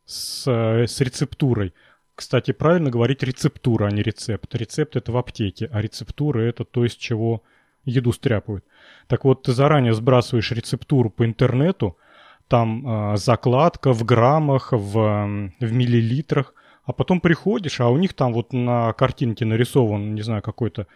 с, 0.05 0.51
э, 0.51 0.87
с 0.87 1.01
рецептурой. 1.01 1.75
Кстати, 2.15 2.53
правильно 2.53 2.91
говорить 2.91 3.23
рецептура, 3.23 3.87
а 3.87 3.91
не 3.91 4.03
рецепт. 4.03 4.55
Рецепт 4.55 4.97
это 4.97 5.13
в 5.13 5.17
аптеке, 5.17 5.69
а 5.73 5.81
рецептура 5.81 6.41
это 6.41 6.65
то, 6.65 6.85
из 6.85 6.95
чего 6.95 7.43
еду 7.85 8.13
стряпают. 8.13 8.65
Так 9.07 9.25
вот, 9.25 9.45
ты 9.45 9.53
заранее 9.53 9.95
сбрасываешь 9.95 10.51
рецептуру 10.51 11.11
по 11.11 11.25
интернету, 11.25 11.97
там 12.49 13.13
э, 13.13 13.17
закладка 13.17 13.93
в 13.93 14.05
граммах, 14.05 14.73
в, 14.73 15.51
в 15.61 15.73
миллилитрах, 15.73 16.55
а 16.85 16.93
потом 16.93 17.21
приходишь, 17.21 17.81
а 17.81 17.89
у 17.89 17.99
них 17.99 18.15
там 18.15 18.33
вот 18.33 18.53
на 18.53 18.93
картинке 18.93 19.45
нарисован, 19.45 20.15
не 20.15 20.23
знаю, 20.23 20.43
какой-то 20.43 20.87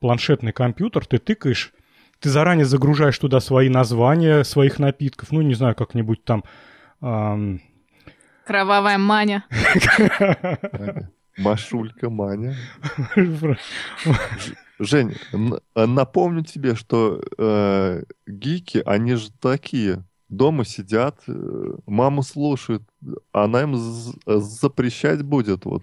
планшетный 0.00 0.52
компьютер, 0.52 1.06
ты 1.06 1.18
тыкаешь, 1.18 1.72
ты 2.20 2.28
заранее 2.30 2.64
загружаешь 2.64 3.18
туда 3.18 3.40
свои 3.40 3.68
названия 3.68 4.44
своих 4.44 4.78
напитков, 4.78 5.32
ну, 5.32 5.42
не 5.42 5.54
знаю, 5.54 5.74
как-нибудь 5.74 6.24
там... 6.24 6.44
Эм... 7.00 7.60
Кровавая 8.46 8.98
маня. 8.98 9.44
Машулька 11.38 12.08
Маня. 12.10 12.56
Жень, 14.78 15.14
напомню 15.74 16.44
тебе, 16.44 16.74
что 16.74 17.22
э, 17.38 18.02
гики, 18.26 18.82
они 18.84 19.14
же 19.14 19.30
такие 19.40 20.04
дома 20.28 20.64
сидят, 20.64 21.18
э, 21.26 21.74
мама 21.86 22.22
слушает, 22.22 22.82
она 23.32 23.62
им 23.62 23.74
запрещать 24.26 25.22
будет 25.22 25.64
вот 25.64 25.82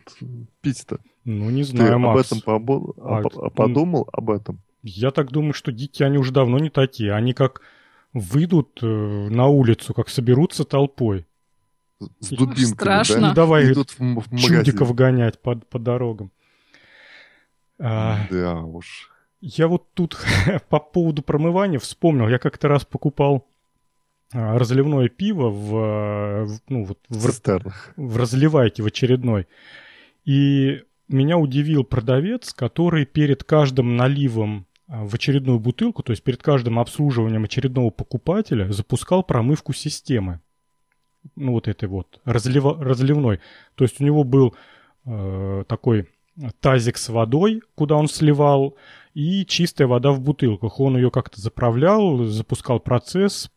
пить-то. 0.61 0.99
Ну, 1.25 1.49
не 1.49 1.63
знаю, 1.63 1.93
Ты 1.93 1.97
Макс. 1.97 2.19
об 2.19 2.25
этом 2.25 2.41
побо... 2.41 2.93
а, 2.97 3.21
а, 3.21 3.49
подумал 3.49 4.09
об 4.11 4.29
этом? 4.29 4.59
Я 4.81 5.11
так 5.11 5.31
думаю, 5.31 5.53
что 5.53 5.71
дети, 5.71 6.03
они 6.03 6.17
уже 6.17 6.33
давно 6.33 6.59
не 6.59 6.69
такие. 6.69 7.13
Они 7.13 7.33
как 7.33 7.61
выйдут 8.11 8.79
э, 8.81 8.85
на 8.85 9.47
улицу, 9.47 9.93
как 9.93 10.09
соберутся 10.09 10.65
толпой. 10.65 11.25
С 12.19 12.29
дубинками, 12.29 12.65
Страшно. 12.65 13.21
да? 13.21 13.27
Ну, 13.29 13.33
давай 13.33 13.71
Идут 13.71 13.91
в, 13.97 13.99
в 13.99 14.37
чудиков 14.37 14.93
гонять 14.93 15.41
по, 15.41 15.55
по 15.55 15.79
дорогам. 15.79 16.31
А, 17.79 18.27
да 18.29 18.59
уж. 18.59 19.09
Я 19.39 19.67
вот 19.67 19.93
тут 19.93 20.17
по 20.69 20.79
поводу 20.79 21.21
промывания 21.21 21.79
вспомнил. 21.79 22.27
Я 22.27 22.39
как-то 22.39 22.67
раз 22.67 22.85
покупал 22.85 23.47
а, 24.33 24.57
разливное 24.57 25.09
пиво 25.09 25.49
в, 25.49 26.45
в 26.45 26.59
ну, 26.67 26.85
вот, 26.85 26.99
в, 27.07 27.29
в 27.95 28.17
разливайке 28.17 28.83
в 28.83 28.85
очередной. 28.85 29.47
И 30.25 30.83
меня 31.07 31.37
удивил 31.37 31.83
продавец, 31.83 32.53
который 32.53 33.05
перед 33.05 33.43
каждым 33.43 33.95
наливом 33.97 34.65
а, 34.87 35.05
в 35.05 35.13
очередную 35.13 35.59
бутылку, 35.59 36.03
то 36.03 36.11
есть 36.11 36.23
перед 36.23 36.41
каждым 36.41 36.79
обслуживанием 36.79 37.43
очередного 37.43 37.89
покупателя 37.89 38.71
запускал 38.71 39.23
промывку 39.23 39.73
системы. 39.73 40.39
Ну 41.35 41.53
вот 41.53 41.67
этой 41.67 41.87
вот, 41.87 42.19
разлива, 42.25 42.81
разливной. 42.83 43.39
То 43.75 43.85
есть 43.85 44.01
у 44.01 44.03
него 44.03 44.23
был 44.23 44.55
э, 45.05 45.63
такой 45.67 46.09
тазик 46.59 46.97
с 46.97 47.09
водой, 47.09 47.61
куда 47.75 47.95
он 47.95 48.07
сливал, 48.07 48.75
и 49.13 49.45
чистая 49.45 49.87
вода 49.87 50.11
в 50.11 50.19
бутылках. 50.19 50.79
Он 50.79 50.97
ее 50.97 51.11
как-то 51.11 51.39
заправлял, 51.39 52.25
запускал 52.25 52.79
процесс, 52.79 53.51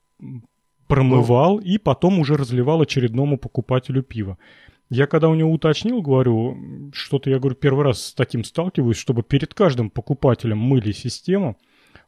промывал 0.87 1.59
и 1.59 1.79
потом 1.79 2.19
уже 2.19 2.37
разливал 2.37 2.83
очередному 2.83 3.39
покупателю 3.39 4.03
пива. 4.03 4.39
Я 4.89 5.07
когда 5.07 5.29
у 5.29 5.35
него 5.35 5.51
уточнил, 5.51 6.01
говорю, 6.01 6.91
что-то 6.93 7.29
я 7.29 7.39
говорю, 7.39 7.57
первый 7.57 7.85
раз 7.85 8.03
с 8.03 8.15
таким 8.15 8.45
сталкиваюсь, 8.45 8.97
чтобы 8.97 9.23
перед 9.23 9.53
каждым 9.53 9.91
покупателем 9.91 10.59
мыли 10.59 10.93
систему. 10.93 11.59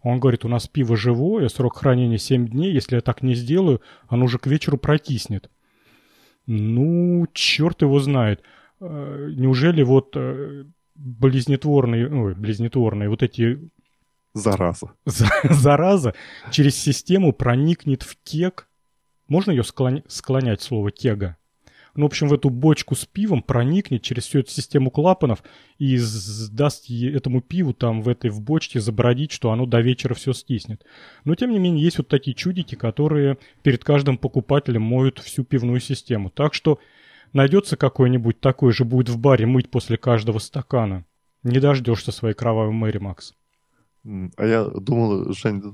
Он 0.02 0.20
говорит, 0.20 0.44
у 0.44 0.48
нас 0.48 0.68
пиво 0.68 0.96
живое, 0.96 1.48
срок 1.48 1.78
хранения 1.78 2.18
7 2.18 2.48
дней, 2.48 2.72
если 2.72 2.94
я 2.94 3.00
так 3.00 3.22
не 3.22 3.34
сделаю, 3.34 3.80
оно 4.06 4.26
уже 4.26 4.38
к 4.38 4.46
вечеру 4.46 4.78
прокиснет. 4.78 5.50
Ну, 6.46 7.26
черт 7.32 7.82
его 7.82 7.98
знает. 7.98 8.42
Э, 8.80 9.32
неужели 9.34 9.82
вот 9.82 10.12
э, 10.14 10.64
близнетворные, 10.94 12.08
ой, 12.08 12.34
близнетворные 12.34 13.08
вот 13.08 13.22
эти 13.22 13.58
Зараза. 14.34 14.92
Зараза 15.04 16.14
через 16.50 16.76
систему 16.76 17.32
проникнет 17.32 18.02
в 18.02 18.16
кек. 18.22 18.68
Можно 19.26 19.50
ее 19.50 19.64
склон... 19.64 20.02
склонять, 20.06 20.62
слово 20.62 20.90
кега? 20.90 21.36
Ну, 21.98 22.04
в 22.04 22.06
общем, 22.06 22.28
в 22.28 22.32
эту 22.32 22.48
бочку 22.48 22.94
с 22.94 23.06
пивом 23.06 23.42
проникнет 23.42 24.02
через 24.02 24.26
всю 24.26 24.38
эту 24.38 24.52
систему 24.52 24.88
клапанов 24.88 25.42
и 25.78 25.98
даст 26.52 26.88
этому 26.88 27.40
пиву 27.40 27.74
там 27.74 28.02
в 28.02 28.08
этой 28.08 28.30
в 28.30 28.40
бочке 28.40 28.78
забродить, 28.78 29.32
что 29.32 29.50
оно 29.50 29.66
до 29.66 29.80
вечера 29.80 30.14
все 30.14 30.32
стиснет. 30.32 30.84
Но, 31.24 31.34
тем 31.34 31.50
не 31.50 31.58
менее, 31.58 31.82
есть 31.82 31.98
вот 31.98 32.06
такие 32.06 32.36
чудики, 32.36 32.76
которые 32.76 33.36
перед 33.64 33.82
каждым 33.82 34.16
покупателем 34.16 34.82
моют 34.82 35.18
всю 35.18 35.42
пивную 35.42 35.80
систему. 35.80 36.30
Так 36.30 36.54
что 36.54 36.78
найдется 37.32 37.76
какой-нибудь 37.76 38.38
такой 38.38 38.72
же 38.72 38.84
будет 38.84 39.08
в 39.08 39.18
баре 39.18 39.46
мыть 39.46 39.68
после 39.68 39.96
каждого 39.96 40.38
стакана. 40.38 41.04
Не 41.42 41.58
дождешься 41.58 42.12
своей 42.12 42.36
кровавой 42.36 42.72
Мэри, 42.72 42.98
Макс. 42.98 43.34
А 44.04 44.46
я 44.46 44.62
думал, 44.66 45.32
Жень, 45.32 45.64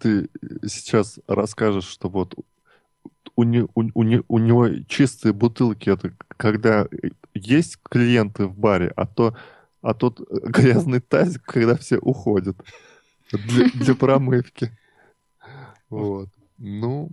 ты 0.00 0.30
сейчас 0.66 1.20
расскажешь, 1.28 1.86
что 1.86 2.08
вот 2.08 2.34
у, 3.36 3.42
не, 3.44 3.62
у, 3.62 3.90
у, 3.94 4.02
не, 4.02 4.22
у 4.28 4.38
него 4.38 4.68
чистые 4.88 5.32
бутылки, 5.32 5.90
это 5.90 6.12
когда 6.36 6.86
есть 7.34 7.78
клиенты 7.82 8.46
в 8.46 8.58
баре, 8.58 8.92
а 8.96 9.06
то 9.06 9.36
а 9.80 9.94
тот 9.94 10.20
грязный 10.42 11.00
тазик, 11.00 11.42
когда 11.44 11.76
все 11.76 11.98
уходят 11.98 12.56
для, 13.32 13.68
для 13.74 13.94
промывки. 13.94 14.76
Вот. 15.88 16.28
Ну, 16.58 17.10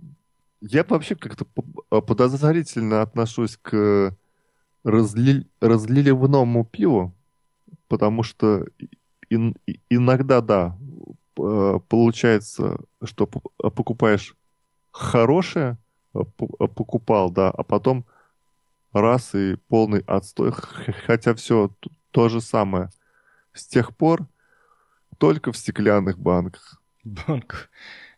я 0.60 0.84
вообще 0.88 1.14
как-то 1.14 1.44
подозрительно 1.88 3.02
отношусь 3.02 3.56
к 3.56 4.16
разли, 4.84 5.46
разливному 5.60 6.64
пиву, 6.64 7.14
потому 7.88 8.22
что 8.22 8.66
ин, 9.30 9.56
иногда, 9.88 10.40
да, 10.40 10.76
получается, 11.34 12.78
что 13.02 13.26
покупаешь 13.26 14.34
хорошее, 14.90 15.78
покупал, 16.24 17.30
да, 17.30 17.50
а 17.50 17.62
потом 17.62 18.04
раз 18.92 19.34
и 19.34 19.56
полный 19.68 20.02
отстой, 20.06 20.52
хотя 21.06 21.34
все 21.34 21.70
то 22.10 22.28
же 22.28 22.40
самое. 22.40 22.90
С 23.52 23.66
тех 23.66 23.96
пор 23.96 24.26
только 25.18 25.52
в 25.52 25.56
стеклянных 25.56 26.18
банках. 26.18 26.80
Банках? 27.04 27.70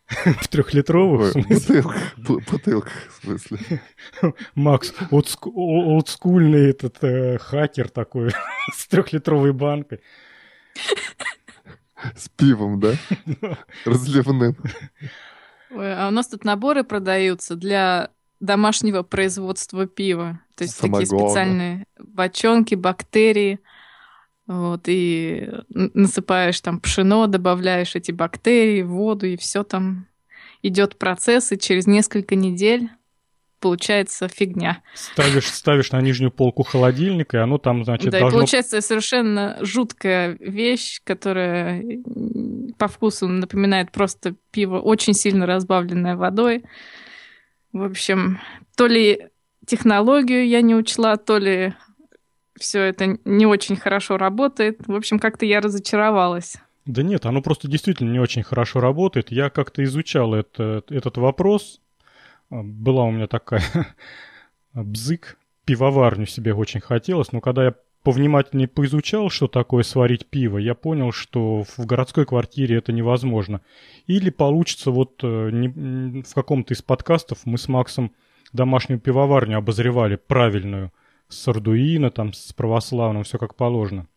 В 0.41 0.47
трехлитровых? 0.47 1.35
Бутылках, 1.35 2.17
бутылках, 2.17 2.93
в 3.09 3.23
смысле. 3.23 3.59
Макс, 4.55 4.91
олдскульный 5.11 6.71
этот 6.71 7.03
э, 7.03 7.37
хакер 7.37 7.89
такой 7.89 8.31
с 8.73 8.87
трехлитровой 8.87 9.53
банкой. 9.53 10.01
С 12.15 12.29
пивом, 12.29 12.79
да? 12.79 12.93
Разливным. 13.85 14.55
Ой, 15.71 15.93
а 15.93 16.07
у 16.07 16.11
нас 16.11 16.27
тут 16.27 16.43
наборы 16.45 16.83
продаются 16.83 17.55
для 17.55 18.11
домашнего 18.39 19.03
производства 19.03 19.85
пива. 19.85 20.39
То 20.55 20.63
есть 20.63 20.75
Самогона. 20.75 21.05
такие 21.05 21.19
специальные 21.19 21.85
бочонки, 21.99 22.75
бактерии. 22.75 23.59
Вот, 24.47 24.85
и 24.87 25.47
насыпаешь 25.69 26.59
там 26.61 26.79
пшено, 26.79 27.27
добавляешь 27.27 27.95
эти 27.95 28.11
бактерии, 28.11 28.81
воду, 28.81 29.27
и 29.27 29.37
все 29.37 29.63
там 29.63 30.07
идет 30.63 30.97
процесс, 30.97 31.51
и 31.51 31.59
через 31.59 31.85
несколько 31.85 32.35
недель 32.35 32.89
получается 33.59 34.27
фигня. 34.27 34.81
Ставишь, 34.93 35.47
ставишь 35.47 35.91
на 35.91 36.01
нижнюю 36.01 36.31
полку 36.31 36.63
холодильника, 36.63 37.37
и 37.37 37.39
оно 37.39 37.57
там, 37.57 37.83
значит, 37.83 38.11
да, 38.11 38.19
должно... 38.19 38.37
и 38.37 38.39
получается 38.39 38.81
совершенно 38.81 39.57
жуткая 39.61 40.37
вещь, 40.39 41.01
которая 41.03 41.83
по 42.77 42.87
вкусу 42.87 43.27
напоминает 43.27 43.91
просто 43.91 44.35
пиво, 44.51 44.79
очень 44.79 45.13
сильно 45.13 45.45
разбавленное 45.45 46.15
водой. 46.15 46.63
В 47.71 47.83
общем, 47.83 48.39
то 48.75 48.87
ли 48.87 49.27
технологию 49.65 50.47
я 50.47 50.61
не 50.61 50.75
учла, 50.75 51.17
то 51.17 51.37
ли 51.37 51.73
все 52.57 52.81
это 52.81 53.17
не 53.25 53.45
очень 53.45 53.75
хорошо 53.75 54.17
работает. 54.17 54.79
В 54.87 54.95
общем, 54.95 55.19
как-то 55.19 55.45
я 55.45 55.61
разочаровалась. 55.61 56.57
Да 56.85 57.03
нет, 57.03 57.25
оно 57.25 57.41
просто 57.41 57.67
действительно 57.67 58.11
не 58.11 58.19
очень 58.19 58.41
хорошо 58.41 58.79
работает. 58.79 59.31
Я 59.31 59.49
как-то 59.49 59.83
изучал 59.83 60.33
это, 60.33 60.83
этот 60.89 61.17
вопрос, 61.17 61.81
была 62.49 63.03
у 63.03 63.11
меня 63.11 63.27
такая 63.27 63.63
бзык, 64.73 65.37
пивоварню 65.65 66.25
себе 66.25 66.53
очень 66.53 66.79
хотелось, 66.79 67.31
но 67.31 67.41
когда 67.41 67.65
я 67.65 67.75
повнимательнее 68.03 68.67
поизучал, 68.67 69.29
что 69.29 69.47
такое 69.47 69.83
сварить 69.83 70.25
пиво, 70.25 70.57
я 70.57 70.73
понял, 70.73 71.11
что 71.11 71.63
в 71.63 71.85
городской 71.85 72.25
квартире 72.25 72.77
это 72.77 72.91
невозможно. 72.91 73.61
Или 74.07 74.29
получится 74.29 74.91
вот 74.91 75.19
э, 75.21 75.49
не, 75.51 76.23
в 76.23 76.33
каком-то 76.33 76.73
из 76.73 76.81
подкастов 76.81 77.39
мы 77.45 77.57
с 77.57 77.67
Максом 77.67 78.13
домашнюю 78.53 78.99
пивоварню 78.99 79.57
обозревали 79.57 80.15
правильную, 80.15 80.91
с 81.27 81.47
Ардуино, 81.47 82.09
там, 82.09 82.33
с 82.33 82.53
православным, 82.53 83.23
все 83.23 83.37
как 83.37 83.55
положено. 83.55 84.07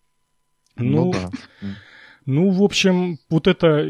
Ну, 0.76 1.06
ну 1.06 1.12
да. 1.12 1.30
Ну, 2.24 2.50
в 2.50 2.62
общем, 2.62 3.18
вот 3.28 3.48
это 3.48 3.88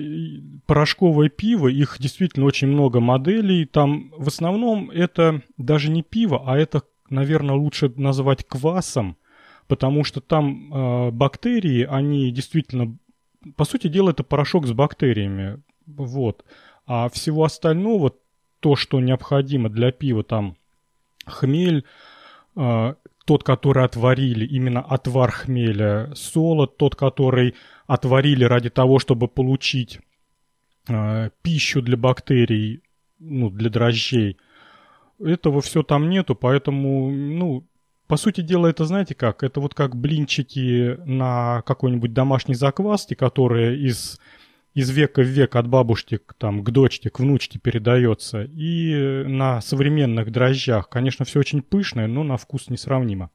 порошковое 0.66 1.28
пиво, 1.28 1.68
их 1.68 1.97
действительно 1.99 2.47
очень 2.47 2.68
много 2.68 3.01
моделей. 3.01 3.66
Там 3.66 4.12
в 4.16 4.28
основном 4.28 4.91
это 4.91 5.43
даже 5.59 5.91
не 5.91 6.03
пиво, 6.03 6.43
а 6.47 6.57
это, 6.57 6.83
наверное, 7.11 7.57
лучше 7.57 7.93
называть 7.97 8.47
квасом, 8.47 9.16
потому 9.68 10.05
что 10.05 10.20
там 10.20 10.72
э, 10.72 11.11
бактерии, 11.11 11.87
они 11.89 12.30
действительно, 12.30 12.97
по 13.57 13.64
сути 13.64 13.89
дела, 13.89 14.11
это 14.11 14.24
порошок 14.24 14.66
с 14.66 14.72
бактериями. 14.72 15.62
Вот. 15.87 16.45
А 16.87 17.09
всего 17.11 17.45
остального, 17.45 18.14
то, 18.61 18.76
что 18.76 19.01
необходимо 19.01 19.68
для 19.68 19.93
пива, 19.93 20.24
там 20.24 20.57
хмель, 21.26 21.85
э, 22.57 22.95
тот, 23.24 23.44
который 23.44 23.84
отварили, 23.84 24.44
именно 24.44 24.80
отвар 24.80 25.30
хмеля, 25.30 26.12
солод, 26.14 26.76
тот, 26.76 26.96
который 26.96 27.54
отварили 27.86 28.44
ради 28.44 28.70
того, 28.70 28.98
чтобы 28.98 29.28
получить 29.28 30.00
э, 30.88 31.30
пищу 31.42 31.82
для 31.82 31.96
бактерий, 31.96 32.82
ну, 33.18 33.50
для 33.50 33.70
дрожжей. 33.70 34.38
Этого 35.20 35.60
все 35.60 35.82
там 35.82 36.10
нету, 36.10 36.34
поэтому, 36.34 37.10
ну, 37.10 37.64
по 38.08 38.16
сути 38.16 38.40
дела, 38.40 38.66
это 38.66 38.84
знаете 38.84 39.14
как? 39.14 39.42
Это 39.42 39.60
вот 39.60 39.74
как 39.74 39.96
блинчики 39.96 40.98
на 41.06 41.62
какой-нибудь 41.62 42.12
домашней 42.12 42.54
закваске, 42.54 43.14
которые 43.14 43.78
из 43.78 44.20
из 44.74 44.90
века 44.90 45.22
в 45.22 45.26
век 45.26 45.56
от 45.56 45.68
бабушки 45.68 46.20
там, 46.38 46.64
к 46.64 46.70
дочке, 46.70 47.10
к 47.10 47.18
внучке 47.18 47.58
передается. 47.58 48.44
И 48.44 49.24
на 49.26 49.60
современных 49.60 50.30
дрожжах, 50.30 50.88
конечно, 50.88 51.24
все 51.24 51.40
очень 51.40 51.62
пышное, 51.62 52.06
но 52.06 52.22
на 52.22 52.36
вкус 52.36 52.70
несравнимо. 52.70 53.30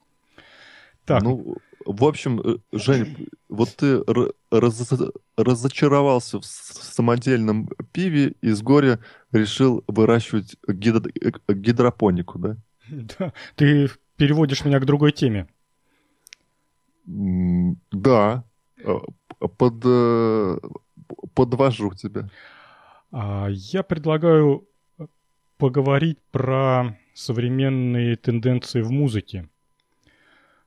Так. 1.06 1.22
Ну, 1.22 1.58
в 1.86 2.04
общем, 2.04 2.42
э, 2.42 2.58
Жень, 2.74 3.30
вот 3.48 3.70
ты 3.76 4.04
раз, 4.52 4.94
разочаровался 5.38 6.40
в 6.40 6.46
самодельном 6.46 7.70
пиве 7.94 8.34
и 8.42 8.50
с 8.50 8.62
горя 8.62 9.00
решил 9.32 9.84
выращивать 9.88 10.58
гидро, 10.68 11.10
э, 11.22 11.54
гидропонику, 11.54 12.40
да? 12.40 12.58
Да, 12.90 13.34
ты 13.56 13.90
переводишь 14.18 14.66
меня 14.66 14.80
к 14.80 14.86
другой 14.86 15.12
теме. 15.12 15.48
Да, 17.06 18.44
э, 18.84 18.98
под 19.58 19.86
подвожу 21.34 21.94
тебя. 21.94 22.30
А, 23.12 23.48
я 23.50 23.84
предлагаю 23.84 24.68
поговорить 25.58 26.20
про 26.32 26.98
современные 27.14 28.16
тенденции 28.16 28.82
в 28.82 28.92
музыке. 28.92 29.50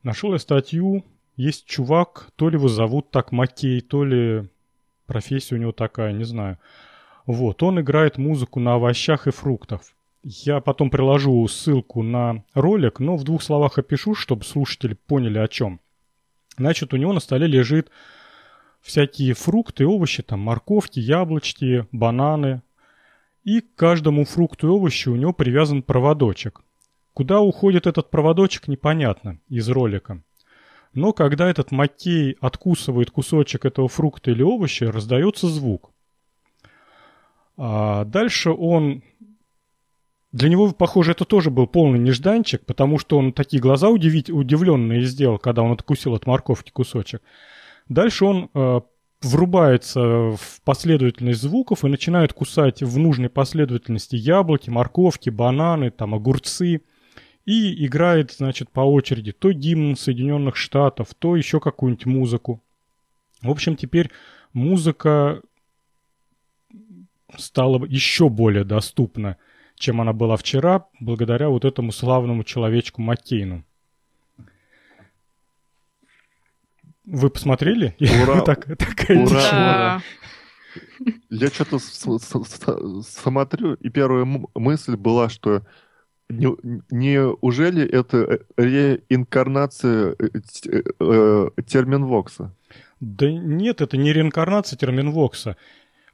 Нашел 0.03 0.33
я 0.33 0.39
статью, 0.39 1.05
есть 1.37 1.67
чувак, 1.67 2.31
то 2.37 2.49
ли 2.49 2.57
его 2.57 2.69
зовут 2.69 3.11
так 3.11 3.33
Макей, 3.33 3.81
то 3.81 4.05
ли 4.05 4.49
профессия 5.07 5.55
у 5.55 5.59
него 5.59 5.73
такая, 5.73 6.13
не 6.13 6.25
знаю. 6.25 6.59
Вот, 7.27 7.63
он 7.63 7.81
играет 7.81 8.19
музыку 8.19 8.61
на 8.61 8.75
овощах 8.75 9.27
и 9.27 9.31
фруктах. 9.31 9.83
Я 10.23 10.61
потом 10.61 10.91
приложу 10.91 11.47
ссылку 11.49 12.03
на 12.03 12.45
ролик, 12.55 12.99
но 13.01 13.17
в 13.17 13.25
двух 13.25 13.43
словах 13.43 13.79
опишу, 13.79 14.15
чтобы 14.15 14.45
слушатели 14.45 14.95
поняли 14.95 15.39
о 15.39 15.49
чем. 15.49 15.81
Значит, 16.59 16.93
у 16.93 16.97
него 16.97 17.13
на 17.13 17.21
столе 17.21 17.47
лежит 17.47 17.91
всякие 18.81 19.35
фрукты, 19.35 19.87
овощи, 19.87 20.23
там 20.23 20.41
морковки, 20.41 20.99
яблочки, 20.99 21.87
бананы. 21.93 22.63
И 23.45 23.61
к 23.61 23.75
каждому 23.75 24.25
фрукту 24.25 24.69
и 24.69 24.71
овощу 24.71 25.13
у 25.13 25.17
него 25.17 25.33
привязан 25.33 25.83
проводочек. 25.83 26.63
Куда 27.15 27.41
уходит 27.41 27.87
этот 27.87 28.11
проводочек, 28.11 28.69
непонятно 28.69 29.39
из 29.49 29.69
ролика. 29.69 30.23
Но 30.93 31.13
когда 31.13 31.49
этот 31.49 31.71
Маккей 31.71 32.37
откусывает 32.41 33.11
кусочек 33.11 33.65
этого 33.65 33.89
фрукта 33.89 34.31
или 34.31 34.43
овоща, 34.43 34.91
раздается 34.91 35.49
звук. 35.49 35.91
А 37.57 38.05
дальше 38.05 38.51
он... 38.51 39.03
Для 40.33 40.49
него, 40.49 40.71
похоже, 40.73 41.13
это 41.13 41.25
тоже 41.25 41.51
был 41.51 41.67
полный 41.67 41.99
нежданчик, 41.99 42.65
потому 42.65 42.99
что 42.99 43.19
он 43.19 43.33
такие 43.33 43.61
глаза 43.61 43.89
удивить, 43.89 44.31
удивленные 44.31 45.03
сделал, 45.03 45.39
когда 45.39 45.63
он 45.63 45.73
откусил 45.73 46.15
от 46.15 46.27
морковки 46.27 46.71
кусочек. 46.71 47.21
Дальше 47.91 48.25
он 48.25 48.51
э, 48.55 48.81
врубается 49.21 50.01
в 50.01 50.63
последовательность 50.65 51.43
звуков 51.43 51.85
и 51.85 51.89
начинает 51.89 52.33
кусать 52.33 52.83
в 52.83 52.99
нужной 52.99 53.29
последовательности 53.29 54.15
яблоки, 54.15 54.71
морковки, 54.71 55.29
бананы, 55.29 55.91
там, 55.91 56.15
огурцы. 56.15 56.83
И 57.47 57.85
играет, 57.85 58.31
значит, 58.31 58.71
по 58.71 58.81
очереди 58.81 59.33
то 59.33 59.51
гимн 59.51 59.97
Соединенных 59.97 60.55
Штатов, 60.55 61.09
то 61.19 61.35
еще 61.35 61.59
какую-нибудь 61.59 62.07
музыку. 62.07 62.63
В 63.43 63.51
общем, 63.51 63.75
теперь 63.75 64.11
музыка 64.53 65.43
стала 67.37 67.85
еще 67.87 68.29
более 68.29 68.63
доступна, 68.63 69.37
чем 69.75 70.01
она 70.01 70.13
была 70.13 70.37
вчера, 70.37 70.87
благодаря 71.01 71.49
вот 71.49 71.65
этому 71.65 71.91
славному 71.91 72.45
человечку 72.45 73.03
Маккейну. 73.03 73.65
Вы 77.13 77.29
посмотрели? 77.29 77.97
Ура! 78.23 78.41
так, 78.43 78.67
такая 78.79 79.19
Ура! 79.19 80.03
Я 81.29 81.49
что-то 81.49 81.79
смотрю, 83.03 83.75
и 83.75 83.89
первая 83.89 84.25
мысль 84.55 84.95
была, 84.95 85.29
что 85.29 85.63
не, 86.29 86.55
неужели 86.91 87.85
это 87.85 88.41
реинкарнация 88.57 90.15
э, 90.21 90.29
э, 91.01 91.49
терминвокса? 91.67 92.55
Да 93.01 93.29
нет, 93.29 93.81
это 93.81 93.97
не 93.97 94.13
реинкарнация 94.13 94.77
терминвокса. 94.77 95.57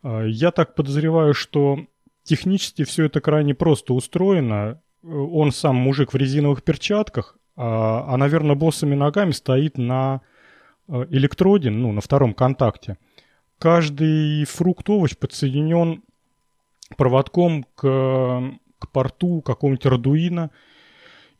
А, 0.02 0.22
я 0.22 0.50
так 0.50 0.74
подозреваю, 0.74 1.34
что 1.34 1.80
технически 2.22 2.84
все 2.84 3.04
это 3.04 3.20
крайне 3.20 3.54
просто 3.54 3.92
устроено. 3.92 4.80
Он 5.02 5.52
сам 5.52 5.76
мужик 5.76 6.14
в 6.14 6.16
резиновых 6.16 6.62
перчатках, 6.62 7.36
а, 7.56 8.06
а 8.08 8.16
наверное, 8.16 8.56
боссами 8.56 8.94
ногами 8.94 9.32
стоит 9.32 9.76
на 9.76 10.22
Э, 10.22 10.35
электроде, 10.88 11.70
ну, 11.70 11.92
на 11.92 12.00
втором 12.00 12.34
контакте, 12.34 12.98
каждый 13.58 14.44
фрукт, 14.44 14.88
овощ 14.88 15.16
подсоединен 15.16 16.02
проводком 16.96 17.64
к, 17.74 18.58
к 18.78 18.92
порту 18.92 19.40
какого-нибудь 19.40 19.86
Arduino. 19.86 20.50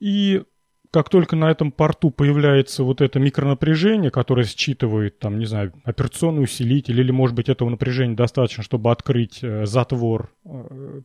И 0.01 0.43
как 0.91 1.09
только 1.11 1.37
на 1.37 1.51
этом 1.51 1.73
порту 1.73 2.11
появляется 2.11 2.83
вот 2.83 3.01
это 3.01 3.19
микронапряжение, 3.19 4.11
которое 4.11 4.45
считывает, 4.45 5.19
там, 5.19 5.39
не 5.39 5.47
знаю, 5.47 5.73
операционный 5.85 6.45
усилитель, 6.45 6.99
или, 7.01 7.11
может 7.11 7.37
быть, 7.37 7.49
этого 7.49 7.69
напряжения 7.69 8.15
достаточно, 8.15 8.63
чтобы 8.63 8.91
открыть 8.91 9.41
э, 9.43 9.67
затвор 9.67 10.33
э, 10.45 11.01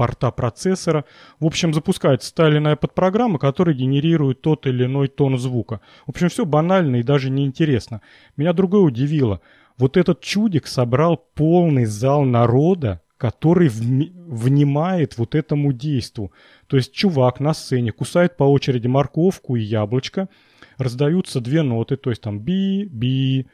порта 0.00 0.30
процессора. 0.30 1.04
В 1.40 1.44
общем, 1.44 1.74
запускается 1.74 2.34
та 2.34 2.48
или 2.48 2.56
иная 2.56 2.74
подпрограмма, 2.74 3.38
которая 3.38 3.74
генерирует 3.74 4.40
тот 4.40 4.66
или 4.66 4.86
иной 4.86 5.08
тон 5.08 5.38
звука. 5.38 5.82
В 6.06 6.10
общем, 6.10 6.30
все 6.30 6.46
банально 6.46 6.96
и 6.96 7.02
даже 7.02 7.28
неинтересно. 7.28 8.00
Меня 8.38 8.54
другое 8.54 8.80
удивило. 8.80 9.42
Вот 9.76 9.98
этот 9.98 10.22
чудик 10.22 10.68
собрал 10.68 11.18
полный 11.34 11.84
зал 11.84 12.22
народа, 12.24 13.02
который 13.18 13.68
вни- 13.68 14.10
внимает 14.14 15.18
вот 15.18 15.34
этому 15.34 15.74
действу. 15.74 16.32
То 16.66 16.78
есть 16.78 16.94
чувак 16.94 17.38
на 17.38 17.52
сцене 17.52 17.92
кусает 17.92 18.38
по 18.38 18.44
очереди 18.44 18.86
морковку 18.86 19.56
и 19.56 19.60
яблочко, 19.60 20.30
раздаются 20.78 21.42
две 21.42 21.60
ноты, 21.60 21.98
то 21.98 22.08
есть 22.08 22.22
там 22.22 22.38
би-би, 22.38 23.48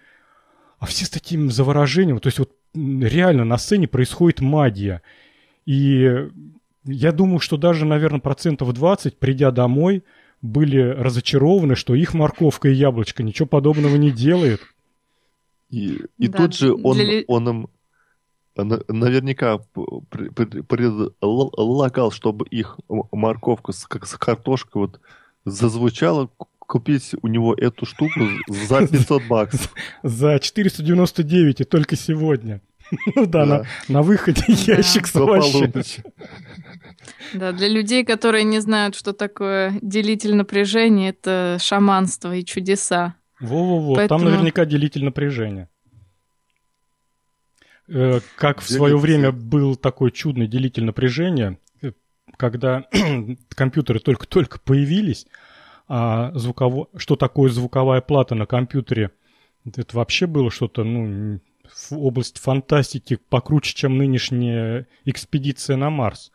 а 0.78 0.86
все 0.86 1.06
с 1.06 1.10
таким 1.10 1.50
заворожением, 1.50 2.20
то 2.20 2.28
есть 2.28 2.38
вот 2.38 2.52
реально 2.72 3.44
на 3.44 3.58
сцене 3.58 3.88
происходит 3.88 4.40
магия. 4.40 5.02
И 5.66 6.28
я 6.84 7.12
думаю, 7.12 7.40
что 7.40 7.56
даже, 7.56 7.84
наверное, 7.84 8.20
процентов 8.20 8.72
20, 8.72 9.18
придя 9.18 9.50
домой, 9.50 10.04
были 10.40 10.78
разочарованы, 10.78 11.74
что 11.74 11.94
их 11.94 12.14
морковка 12.14 12.68
и 12.68 12.74
яблочко 12.74 13.22
ничего 13.22 13.46
подобного 13.46 13.96
не 13.96 14.10
делает. 14.10 14.60
И, 15.70 16.02
и 16.18 16.28
да, 16.28 16.38
тут 16.38 16.54
же 16.54 16.72
он, 16.72 16.96
для... 16.96 17.24
он 17.26 17.48
им 17.48 17.68
наверняка 18.56 19.58
предлагал, 20.68 22.10
чтобы 22.10 22.46
их 22.46 22.78
морковка 22.88 23.72
с, 23.72 23.86
с 23.86 24.16
картошкой 24.16 24.82
вот 24.82 25.00
зазвучала, 25.44 26.30
купить 26.58 27.14
у 27.22 27.28
него 27.28 27.54
эту 27.54 27.86
штуку 27.86 28.20
за 28.48 28.86
500 28.86 29.22
баксов. 29.28 29.72
За 30.02 30.38
499 30.38 31.60
и 31.60 31.64
только 31.64 31.96
сегодня. 31.96 32.60
Ну 33.14 33.26
да, 33.26 33.44
на, 33.44 33.64
на 33.88 34.02
выходе 34.02 34.42
ящик 34.48 35.06
с 35.06 35.16
овощами. 35.16 35.72
Да, 37.34 37.52
для 37.52 37.68
людей, 37.68 38.04
которые 38.04 38.44
не 38.44 38.60
знают, 38.60 38.94
что 38.94 39.12
такое 39.12 39.78
делитель 39.82 40.34
напряжения, 40.34 41.10
это 41.10 41.58
шаманство 41.60 42.34
и 42.34 42.44
чудеса. 42.44 43.14
Во-во-во, 43.40 43.96
Поэтому... 43.96 44.20
там 44.20 44.30
наверняка 44.30 44.64
делитель 44.64 45.04
напряжения. 45.04 45.68
Э, 47.88 48.20
как 48.36 48.60
в 48.60 48.68
свое 48.68 48.96
время 48.96 49.32
был 49.32 49.76
такой 49.76 50.10
чудный 50.10 50.48
делитель 50.48 50.84
напряжения, 50.84 51.58
э, 51.82 51.92
когда 52.36 52.84
компьютеры 53.48 54.00
только-только 54.00 54.58
появились, 54.58 55.26
а 55.88 56.32
звуково... 56.34 56.88
что 56.96 57.16
такое 57.16 57.50
звуковая 57.50 58.00
плата 58.00 58.34
на 58.34 58.46
компьютере, 58.46 59.12
это 59.64 59.96
вообще 59.96 60.26
было 60.26 60.50
что-то, 60.50 60.82
ну, 60.84 61.40
в 61.72 61.92
область 61.92 62.38
фантастики 62.38 63.16
покруче, 63.16 63.74
чем 63.74 63.98
нынешняя 63.98 64.86
экспедиция 65.04 65.76
на 65.76 65.90
Марс. 65.90 66.32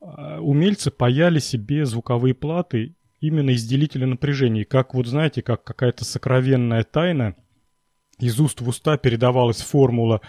А, 0.00 0.40
умельцы 0.40 0.90
паяли 0.90 1.38
себе 1.38 1.86
звуковые 1.86 2.34
платы 2.34 2.94
именно 3.20 3.50
из 3.50 3.64
делителя 3.64 4.06
напряжения. 4.06 4.64
как 4.64 4.94
вот 4.94 5.06
знаете, 5.06 5.42
как 5.42 5.64
какая-то 5.64 6.04
сокровенная 6.04 6.84
тайна, 6.84 7.36
из 8.18 8.38
уст 8.38 8.60
в 8.60 8.68
уста 8.68 8.96
передавалась 8.96 9.60
формула 9.60 10.20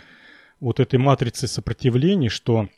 вот 0.60 0.80
этой 0.80 0.98
матрицы 0.98 1.48
сопротивлений, 1.48 2.30
что 2.30 2.70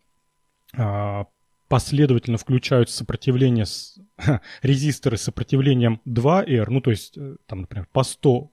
а, 0.76 1.28
последовательно 1.68 2.38
включают 2.38 2.89
сопротивление 2.89 3.66
с, 3.66 4.00
резисторы 4.62 5.18
с 5.18 5.24
сопротивлением 5.24 6.02
2R, 6.06 6.66
ну 6.70 6.82
то 6.82 6.91
есть 6.91 7.18
э, 7.18 7.36
там, 7.45 7.62
например, 7.62 7.88
по 7.91 8.04
100 8.04 8.52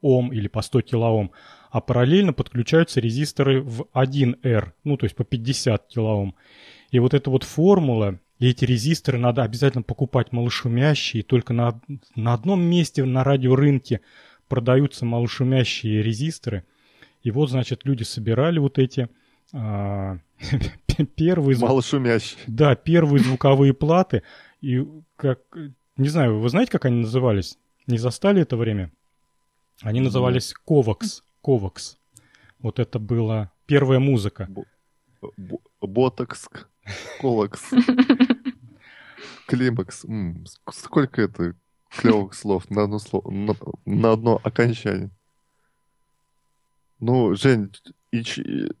Ом 0.00 0.32
или 0.32 0.48
по 0.48 0.62
100 0.62 0.82
килоом, 0.82 1.32
а 1.70 1.80
параллельно 1.80 2.32
подключаются 2.32 3.00
резисторы 3.00 3.62
в 3.62 3.86
1R, 3.94 4.72
ну 4.84 4.96
то 4.96 5.04
есть 5.04 5.16
по 5.16 5.24
50 5.24 5.86
килоом. 5.88 6.34
И 6.90 6.98
вот 6.98 7.14
эта 7.14 7.30
вот 7.30 7.44
формула, 7.44 8.18
и 8.38 8.48
эти 8.48 8.64
резисторы 8.64 9.18
надо 9.18 9.42
обязательно 9.42 9.82
покупать 9.82 10.32
малошумящие, 10.32 11.22
только 11.22 11.52
на, 11.52 11.80
на 12.16 12.34
одном 12.34 12.62
месте 12.62 13.04
на 13.04 13.22
радиорынке 13.22 14.00
продаются 14.48 15.04
малошумящие 15.04 16.02
резисторы. 16.02 16.64
И 17.22 17.30
вот, 17.30 17.50
значит, 17.50 17.84
люди 17.84 18.02
собирали 18.02 18.58
вот 18.58 18.78
эти 18.78 19.08
а, 19.52 20.18
первые... 21.16 21.58
Малошумящие. 21.58 22.38
Да, 22.46 22.74
первые 22.74 23.22
звуковые 23.22 23.74
платы. 23.74 24.22
И 24.60 24.86
как... 25.16 25.40
Не 25.96 26.08
знаю, 26.08 26.38
вы 26.38 26.48
знаете, 26.48 26.72
как 26.72 26.86
они 26.86 27.02
назывались? 27.02 27.58
Не 27.86 27.98
застали 27.98 28.42
это 28.42 28.56
время? 28.56 28.90
Они 29.82 30.00
назывались 30.00 30.54
Ковакс. 30.66 31.22
Ковакс. 31.42 31.98
Вот 32.58 32.78
это 32.78 32.98
была 32.98 33.50
первая 33.66 33.98
музыка. 33.98 34.48
Ботокс, 35.80 36.48
Колокс, 37.20 37.70
Климакс. 39.46 40.04
Сколько 40.70 41.22
это 41.22 41.54
клевых 41.90 42.34
слов 42.34 42.70
на 42.70 42.84
одно, 42.84 42.98
слово, 42.98 43.30
на, 43.30 43.54
на 43.84 44.12
одно 44.12 44.40
окончание? 44.42 45.10
Ну, 47.00 47.34
Жень, 47.34 47.72
и, 48.12 48.20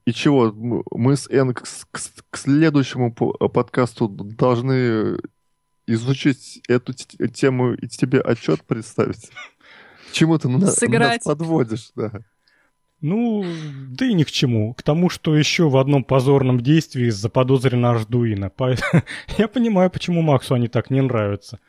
и 0.04 0.12
чего? 0.12 0.52
Мы 0.52 1.16
с 1.16 1.28
Эн 1.30 1.54
к, 1.54 1.62
к, 1.62 2.00
к 2.30 2.36
следующему 2.36 3.12
подкасту 3.12 4.08
должны 4.08 5.18
изучить 5.86 6.62
эту 6.68 6.92
тему 6.92 7.74
и 7.74 7.88
тебе 7.88 8.20
отчет 8.20 8.62
представить. 8.64 9.30
Чему 10.12 10.38
ты 10.38 10.48
на, 10.48 10.66
Сыграть. 10.66 11.24
нас 11.24 11.24
подводишь, 11.24 11.90
да. 11.94 12.12
Ну, 13.00 13.44
да 13.90 14.06
и 14.06 14.12
ни 14.12 14.24
к 14.24 14.30
чему. 14.30 14.74
К 14.74 14.82
тому, 14.82 15.08
что 15.08 15.34
еще 15.34 15.68
в 15.68 15.76
одном 15.76 16.04
позорном 16.04 16.60
действии 16.60 17.08
заподозрена 17.08 17.92
Ардуина. 17.92 18.52
Я 19.38 19.48
понимаю, 19.48 19.90
почему 19.90 20.20
Максу 20.20 20.54
они 20.54 20.68
так 20.68 20.90
не 20.90 21.00
нравятся. 21.00 21.60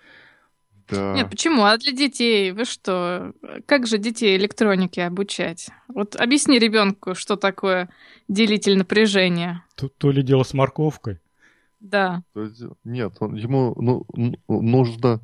Да. 0.90 1.14
Нет, 1.14 1.30
почему? 1.30 1.64
А 1.64 1.78
для 1.78 1.94
детей? 1.94 2.52
Вы 2.52 2.66
что? 2.66 3.34
Как 3.66 3.88
же 3.88 3.98
детей 3.98 4.36
электронике 4.36 5.04
обучать? 5.04 5.70
Вот 5.88 6.18
объясни 6.18 6.60
ребенку, 6.60 7.16
что 7.16 7.38
такое 7.38 7.90
делитель 8.28 8.78
напряжения. 8.78 9.64
То, 9.76 9.88
то 9.88 10.12
ли 10.12 10.22
дело 10.22 10.44
с 10.44 10.54
морковкой. 10.54 11.20
Да. 11.80 12.24
Нет, 12.84 13.14
он, 13.20 13.36
ему 13.36 13.74
ну, 13.80 14.06
нужно 14.48 15.22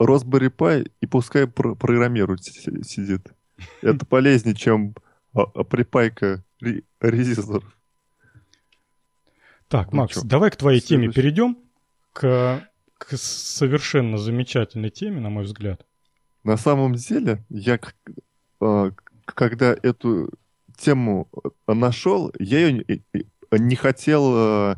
Raspberry 0.00 0.50
Pi 0.50 0.90
и 1.00 1.06
пускай 1.06 1.46
про 1.46 1.74
программирует 1.74 2.44
сидит. 2.44 3.32
Это 3.82 4.06
полезнее, 4.06 4.54
чем 4.54 4.94
а, 5.34 5.42
а, 5.42 5.64
припайка 5.64 6.42
резисторов. 7.00 7.64
Так, 9.68 9.92
ну 9.92 9.98
Макс, 9.98 10.22
давай 10.22 10.50
к 10.50 10.56
твоей 10.56 10.80
теме 10.80 11.12
перейдем. 11.12 11.58
К, 12.12 12.68
к 12.98 13.16
совершенно 13.16 14.18
замечательной 14.18 14.90
теме, 14.90 15.20
на 15.20 15.30
мой 15.30 15.44
взгляд. 15.44 15.86
На 16.42 16.56
самом 16.56 16.94
деле, 16.94 17.44
я 17.48 17.78
а, 18.60 18.90
когда 19.24 19.76
эту 19.82 20.30
тему 20.76 21.28
нашел, 21.66 22.32
я 22.38 22.66
ее 22.66 23.02
не 23.52 23.76
хотел 23.76 24.76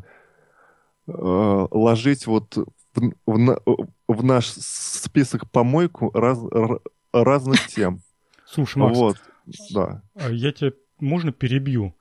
ложить 1.07 2.27
вот 2.27 2.57
в, 2.95 3.13
в, 3.27 3.89
в 4.13 4.25
наш 4.25 4.47
список 4.47 5.51
помойку 5.51 6.11
раз, 6.13 6.39
разных 7.13 7.67
тем. 7.67 8.01
Слушай, 8.47 8.79
Макс, 8.79 8.99
вот, 8.99 9.17
да. 9.71 10.03
А 10.15 10.31
я 10.31 10.53
тебе, 10.53 10.75
можно 11.01 11.33
перебью? 11.33 11.95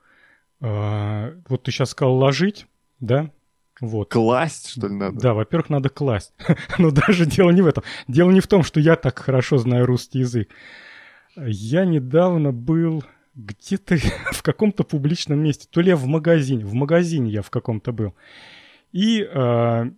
А, 0.60 1.34
вот 1.48 1.64
ты 1.64 1.70
сейчас 1.70 1.90
сказал 1.90 2.16
ложить, 2.16 2.66
да? 3.00 3.30
Вот. 3.80 4.10
Класть, 4.10 4.70
что 4.70 4.86
ли, 4.86 4.94
надо? 4.94 5.18
Да, 5.18 5.34
во-первых, 5.34 5.70
надо 5.70 5.88
класть. 5.88 6.32
Но 6.78 6.90
даже 6.90 7.26
дело 7.26 7.50
не 7.50 7.62
в 7.62 7.66
этом. 7.66 7.82
Дело 8.06 8.30
не 8.30 8.40
в 8.40 8.46
том, 8.46 8.62
что 8.62 8.78
я 8.78 8.96
так 8.96 9.18
хорошо 9.18 9.58
знаю 9.58 9.86
русский 9.86 10.20
язык. 10.20 10.48
Я 11.36 11.84
недавно 11.84 12.52
был 12.52 13.02
где-то 13.34 13.96
в 14.32 14.42
каком-то 14.42 14.84
публичном 14.84 15.40
месте. 15.40 15.66
То 15.70 15.80
ли 15.80 15.88
я 15.88 15.96
в 15.96 16.06
магазине. 16.06 16.64
В 16.64 16.74
магазине 16.74 17.32
я 17.32 17.42
в 17.42 17.50
каком-то 17.50 17.92
был. 17.92 18.14
И 18.92 19.22
э, 19.22 19.90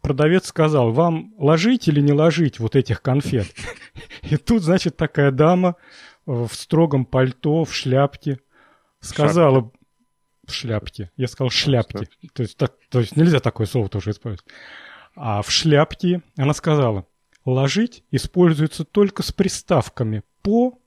продавец 0.00 0.46
сказал, 0.46 0.92
вам 0.92 1.34
ложить 1.38 1.88
или 1.88 2.00
не 2.00 2.12
ложить 2.12 2.58
вот 2.58 2.76
этих 2.76 3.02
конфет? 3.02 3.46
И 4.22 4.36
тут, 4.36 4.62
значит, 4.62 4.96
такая 4.96 5.30
дама 5.30 5.76
в 6.26 6.48
строгом 6.52 7.04
пальто, 7.04 7.64
в 7.64 7.74
шляпке 7.74 8.38
сказала... 9.00 9.70
В 10.46 10.52
шляпке. 10.52 11.10
Я 11.16 11.28
сказал 11.28 11.50
шляпки. 11.50 12.08
То 12.32 12.42
есть, 12.42 12.56
так, 12.56 12.72
то 12.88 13.00
есть 13.00 13.16
нельзя 13.16 13.38
такое 13.38 13.66
слово 13.66 13.90
тоже 13.90 14.12
использовать. 14.12 14.46
А 15.14 15.42
в 15.42 15.50
шляпке 15.50 16.22
она 16.36 16.54
сказала, 16.54 17.06
ложить 17.44 18.02
используется 18.10 18.84
только 18.84 19.22
с 19.22 19.32
приставками 19.32 20.22
по 20.42 20.78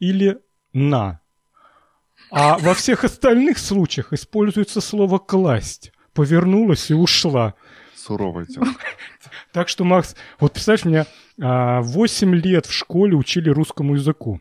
или 0.00 0.40
на. 0.72 1.20
А 2.30 2.58
во 2.58 2.74
всех 2.74 3.04
остальных 3.04 3.58
случаях 3.58 4.12
используется 4.12 4.80
слово 4.80 5.18
класть. 5.18 5.92
Повернулась 6.12 6.90
и 6.90 6.94
ушла 6.94 7.54
суровая 8.04 8.44
тема. 8.44 8.66
Так 9.52 9.68
что, 9.68 9.84
Макс, 9.84 10.16
вот 10.40 10.52
представляешь, 10.52 11.06
меня 11.38 11.80
8 11.82 12.34
лет 12.34 12.66
в 12.66 12.72
школе 12.72 13.16
учили 13.16 13.50
русскому 13.50 13.94
языку. 13.94 14.40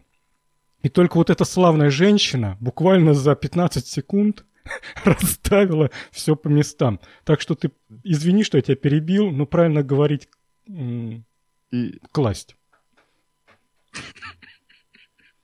И 0.82 0.90
только 0.90 1.18
вот 1.18 1.30
эта 1.30 1.46
славная 1.46 1.90
женщина 1.90 2.58
буквально 2.60 3.14
за 3.14 3.36
15 3.36 3.88
секунд 3.88 4.44
расставила 5.04 5.92
все 6.12 6.36
по 6.36 6.48
местам. 6.48 7.00
Так 7.24 7.42
что 7.42 7.56
ты 7.56 7.72
извини, 8.04 8.44
что 8.44 8.58
я 8.58 8.62
тебя 8.62 8.76
перебил, 8.76 9.30
но 9.32 9.46
правильно 9.46 9.84
говорить 9.84 10.28
и 10.68 12.00
класть. 12.12 12.56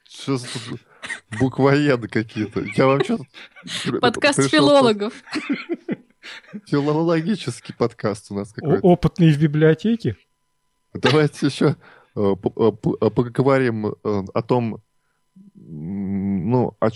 Что 0.09 0.37
за 0.37 0.47
буквоеды 1.39 2.07
какие-то? 2.07 2.61
Я 2.75 2.87
вам 2.87 3.03
что 3.03 3.19
Подкаст 4.01 4.49
филологов. 4.49 5.13
Филологический 6.67 7.73
подкаст 7.73 8.31
у 8.31 8.35
нас 8.35 8.51
какой-то. 8.53 8.85
Опытный 8.85 9.31
в 9.31 9.39
библиотеке? 9.41 10.17
Давайте 10.93 11.47
еще 11.47 11.75
э, 12.15 12.19
э, 12.19 12.71
э, 13.01 13.09
поговорим 13.09 13.95
о 14.03 14.41
том, 14.41 14.81
ну, 15.53 16.75
о, 16.79 16.87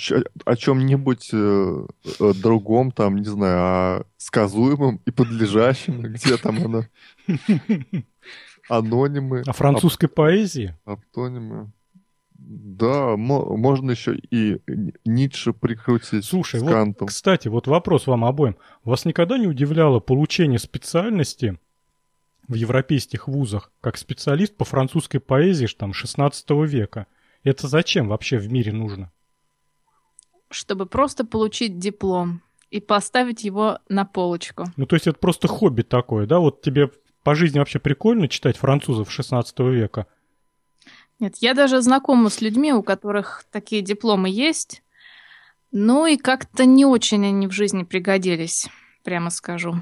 о 0.46 0.56
чем-нибудь 0.56 1.32
другом, 2.42 2.92
там, 2.92 3.18
не 3.18 3.26
знаю, 3.26 3.58
о 3.58 4.06
сказуемом 4.18 5.00
и 5.06 5.12
подлежащем, 5.12 6.02
где 6.02 6.38
там 6.38 6.64
оно. 6.66 6.84
Анонимы. 8.70 9.44
О 9.46 9.54
французской 9.54 10.06
ап- 10.06 10.14
поэзии? 10.14 10.76
Аптонимы. 10.86 11.72
Да, 12.46 13.16
можно 13.16 13.92
еще 13.92 14.16
и 14.16 14.60
Ницше 15.06 15.54
прикрутить 15.54 16.26
Слушай, 16.26 16.60
с 16.60 16.64
вот, 16.64 17.08
кстати, 17.08 17.48
вот 17.48 17.68
вопрос 17.68 18.08
вам 18.08 18.26
обоим. 18.26 18.58
Вас 18.84 19.06
никогда 19.06 19.38
не 19.38 19.48
удивляло 19.48 20.00
получение 20.00 20.60
специальности 20.60 21.58
в 22.48 22.56
европейских 22.56 23.28
вузах 23.28 23.72
как 23.80 23.98
специалист 23.98 24.56
по 24.56 24.66
французской 24.66 25.20
поэзии 25.20 25.68
там 25.68 25.94
16 25.94 26.50
века? 26.68 27.08
Это 27.44 27.68
зачем 27.68 28.10
вообще 28.10 28.38
в 28.38 28.52
мире 28.52 28.74
нужно? 28.74 29.12
чтобы 30.54 30.86
просто 30.86 31.26
получить 31.26 31.80
диплом 31.80 32.42
и 32.70 32.80
поставить 32.80 33.44
его 33.44 33.80
на 33.90 34.06
полочку. 34.06 34.66
Ну, 34.78 34.86
то 34.86 34.96
есть 34.96 35.08
это 35.08 35.20
просто 35.20 35.48
хобби 35.48 35.82
такое, 35.82 36.26
да? 36.26 36.40
Вот 36.40 36.62
тебе 36.62 36.92
по 37.24 37.36
жизни 37.36 37.60
вообще 37.60 37.80
прикольно 37.80 38.28
читать 38.28 38.58
французов 38.58 39.12
16 39.12 39.60
века? 39.60 40.08
Нет, 41.20 41.36
я 41.40 41.54
даже 41.54 41.82
знакома 41.82 42.30
с 42.30 42.42
людьми, 42.42 42.74
у 42.74 42.84
которых 42.84 43.46
такие 43.52 43.82
дипломы 43.82 44.30
есть, 44.30 44.84
ну 45.72 46.06
и 46.06 46.18
как-то 46.18 46.66
не 46.66 46.86
очень 46.86 47.26
они 47.26 47.48
в 47.48 47.52
жизни 47.52 47.84
пригодились, 47.84 48.68
прямо 49.04 49.30
скажу. 49.30 49.82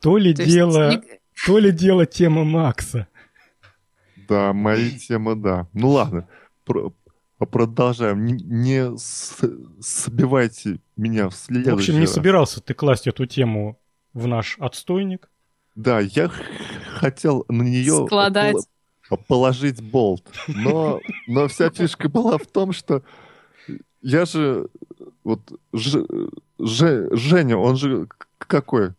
То 0.00 0.16
ли 0.16 0.34
то 0.34 0.44
дело, 0.44 0.90
есть... 0.92 1.04
то 1.46 1.58
ли 1.58 1.72
дело 1.72 2.06
тема 2.06 2.44
Макса. 2.44 3.06
Да, 4.28 4.52
мои 4.52 4.90
темы, 4.98 5.34
да. 5.36 5.68
Ну 5.72 5.90
ладно, 5.90 6.28
про 6.64 6.92
продолжаем. 7.46 8.24
Не, 8.24 8.34
не 8.34 8.96
сбивайте 9.80 10.80
меня 10.96 11.28
в 11.28 11.34
следующий 11.34 11.70
В 11.70 11.74
общем, 11.74 11.94
не 11.94 12.00
раз. 12.02 12.12
собирался 12.12 12.60
ты 12.60 12.74
класть 12.74 13.06
эту 13.06 13.26
тему 13.26 13.80
в 14.12 14.26
наш 14.26 14.58
отстойник. 14.58 15.30
Да, 15.74 16.00
я 16.00 16.30
хотел 16.94 17.44
на 17.48 17.62
нее 17.62 18.06
Складать. 18.06 18.56
Положить 19.16 19.82
болт. 19.82 20.24
Но, 20.48 21.00
но 21.26 21.48
вся 21.48 21.70
фишка 21.70 22.08
была 22.08 22.38
в 22.38 22.46
том, 22.46 22.72
что 22.72 23.02
я 24.02 24.24
же... 24.24 24.68
Вот 25.24 25.40
Ж, 25.72 26.04
Ж, 26.58 27.08
Женя, 27.12 27.56
он 27.56 27.76
же 27.76 28.08
какой? 28.38 28.90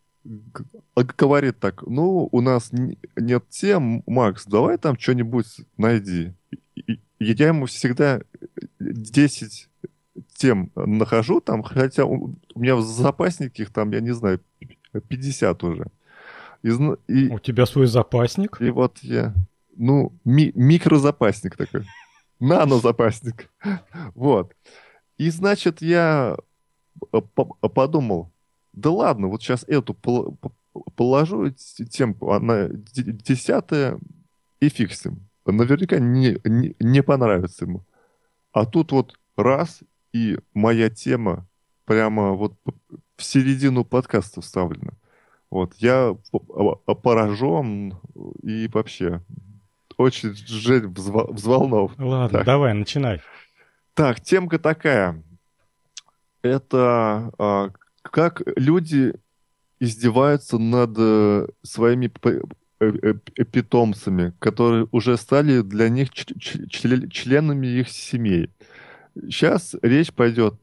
Говорит 0.95 1.59
так, 1.59 1.82
ну, 1.84 2.30
у 2.32 2.41
нас 2.41 2.72
нет 3.16 3.43
тем, 3.49 4.03
Макс, 4.05 4.45
давай 4.45 4.78
там 4.78 4.97
что-нибудь 4.99 5.47
найди. 5.78 6.34
И, 6.76 6.99
я 7.20 7.47
ему 7.47 7.66
всегда 7.66 8.22
10 8.80 9.70
тем 10.36 10.72
нахожу 10.76 11.39
там, 11.39 11.64
хотя 11.64 12.05
у 12.05 12.36
меня 12.55 12.76
в 12.76 12.82
запаснике 12.82 13.64
их 13.64 13.72
там, 13.72 13.91
я 13.91 13.99
не 13.99 14.12
знаю, 14.12 14.41
50 15.07 15.64
уже. 15.64 15.88
И, 16.64 16.70
и, 17.07 17.30
у 17.30 17.39
тебя 17.39 17.66
свой 17.66 17.88
запасник? 17.88 18.62
И 18.62 18.70
вот 18.70 18.99
я, 18.99 19.34
ну, 19.76 20.13
ми, 20.26 20.51
микрозапасник 20.55 21.55
такой, 21.55 21.86
нанозапасник. 22.39 23.49
Вот. 24.15 24.53
И, 25.17 25.30
значит, 25.30 25.82
я 25.82 26.38
подумал, 27.74 28.32
да 28.74 28.89
ладно, 28.89 29.28
вот 29.28 29.41
сейчас 29.41 29.63
эту 29.67 29.93
положу 30.95 31.49
темку, 31.89 32.32
она 32.32 32.67
десятая, 32.69 33.99
и 34.59 34.69
ним 35.05 35.19
наверняка 35.45 35.99
не, 35.99 36.38
не, 36.43 36.76
не 36.80 37.03
понравится 37.03 37.65
ему. 37.65 37.84
А 38.51 38.65
тут 38.65 38.91
вот 38.91 39.19
раз, 39.36 39.82
и 40.13 40.38
моя 40.53 40.89
тема 40.89 41.47
прямо 41.86 42.34
вот 42.34 42.53
в 43.17 43.24
середину 43.24 43.86
подкаста 43.86 44.41
вставлена. 44.41 44.93
Вот, 45.49 45.76
я 45.78 46.15
поражен 47.03 47.95
и 48.41 48.69
вообще 48.72 49.22
очень 50.01 50.33
Жень 50.35 50.87
взволнован. 50.87 51.95
Ладно, 51.97 52.39
так. 52.39 52.45
давай, 52.45 52.73
начинай. 52.73 53.21
Так, 53.93 54.19
темка 54.21 54.59
такая. 54.59 55.23
Это 56.41 57.31
а, 57.37 57.69
как 58.01 58.41
люди 58.55 59.13
издеваются 59.79 60.57
над 60.57 60.95
э, 60.97 61.47
своими 61.63 62.11
Э, 62.81 62.93
э, 63.03 63.43
питомцами, 63.43 64.33
которые 64.39 64.87
уже 64.91 65.15
стали 65.15 65.61
для 65.61 65.87
них 65.87 66.09
членами 66.11 67.67
их 67.67 67.89
семей. 67.89 68.49
Сейчас 69.13 69.75
речь 69.83 70.11
пойдет 70.11 70.55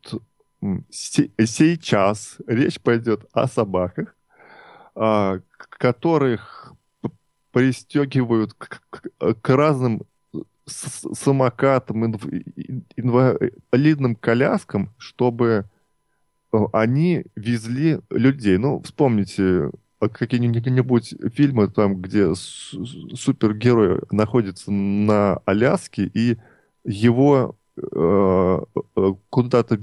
сейчас 0.91 2.39
речь 2.49 2.81
пойдет 2.81 3.25
о 3.33 3.47
собаках, 3.47 4.17
а, 4.97 5.39
которых 5.57 6.75
пристегивают 7.53 8.55
к 8.55 9.49
разным 9.49 10.03
самокатам, 10.67 12.05
инвалидным 12.97 14.15
коляскам, 14.17 14.91
чтобы 14.99 15.65
э, 16.53 16.59
они 16.73 17.25
везли 17.35 18.01
людей. 18.11 18.59
Ну, 18.59 18.83
вспомните 18.83 19.71
а 20.01 20.09
какие-нибудь 20.09 21.15
фильмы, 21.35 21.69
там, 21.69 22.01
где 22.01 22.33
супергерой 22.35 24.01
находится 24.13 24.71
на 24.71 25.39
Аляске, 25.45 26.09
и 26.15 26.37
его 26.85 27.57
э, 27.77 28.61
э 28.97 29.15
куда-то 29.29 29.77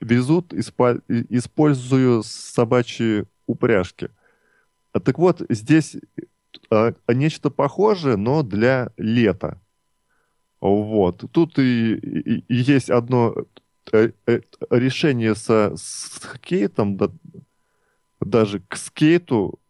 везут, 0.00 0.54
используя 0.54 2.22
собачьи 2.22 3.24
упряжки. 3.46 4.08
А 4.92 5.00
так 5.00 5.18
вот, 5.18 5.42
здесь 5.50 5.96
э, 5.96 6.22
нечто 7.08 7.50
похожее, 7.50 8.16
но 8.16 8.42
для 8.42 8.90
лета. 8.96 9.60
Вот. 10.60 11.24
Тут 11.32 11.58
и, 11.58 11.94
и, 11.94 12.44
и 12.48 12.54
есть 12.54 12.90
одно 12.90 13.34
э, 13.92 14.10
э, 14.26 14.40
решение 14.70 15.34
со 15.34 15.74
скейтом, 15.76 16.98
даже 18.20 18.60
к 18.60 18.76
скейту 18.76 19.60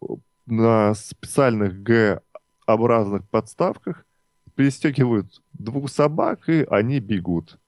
на 0.47 0.95
специальных 0.95 1.83
Г-образных 1.83 3.29
подставках 3.29 4.07
пристегивают 4.55 5.43
двух 5.53 5.91
собак, 5.91 6.49
и 6.49 6.67
они 6.71 7.01
бегут. 7.01 7.59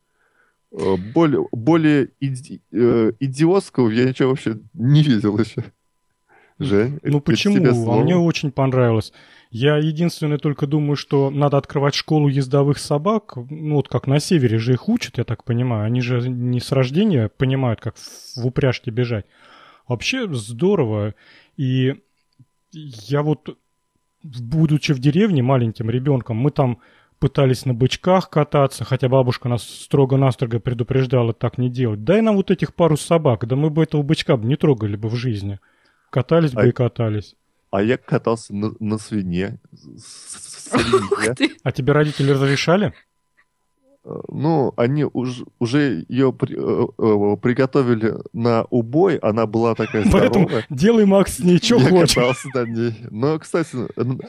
Э, 0.72 0.96
более, 0.96 1.46
более 1.52 2.10
иди, 2.20 2.62
э, 2.72 3.12
идиотского 3.20 3.90
я 3.90 4.06
ничего 4.06 4.30
вообще 4.30 4.58
не 4.72 5.02
видел 5.02 5.38
еще. 5.38 5.64
Жень, 6.60 7.00
ну 7.02 7.20
почему? 7.20 7.56
А 7.90 7.96
мне 7.96 8.16
очень 8.16 8.52
понравилось. 8.52 9.12
Я 9.50 9.78
единственное 9.78 10.38
только 10.38 10.66
думаю, 10.66 10.94
что 10.94 11.30
надо 11.30 11.56
открывать 11.56 11.94
школу 11.94 12.28
ездовых 12.28 12.78
собак. 12.78 13.36
Ну 13.48 13.76
вот 13.76 13.88
как 13.88 14.06
на 14.06 14.20
севере 14.20 14.58
же 14.58 14.74
их 14.74 14.88
учат, 14.88 15.18
я 15.18 15.24
так 15.24 15.42
понимаю. 15.42 15.86
Они 15.86 16.02
же 16.02 16.28
не 16.28 16.60
с 16.60 16.70
рождения 16.70 17.28
понимают, 17.28 17.80
как 17.80 17.96
в 17.96 18.46
упряжке 18.46 18.90
бежать. 18.90 19.24
Вообще 19.88 20.32
здорово. 20.32 21.14
И 21.56 21.96
я 22.72 23.22
вот, 23.22 23.56
будучи 24.22 24.92
в 24.92 24.98
деревне 24.98 25.42
маленьким 25.42 25.90
ребенком, 25.90 26.36
мы 26.36 26.50
там 26.50 26.78
пытались 27.18 27.64
на 27.64 27.74
бычках 27.74 28.30
кататься, 28.30 28.84
хотя 28.84 29.08
бабушка 29.08 29.48
нас 29.48 29.62
строго-настрого 29.62 30.58
предупреждала 30.58 31.32
так 31.32 31.58
не 31.58 31.70
делать. 31.70 32.04
Дай 32.04 32.20
нам 32.20 32.36
вот 32.36 32.50
этих 32.50 32.74
пару 32.74 32.96
собак, 32.96 33.46
да 33.46 33.56
мы 33.56 33.70
бы 33.70 33.82
этого 33.82 34.02
бычка 34.02 34.36
бы 34.36 34.46
не 34.46 34.56
трогали 34.56 34.96
бы 34.96 35.08
в 35.08 35.16
жизни. 35.16 35.58
Катались 36.10 36.52
бы 36.52 36.62
а, 36.62 36.66
и 36.66 36.72
катались. 36.72 37.36
А 37.70 37.82
я 37.82 37.96
катался 37.96 38.54
на, 38.54 38.72
на 38.80 38.98
свине. 38.98 39.58
А 41.62 41.72
тебе 41.72 41.92
родители 41.92 42.32
разрешали? 42.32 42.92
ну, 44.28 44.72
они 44.76 45.04
уж, 45.04 45.42
уже 45.58 46.04
ее 46.08 46.32
при, 46.32 46.56
э, 46.56 46.86
э, 46.98 47.36
приготовили 47.36 48.14
на 48.32 48.64
убой, 48.70 49.16
она 49.16 49.46
была 49.46 49.74
такая 49.74 50.04
здоровая. 50.04 50.30
Поэтому 50.30 50.62
делай, 50.70 51.04
Макс, 51.04 51.36
с 51.36 51.38
ней 51.40 51.58
что 51.58 51.76
Я 51.76 51.88
хочешь. 51.88 52.14
катался 52.14 52.48
на 52.54 52.64
ней. 52.64 52.94
Но, 53.10 53.38
кстати, 53.38 53.76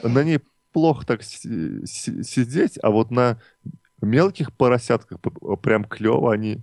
на 0.06 0.24
ней 0.24 0.40
плохо 0.72 1.06
так 1.06 1.22
сидеть, 1.22 2.78
а 2.82 2.90
вот 2.90 3.10
на 3.10 3.40
мелких 4.00 4.52
поросятках 4.52 5.18
прям 5.62 5.84
клево 5.84 6.32
они 6.32 6.60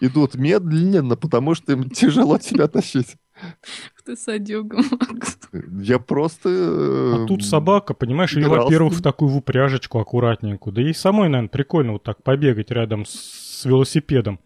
идут 0.00 0.34
медленно, 0.34 1.16
потому 1.16 1.54
что 1.54 1.72
им 1.72 1.90
тяжело 1.90 2.38
тебя 2.38 2.68
тащить. 2.68 3.16
Ты 4.04 4.16
садюга, 4.16 4.76
Макс. 4.76 5.38
Я 5.80 5.98
просто... 5.98 6.48
А 6.48 7.26
тут 7.26 7.44
собака, 7.44 7.94
понимаешь, 7.94 8.34
ее, 8.36 8.48
во-первых, 8.48 8.94
в 8.94 9.02
такую 9.02 9.30
в 9.30 9.36
упряжечку 9.36 9.98
аккуратненькую. 9.98 10.74
Да 10.74 10.80
ей 10.80 10.94
самой, 10.94 11.28
наверное, 11.28 11.48
прикольно 11.48 11.92
вот 11.92 12.02
так 12.02 12.22
побегать 12.22 12.70
рядом 12.70 13.04
с 13.06 13.64
велосипедом. 13.64 14.40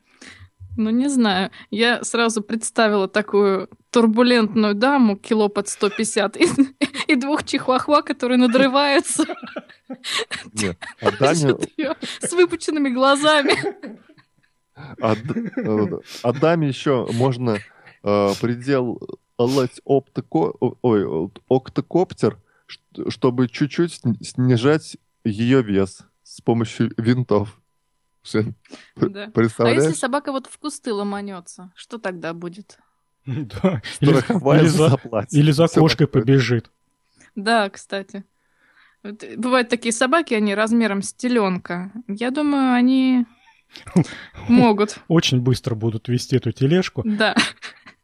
Ну, 0.76 0.90
не 0.90 1.08
знаю. 1.08 1.50
Я 1.70 2.04
сразу 2.04 2.40
представила 2.40 3.08
такую 3.08 3.68
турбулентную 3.90 4.74
даму, 4.74 5.16
кило 5.16 5.48
под 5.48 5.68
150, 5.68 6.36
и, 6.36 6.46
и 7.08 7.16
двух 7.16 7.42
чихуахуа, 7.42 8.02
которые 8.02 8.38
надрываются. 8.38 9.24
Нет, 10.52 10.78
а 11.00 11.10
Даня... 11.18 11.56
С 12.20 12.32
выпученными 12.32 12.90
глазами. 12.90 13.54
А, 15.00 15.16
а 16.22 16.32
даме 16.32 16.68
еще 16.68 17.08
можно 17.12 17.58
э, 18.08 18.34
предел 18.40 19.00
оптоко... 19.36 20.52
Ой, 20.82 21.30
октокоптер, 21.48 22.38
чтобы 23.08 23.48
чуть-чуть 23.48 24.00
снижать 24.22 24.96
ее 25.24 25.62
вес 25.62 26.00
с 26.22 26.40
помощью 26.40 26.92
винтов. 26.96 27.60
Да. 28.96 29.32
А 29.58 29.68
если 29.70 29.92
собака 29.92 30.32
вот 30.32 30.46
в 30.46 30.58
кусты 30.58 30.92
ломанется, 30.92 31.72
что 31.74 31.98
тогда 31.98 32.34
будет? 32.34 32.78
Да. 33.26 33.82
Или, 34.00 34.58
или, 34.58 34.68
за, 34.68 34.98
или 35.30 35.50
за 35.50 35.68
кошкой 35.68 36.06
побежит. 36.06 36.70
Да, 37.34 37.68
кстати. 37.68 38.24
Вот, 39.02 39.22
бывают 39.36 39.68
такие 39.68 39.92
собаки, 39.92 40.32
они 40.32 40.54
размером 40.54 41.02
с 41.02 41.12
теленка. 41.12 41.92
Я 42.08 42.30
думаю, 42.30 42.72
они 42.72 43.26
Могут. 44.48 44.98
Очень 45.08 45.40
быстро 45.40 45.74
будут 45.74 46.08
вести 46.08 46.36
эту 46.36 46.52
тележку. 46.52 47.02
Да. 47.04 47.34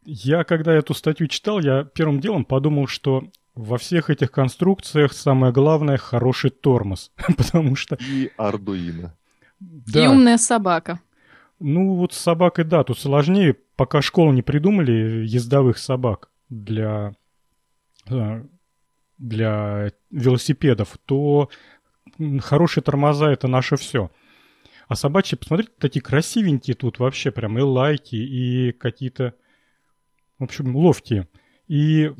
Я, 0.05 0.43
когда 0.43 0.73
эту 0.73 0.93
статью 0.93 1.27
читал, 1.27 1.59
я 1.59 1.83
первым 1.83 2.19
делом 2.19 2.45
подумал, 2.45 2.87
что 2.87 3.23
во 3.55 3.77
всех 3.77 4.09
этих 4.09 4.31
конструкциях 4.31 5.13
самое 5.13 5.51
главное– 5.51 5.97
хороший 5.97 6.51
тормоз. 6.51 7.11
Потому 7.37 7.75
что... 7.75 7.97
И 7.99 8.31
Ардуино. 8.37 9.15
Да. 9.59 10.03
И 10.03 10.07
умная 10.07 10.37
собака. 10.37 10.99
Ну, 11.59 11.95
вот 11.95 12.13
с 12.13 12.17
собакой, 12.17 12.65
да, 12.65 12.83
тут 12.83 12.99
сложнее. 12.99 13.55
Пока 13.75 14.01
школу 14.01 14.31
не 14.31 14.41
придумали 14.41 15.25
ездовых 15.25 15.77
собак 15.77 16.29
для, 16.49 17.13
э, 18.09 18.43
для 19.17 19.91
велосипедов, 20.11 20.97
то 21.05 21.49
хорошие 22.41 22.83
тормоза– 22.83 23.31
это 23.31 23.47
наше 23.47 23.77
все. 23.77 24.11
А 24.87 24.95
собачьи, 24.95 25.37
посмотрите, 25.37 25.71
такие 25.79 26.01
красивенькие 26.01 26.75
тут 26.75 26.99
вообще, 26.99 27.31
прям 27.31 27.57
и 27.57 27.61
лайки, 27.61 28.15
и 28.15 28.71
какие-то, 28.71 29.33
в 30.39 30.43
общем, 30.43 30.75
ловкие. 30.75 31.27
И 31.67 32.11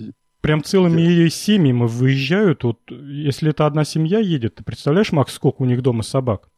прям 0.42 0.64
целыми 0.64 1.28
семьями 1.30 1.86
выезжают. 1.88 2.64
Вот, 2.64 2.80
если 2.90 3.50
это 3.50 3.66
одна 3.66 3.84
семья 3.84 4.20
едет, 4.20 4.56
ты 4.56 4.64
представляешь, 4.64 5.12
Макс, 5.12 5.34
сколько 5.34 5.62
у 5.62 5.66
них 5.66 5.82
дома 5.82 6.04
собак? 6.04 6.50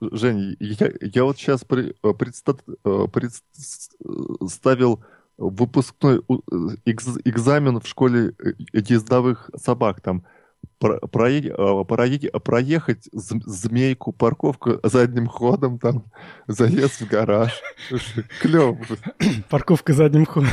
Жень, 0.00 0.56
я, 0.58 0.90
я 1.00 1.24
вот 1.24 1.38
сейчас 1.38 1.64
при, 1.64 1.94
э, 2.02 2.14
предста, 2.14 2.56
э, 2.84 3.06
представил 3.12 5.04
выпускной 5.38 6.22
экзамен 6.84 7.80
в 7.80 7.86
школе 7.86 8.34
э, 8.38 8.52
ездовых 8.72 9.50
собак. 9.56 10.00
Там 10.00 10.24
про, 10.78 10.98
проедь, 10.98 11.52
проедь, 11.88 12.32
проехать 12.44 13.08
змейку, 13.12 14.12
парковку 14.12 14.80
задним 14.82 15.26
ходом, 15.26 15.78
там, 15.78 16.04
заезд 16.46 17.02
в 17.02 17.08
гараж. 17.08 17.52
Клево. 18.40 18.78
Парковка 19.50 19.92
задним 19.92 20.26
ходом. 20.26 20.50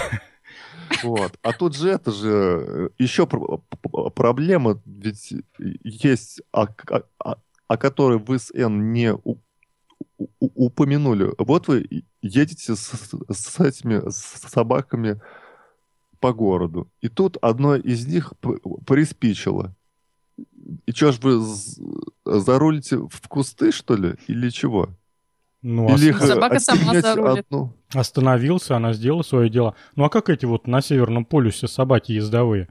Вот. 1.03 1.37
А 1.41 1.53
тут 1.53 1.75
же 1.75 1.89
это 1.89 2.11
же 2.11 2.91
еще 2.97 3.27
проблема, 3.27 4.81
ведь 4.85 5.33
есть, 5.83 6.41
о, 6.51 6.67
о, 7.19 7.35
о 7.67 7.77
которой 7.77 8.19
вы 8.19 8.39
с 8.39 8.51
Н 8.53 8.91
не 8.93 9.13
у, 9.13 9.37
у, 10.17 10.27
упомянули. 10.39 11.33
Вот 11.37 11.67
вы 11.67 12.03
едете 12.21 12.75
с, 12.75 13.11
с 13.29 13.59
этими 13.59 14.09
собаками 14.09 15.21
по 16.19 16.33
городу, 16.33 16.89
и 17.01 17.09
тут 17.09 17.37
одно 17.41 17.75
из 17.75 18.07
них 18.07 18.33
приспичило. 18.85 19.75
И 20.85 20.91
что 20.91 21.11
ж 21.11 21.19
вы 21.19 21.41
зарулите 22.25 22.97
в 22.97 23.27
кусты, 23.27 23.71
что 23.71 23.95
ли, 23.95 24.15
или 24.27 24.49
чего? 24.49 24.89
Ну, 25.61 25.93
Или 25.95 26.11
ост... 26.11 26.25
собака 26.25 26.59
сама 26.59 26.99
зарулит. 27.01 27.45
Одну. 27.45 27.73
Остановился, 27.93 28.75
она 28.75 28.93
сделала 28.93 29.23
свое 29.23 29.49
дело. 29.49 29.75
Ну 29.95 30.05
а 30.05 30.09
как 30.09 30.29
эти 30.29 30.45
вот 30.45 30.67
на 30.67 30.81
Северном 30.81 31.25
полюсе 31.25 31.67
собаки 31.67 32.11
ездовые? 32.11 32.69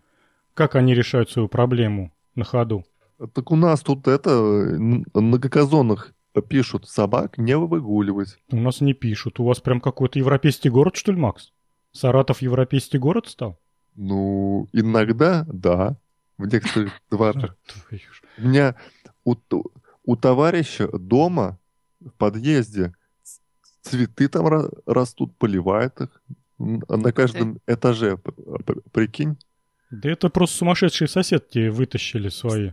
Как 0.54 0.76
они 0.76 0.94
решают 0.94 1.30
свою 1.30 1.48
проблему 1.48 2.12
на 2.34 2.44
ходу? 2.44 2.84
Так 3.32 3.50
у 3.50 3.56
нас 3.56 3.80
тут 3.80 4.06
это, 4.08 4.30
на 4.40 5.38
газонах 5.38 6.12
пишут, 6.48 6.88
собак 6.88 7.38
не 7.38 7.56
выгуливать. 7.56 8.38
У 8.50 8.56
нас 8.56 8.80
не 8.80 8.92
пишут. 8.92 9.40
У 9.40 9.44
вас 9.44 9.60
прям 9.60 9.80
какой-то 9.80 10.18
европейский 10.18 10.68
город, 10.68 10.96
что 10.96 11.12
ли, 11.12 11.18
Макс? 11.18 11.52
Саратов 11.92 12.42
европейский 12.42 12.98
город 12.98 13.26
стал? 13.26 13.58
Ну, 13.94 14.68
иногда, 14.72 15.46
да. 15.48 15.96
В 16.38 16.46
некоторых 16.46 16.92
дворах. 17.10 17.56
У 18.38 18.42
меня 18.42 18.76
у, 19.24 19.34
у 20.04 20.16
товарища 20.16 20.88
дома 20.88 21.58
в 22.00 22.10
подъезде 22.10 22.94
цветы 23.82 24.28
там 24.28 24.46
растут, 24.86 25.36
поливает 25.36 26.00
их. 26.00 26.22
На 26.58 27.12
каждом 27.12 27.60
этаже, 27.66 28.18
прикинь. 28.92 29.36
Да 29.90 30.10
это 30.10 30.30
просто 30.30 30.56
сумасшедшие 30.56 31.08
соседки 31.08 31.68
вытащили 31.68 32.28
свои. 32.28 32.72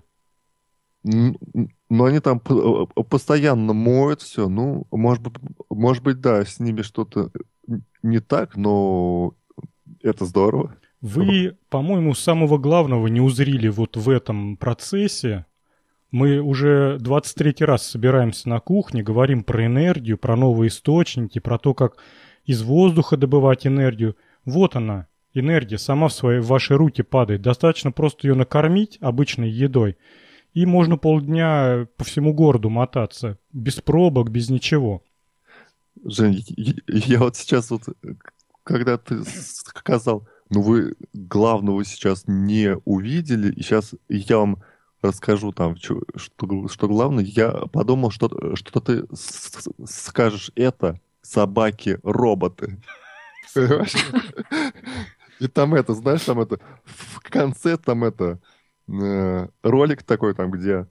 Но 1.04 2.06
они 2.06 2.20
там 2.20 2.40
постоянно 2.40 3.74
моют 3.74 4.22
все. 4.22 4.48
Ну, 4.48 4.88
может 4.90 5.22
быть, 5.22 5.34
может 5.70 6.04
быть, 6.04 6.22
да, 6.22 6.46
с 6.46 6.60
ними 6.60 6.82
что-то 6.82 7.30
не 8.02 8.20
так, 8.20 8.56
но 8.56 9.36
это 10.02 10.26
здорово. 10.26 10.76
Вы, 11.04 11.58
по-моему, 11.70 12.14
самого 12.14 12.58
главного 12.58 13.08
не 13.08 13.20
узрили 13.20 13.68
вот 13.68 13.98
в 13.98 14.10
этом 14.10 14.56
процессе, 14.56 15.46
мы 16.12 16.40
уже 16.40 16.98
23 16.98 17.66
раз 17.66 17.86
собираемся 17.86 18.48
на 18.48 18.62
кухне, 18.62 19.04
говорим 19.04 19.44
про 19.44 19.66
энергию, 19.66 20.18
про 20.18 20.38
новые 20.38 20.70
источники, 20.70 21.40
про 21.40 21.58
то, 21.58 21.74
как 21.74 21.98
из 22.46 22.64
воздуха 22.64 23.18
добывать 23.18 23.68
энергию. 23.68 24.16
Вот 24.46 24.78
она, 24.78 25.08
энергия, 25.34 25.78
сама 25.78 26.08
в, 26.08 26.14
свои, 26.14 26.40
в 26.40 26.48
ваши 26.48 26.78
руки 26.78 27.02
падает. 27.02 27.42
Достаточно 27.42 27.92
просто 27.92 28.30
ее 28.30 28.36
накормить 28.36 28.98
обычной 29.02 29.50
едой, 29.50 29.98
и 30.54 30.66
можно 30.66 30.96
полдня 30.96 31.86
по 31.98 32.06
всему 32.06 32.34
городу 32.34 32.70
мотаться, 32.70 33.38
без 33.52 33.82
пробок, 33.82 34.30
без 34.30 34.50
ничего. 34.50 35.04
Жень, 36.06 36.46
я 36.88 37.20
вот 37.20 37.36
сейчас 37.36 37.72
вот, 37.72 37.90
когда 38.64 38.98
ты 38.98 39.22
сказал, 39.26 40.30
ну 40.54 40.62
вы 40.62 40.96
главного 41.14 41.84
сейчас 41.84 42.24
не 42.28 42.78
увидели, 42.86 43.54
сейчас 43.56 43.94
я 44.08 44.38
вам 44.38 44.64
расскажу 45.02 45.52
там, 45.52 45.76
что, 45.78 46.02
что, 46.16 46.88
главное, 46.88 47.24
я 47.24 47.52
подумал, 47.52 48.12
что, 48.12 48.56
что 48.56 48.80
ты 48.80 49.06
скажешь 49.86 50.52
это 50.56 51.00
собаки-роботы. 51.22 52.82
И 55.40 55.48
там 55.48 55.74
это, 55.74 55.94
знаешь, 55.94 56.22
там 56.22 56.40
это, 56.40 56.60
в 56.86 57.20
конце 57.20 57.78
там 57.78 58.04
это, 58.04 58.40
э, 58.88 59.48
ролик 59.64 60.04
такой 60.04 60.36
там, 60.36 60.52
где 60.52 60.88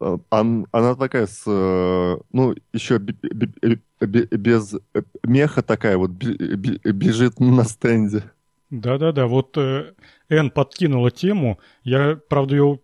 э, 0.00 0.18
она 0.30 0.94
такая 0.94 1.26
с, 1.26 1.42
ну, 1.44 2.54
еще 2.72 2.98
без 2.98 4.76
меха 5.24 5.62
такая 5.62 5.98
вот 5.98 6.12
бежит 6.12 7.40
на 7.40 7.64
стенде. 7.64 8.22
Да-да-да, 8.70 9.26
вот 9.26 9.56
Эн 9.56 10.50
подкинула 10.50 11.10
тему. 11.10 11.60
Я, 11.84 12.18
правда, 12.28 12.56
ее 12.56 12.80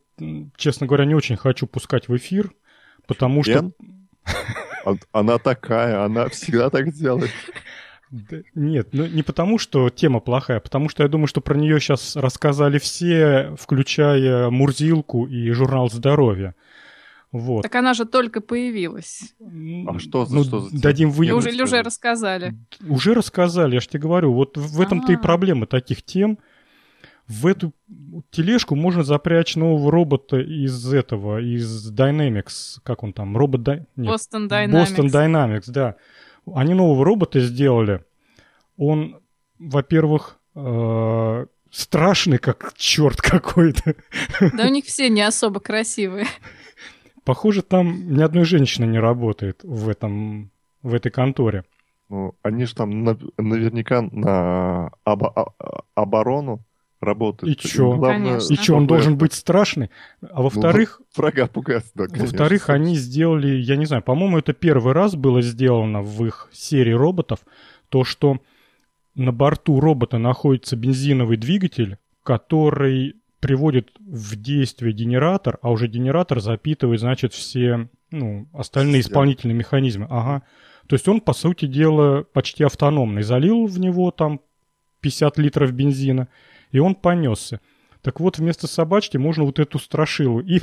честно 0.57 0.87
говоря, 0.87 1.05
не 1.05 1.14
очень 1.14 1.37
хочу 1.37 1.66
пускать 1.66 2.09
в 2.09 2.16
эфир, 2.16 2.53
потому 3.07 3.43
что... 3.43 3.72
Она 5.12 5.39
такая, 5.39 6.05
она 6.05 6.28
всегда 6.28 6.68
так 6.68 6.93
делает. 6.93 7.30
Нет, 8.55 8.89
ну 8.93 9.07
не 9.07 9.22
потому, 9.22 9.59
что 9.59 9.89
тема 9.91 10.20
плохая, 10.20 10.59
а 10.59 10.61
потому 10.61 10.89
что 10.89 11.03
я 11.03 11.09
думаю, 11.09 11.28
что 11.28 11.41
про 11.41 11.57
нее 11.57 11.80
сейчас 11.80 12.14
рассказали 12.16 12.78
все, 12.78 13.55
включая 13.59 14.51
Мурзилку 14.51 15.26
и 15.26 15.51
журнал 15.53 15.89
«Здоровье». 15.91 16.55
Вот. 17.33 17.62
Так 17.62 17.74
она 17.74 17.95
же 17.95 18.05
только 18.05 18.41
появилась. 18.41 19.35
А 19.41 19.99
что 19.99 20.26
за, 20.26 20.35
ну, 20.35 20.45
что 20.45 20.61
за 20.61 20.80
дадим 20.80 21.11
вы... 21.11 21.33
Уже, 21.33 21.51
уже 21.62 21.83
рассказали. 21.83 22.55
Уже 22.87 23.14
рассказали, 23.14 23.74
я 23.74 23.80
же 23.80 23.89
тебе 23.89 24.01
говорю. 24.01 24.33
Вот 24.33 24.57
в 24.57 24.80
этом-то 24.80 25.12
и 25.12 25.16
а. 25.16 25.18
проблема 25.18 25.66
таких 25.66 26.03
тем– 26.03 26.39
в 27.28 27.47
эту 27.47 27.72
тележку 28.30 28.74
можно 28.74 29.05
запрячь 29.05 29.57
нового 29.57 29.91
робота 29.91 30.39
из 30.39 30.93
этого, 30.93 31.41
из 31.41 31.91
Dynamics, 31.91 32.80
как 32.83 33.03
он 33.03 33.12
там, 33.12 33.37
робот... 33.37 33.62
Дай... 33.62 33.87
Boston 33.97 34.49
Dynamics. 34.49 34.72
Boston 34.72 35.07
Dynamics, 35.07 35.64
да. 35.68 35.97
Они 36.53 36.74
нового 36.74 37.05
робота 37.05 37.41
сделали. 37.41 38.05
Он, 38.76 39.20
во-первых, 39.59 40.39
э, 40.55 41.47
страшный, 41.70 42.39
как 42.39 42.74
черт 42.76 43.20
какой-то. 43.22 43.95
Да 44.53 44.66
у 44.66 44.70
них 44.70 44.85
все 44.85 45.09
не 45.09 45.22
особо 45.22 45.61
красивые. 45.61 46.26
Похоже, 47.25 47.62
там 47.62 48.12
ни 48.14 48.23
одной 48.23 48.45
женщины 48.45 48.85
не 48.87 48.99
работает 48.99 49.61
в 49.62 49.89
этом, 49.89 50.51
в 50.83 50.95
этой 50.95 51.11
конторе. 51.11 51.64
Ну, 52.09 52.35
они 52.43 52.64
же 52.64 52.75
там 52.75 53.05
наверняка 53.05 54.03
на 54.03 54.91
обо- 55.05 55.55
оборону 55.95 56.61
работает. 57.01 57.53
И 57.53 57.68
чё? 57.68 57.97
Главное, 57.97 58.39
и 58.39 58.57
чё, 58.57 58.77
он 58.77 58.87
должен 58.87 59.16
быть 59.16 59.33
страшный? 59.33 59.91
А 60.20 60.43
во-вторых... 60.43 61.01
Ну, 61.01 61.07
врага 61.16 61.47
пугаться, 61.47 61.91
да, 61.95 62.07
Во-вторых, 62.09 62.70
они 62.70 62.97
сделали, 62.97 63.57
я 63.57 63.77
не 63.77 63.87
знаю, 63.87 64.03
по-моему, 64.03 64.39
это 64.39 64.53
первый 64.53 64.93
раз 64.93 65.16
было 65.16 65.43
сделано 65.43 66.03
в 66.03 66.25
их 66.25 66.49
серии 66.53 66.93
роботов, 66.93 67.41
то, 67.89 68.05
что 68.05 68.39
на 69.14 69.33
борту 69.33 69.81
робота 69.81 70.18
находится 70.18 70.77
бензиновый 70.77 71.37
двигатель, 71.37 71.99
который 72.23 73.16
приводит 73.43 73.90
в 73.99 74.36
действие 74.36 74.93
генератор, 74.93 75.59
а 75.62 75.70
уже 75.72 75.88
генератор 75.88 76.40
запитывает, 76.40 77.01
значит, 77.01 77.34
все 77.34 77.88
ну, 78.12 78.49
остальные 78.53 79.01
исполнительные 79.01 79.57
механизмы. 79.57 80.07
Ага. 80.09 80.45
То 80.86 80.95
есть 80.95 81.09
он, 81.09 81.20
по 81.20 81.32
сути 81.32 81.66
дела, 81.66 82.22
почти 82.22 82.62
автономный. 82.62 83.22
Залил 83.22 83.66
в 83.66 83.80
него 83.80 84.12
там 84.12 84.40
50 85.01 85.38
литров 85.38 85.72
бензина, 85.72 86.28
и 86.70 86.78
он 86.78 86.95
понесся. 86.95 87.61
Так 88.01 88.20
вот, 88.20 88.38
вместо 88.38 88.68
собачки 88.68 89.16
можно 89.16 89.43
вот 89.43 89.59
эту 89.59 89.80
страшилу. 89.80 90.38
И, 90.38 90.61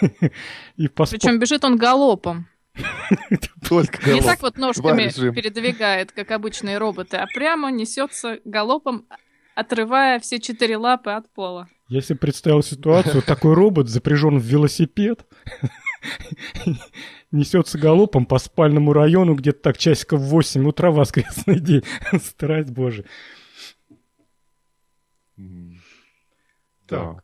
и 0.76 0.88
поспо... 0.88 1.16
Причем 1.16 1.38
бежит 1.38 1.64
он 1.64 1.76
галопом. 1.76 2.48
Только 3.68 4.10
Не 4.10 4.22
так 4.22 4.42
вот 4.42 4.58
ножками 4.58 5.08
передвигает, 5.30 6.10
как 6.10 6.32
обычные 6.32 6.78
роботы, 6.78 7.18
а 7.18 7.26
прямо 7.32 7.70
несется 7.70 8.40
галопом, 8.44 9.06
отрывая 9.54 10.18
все 10.18 10.40
четыре 10.40 10.76
лапы 10.76 11.10
от 11.10 11.30
пола. 11.30 11.68
Я 11.92 12.00
себе 12.00 12.16
представил 12.16 12.62
ситуацию, 12.62 13.20
такой 13.20 13.52
робот 13.52 13.90
запряжен 13.90 14.38
в 14.38 14.42
велосипед, 14.42 15.26
несется 17.30 17.76
галопом 17.76 18.24
по 18.24 18.38
спальному 18.38 18.94
району 18.94 19.34
где-то 19.34 19.60
так 19.60 19.76
часиков 19.76 20.22
в 20.22 20.28
8 20.28 20.66
утра 20.66 20.90
воскресный 20.90 21.60
день. 21.60 21.82
Страсть 22.18 22.70
Божия. 22.70 23.04
Так. 26.86 27.22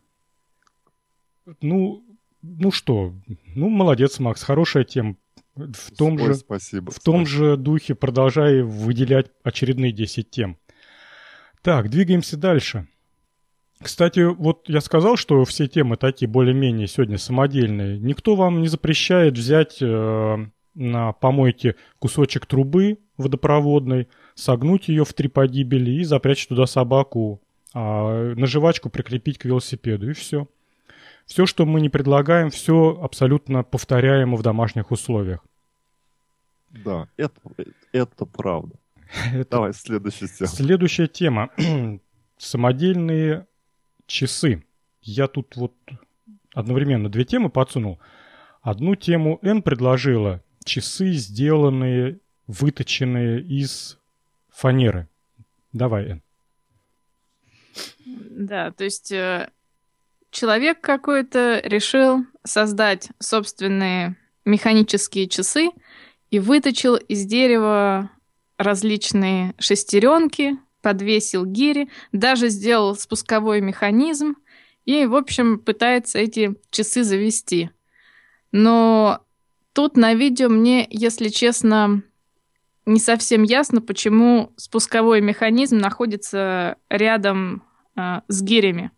Ну, 1.63 2.05
ну 2.43 2.71
что, 2.71 3.15
ну 3.55 3.71
молодец, 3.71 4.19
Макс, 4.19 4.43
хорошая 4.43 4.85
тема. 4.85 5.17
В 5.55 5.97
том, 5.97 6.17
Ой, 6.17 6.27
же, 6.27 6.35
спасибо, 6.35 6.93
в 6.93 7.01
том 7.01 7.25
же 7.25 7.57
духе 7.57 7.95
продолжай 7.95 8.61
выделять 8.61 9.31
очередные 9.43 9.93
10 9.93 10.31
тем. 10.31 10.59
Так, 11.63 11.89
двигаемся 11.89 12.37
дальше. 12.37 12.87
Кстати, 13.81 14.21
вот 14.21 14.69
я 14.69 14.81
сказал, 14.81 15.17
что 15.17 15.45
все 15.45 15.69
темы 15.69 15.97
такие 15.97 16.29
более-менее 16.29 16.89
сегодня 16.89 17.17
самодельные. 17.19 17.99
Никто 17.99 18.35
вам 18.35 18.61
не 18.61 18.69
запрещает 18.69 19.39
взять 19.39 19.79
э, 19.81 20.37
на 20.75 21.13
помойке 21.13 21.77
кусочек 21.99 22.47
трубы 22.47 22.99
водопроводной, 23.17 24.09
согнуть 24.35 24.89
ее 24.89 25.05
в 25.05 25.13
три 25.13 25.29
погибели 25.29 25.91
и 25.91 26.05
запрячь 26.05 26.47
туда 26.47 26.67
собаку, 26.67 27.41
а 27.75 28.35
на 28.35 28.47
жвачку 28.47 28.91
прикрепить 28.91 29.39
к 29.39 29.45
велосипеду, 29.45 30.11
и 30.11 30.15
все. 30.15 30.49
Все, 31.27 31.47
что 31.47 31.67
мы 31.67 31.81
не 31.81 31.89
предлагаем, 31.89 32.51
все 32.51 32.99
абсолютно 33.03 33.63
повторяемо 33.63 34.37
в 34.37 34.43
домашних 34.43 34.91
условиях. 34.91 35.45
Да, 36.71 37.09
это, 37.17 37.41
это 37.93 38.25
правда. 38.25 38.77
Это... 39.33 39.51
Давай, 39.51 39.73
следующая 39.73 40.29
тема. 40.29 40.49
Следующая 40.49 41.07
тема. 41.07 41.51
Самодельные 42.39 43.47
часы. 44.09 44.65
Я 45.03 45.29
тут 45.29 45.55
вот 45.55 45.75
одновременно 46.53 47.09
две 47.09 47.25
темы 47.25 47.51
подсунул. 47.51 48.01
Одну 48.61 48.97
тему 48.97 49.39
Н 49.43 49.63
предложила. 49.63 50.43
Часы, 50.65 51.13
сделанные, 51.13 52.19
выточенные 52.49 53.41
из 53.41 53.99
фанеры. 54.49 55.09
Давай, 55.73 56.09
Н. 56.09 56.23
Да, 58.05 58.73
то 58.73 58.85
есть 58.85 59.13
э, 59.13 59.51
человек 60.31 60.81
какой-то 60.81 61.61
решил 61.65 62.25
создать 62.45 63.11
собственные 63.19 64.17
механические 64.45 65.29
часы 65.29 65.71
и 66.31 66.39
выточил 66.39 66.97
из 66.97 67.25
дерева 67.27 68.11
различные 68.57 69.55
шестеренки, 69.59 70.57
подвесил 70.83 71.45
гири, 71.45 71.89
даже 72.13 72.49
сделал 72.49 72.95
спусковой 72.97 73.61
механизм 73.61 74.37
и, 74.85 75.05
в 75.07 75.15
общем, 75.15 75.59
пытается 75.59 76.19
эти 76.19 76.55
часы 76.71 77.03
завести. 77.03 77.71
Но 78.53 79.21
тут 79.73 79.97
на 79.97 80.15
видео 80.15 80.49
мне, 80.49 80.87
если 80.91 81.29
честно, 81.29 82.03
не 82.87 82.99
совсем 82.99 83.43
ясно, 83.43 83.83
почему 83.83 84.53
спусковой 84.57 85.21
механизм 85.21 85.77
находится 85.77 86.77
рядом 86.89 87.63
э, 87.97 88.23
с 88.29 88.43
гирями. 88.43 88.91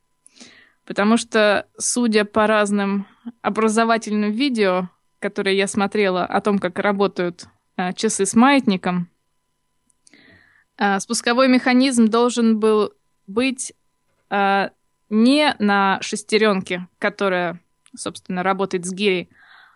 Потому 0.87 1.17
что, 1.17 1.67
судя 1.77 2.25
по 2.25 2.47
разным 2.47 3.07
образовательным 3.43 4.31
видео, 4.31 4.89
которые 5.19 5.57
я 5.57 5.67
смотрела 5.67 6.25
о 6.25 6.41
том, 6.41 6.59
как 6.59 6.79
работают 6.79 7.47
э, 7.77 7.93
часы 7.95 8.27
с 8.27 8.35
маятником, 8.35 9.09
спусковой 11.01 11.49
механизм 11.49 12.07
должен 12.07 12.59
был 12.59 12.93
быть 13.27 13.73
э, 14.31 14.71
не 15.11 15.55
на 15.59 15.99
шестеренке, 16.01 16.89
которая, 16.99 17.61
собственно, 17.95 18.43
работает 18.43 18.87
с 18.87 18.93
гирей, 18.93 19.29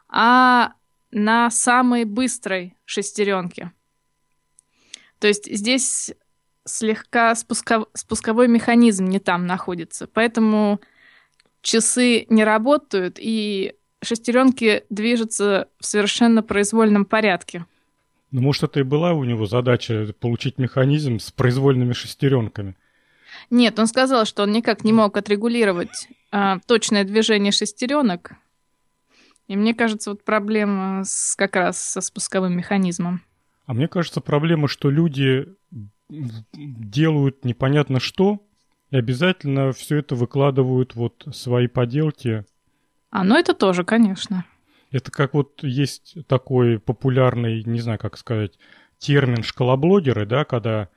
а 0.09 0.75
на 1.11 1.51
самой 1.51 2.05
быстрой 2.05 2.77
шестеренке. 2.85 3.73
То 5.19 5.29
есть 5.29 5.51
здесь 5.51 6.13
слегка 6.65 7.35
спусков... 7.35 7.87
спусковой 7.95 8.49
механизм 8.49 9.05
не 9.05 9.21
там 9.21 9.47
находится. 9.47 10.07
Поэтому 10.07 10.81
часы 11.63 12.27
не 12.29 12.45
работают, 12.45 13.19
и 13.21 13.75
шестеренки 14.03 14.85
движутся 14.91 15.69
в 15.79 15.87
совершенно 15.87 16.43
произвольном 16.43 17.05
порядке. 17.05 17.67
Ну, 18.35 18.41
может, 18.41 18.65
это 18.65 18.81
и 18.81 18.83
была 18.83 19.13
у 19.13 19.23
него 19.23 19.47
задача 19.47 20.13
получить 20.19 20.59
механизм 20.59 21.21
с 21.21 21.31
произвольными 21.31 21.93
шестеренками. 21.93 22.75
Нет, 23.49 23.79
он 23.79 23.87
сказал, 23.87 24.25
что 24.25 24.43
он 24.43 24.51
никак 24.51 24.83
не 24.83 24.93
мог 24.93 25.17
отрегулировать 25.17 26.09
а, 26.33 26.59
точное 26.67 27.05
движение 27.05 27.53
шестеренок. 27.53 28.33
И 29.47 29.55
мне 29.55 29.73
кажется, 29.73 30.11
вот 30.11 30.25
проблема 30.25 31.05
с, 31.05 31.37
как 31.37 31.55
раз 31.55 31.81
со 31.81 32.01
спусковым 32.01 32.57
механизмом. 32.57 33.23
А 33.67 33.73
мне 33.73 33.87
кажется, 33.87 34.21
проблема, 34.21 34.67
что 34.67 34.91
люди 34.91 35.47
делают 36.09 37.45
непонятно 37.45 38.01
что, 38.01 38.45
и 38.91 38.97
обязательно 38.97 39.71
все 39.71 39.99
это 39.99 40.17
выкладывают 40.17 40.97
вот 40.97 41.25
свои 41.33 41.69
поделки. 41.69 42.45
А, 43.11 43.23
ну 43.23 43.37
это 43.37 43.55
тоже, 43.55 43.85
конечно. 43.85 44.45
Это 44.95 45.11
как 45.11 45.35
вот 45.35 45.63
есть 45.63 46.17
такой 46.27 46.79
популярный, 46.79 47.63
не 47.65 47.81
знаю, 47.81 47.99
как 47.99 48.17
сказать, 48.17 48.59
термин 48.99 49.43
школоблогеры, 49.43 50.27
да, 50.27 50.45
когда... 50.45 50.89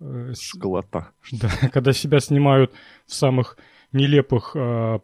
Э, 0.00 0.32
Школота. 0.38 1.10
Да, 1.32 1.50
когда 1.72 1.92
себя 1.92 2.20
снимают 2.20 2.72
в 3.06 3.14
самых 3.14 3.56
нелепых 3.92 4.52
э, 4.54 5.00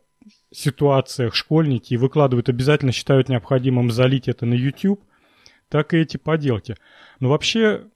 ситуациях 0.50 1.34
школьники 1.34 1.94
и 1.94 1.98
выкладывают, 1.98 2.48
обязательно 2.48 2.92
считают 2.92 3.28
необходимым 3.28 3.90
залить 3.90 4.28
это 4.28 4.46
на 4.46 4.54
YouTube, 4.54 5.02
так 5.68 5.94
и 5.94 5.98
эти 5.98 6.16
поделки. 6.16 6.76
Но 7.20 7.30
вообще 7.30 7.86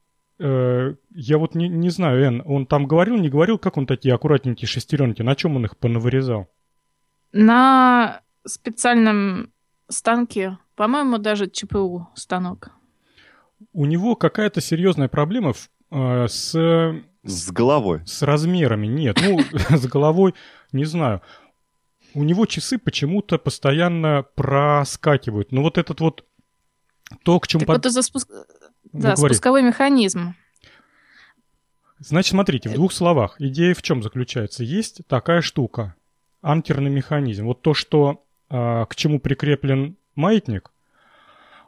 Э, 0.41 0.95
я 1.11 1.37
вот 1.37 1.55
не, 1.55 1.69
не 1.69 1.91
знаю, 1.91 2.25
Эн, 2.25 2.43
он 2.47 2.65
там 2.65 2.87
говорил, 2.87 3.19
не 3.19 3.29
говорил, 3.29 3.59
как 3.59 3.77
он 3.77 3.87
такие 3.87 4.15
аккуратненькие 4.15 4.67
шестеренки, 4.67 5.21
на 5.21 5.37
чем 5.37 5.57
он 5.57 5.67
их 5.67 5.77
понавырезал? 5.77 6.49
На 7.33 8.23
специальном 8.47 9.53
станке, 9.91 10.59
по-моему, 10.77 11.19
даже 11.19 11.49
ЧПУ 11.49 12.09
станок. 12.15 12.71
У 13.73 13.85
него 13.85 14.17
какая-то 14.17 14.61
серьезная 14.61 15.09
проблема 15.09 15.53
в, 15.53 15.69
э, 15.91 16.27
с... 16.29 17.03
С 17.23 17.53
головой. 17.53 18.01
С 18.07 18.23
размерами, 18.23 18.87
нет. 18.87 19.21
Ну, 19.23 19.41
с 19.77 19.87
головой, 19.87 20.35
не 20.73 20.87
знаю. 20.87 21.21
У 22.15 22.25
него 22.25 22.47
часы 22.47 22.79
почему-то 22.79 23.39
постоянно 23.39 24.25
проскакивают. 24.35 25.53
Ну, 25.53 25.63
вот 25.63 25.77
этот 25.77 26.01
вот 26.01 26.25
то, 27.23 27.39
к 27.39 27.47
чему... 27.47 27.61
Так 27.61 27.67
под... 27.69 27.77
вот 27.77 27.87
из-за 27.87 28.03
спуск... 28.03 28.29
Ну, 28.93 29.01
да, 29.01 29.15
говори. 29.15 29.35
спусковой 29.35 29.63
механизм. 29.63 30.35
Значит, 31.99 32.31
смотрите, 32.31 32.71
в 32.71 32.75
двух 32.75 32.93
словах. 32.93 33.37
Идея 33.39 33.75
в 33.75 33.83
чем 33.83 34.03
заключается? 34.03 34.65
Есть 34.65 35.03
такая 35.07 35.43
штука, 35.43 35.95
анкерный 36.41 36.91
механизм. 36.91 37.45
Вот 37.45 37.61
то, 37.61 37.75
что 37.75 38.13
э, 38.13 38.30
к 38.51 38.89
чему 38.97 39.21
прикреплен 39.21 39.97
маятник, 40.17 40.73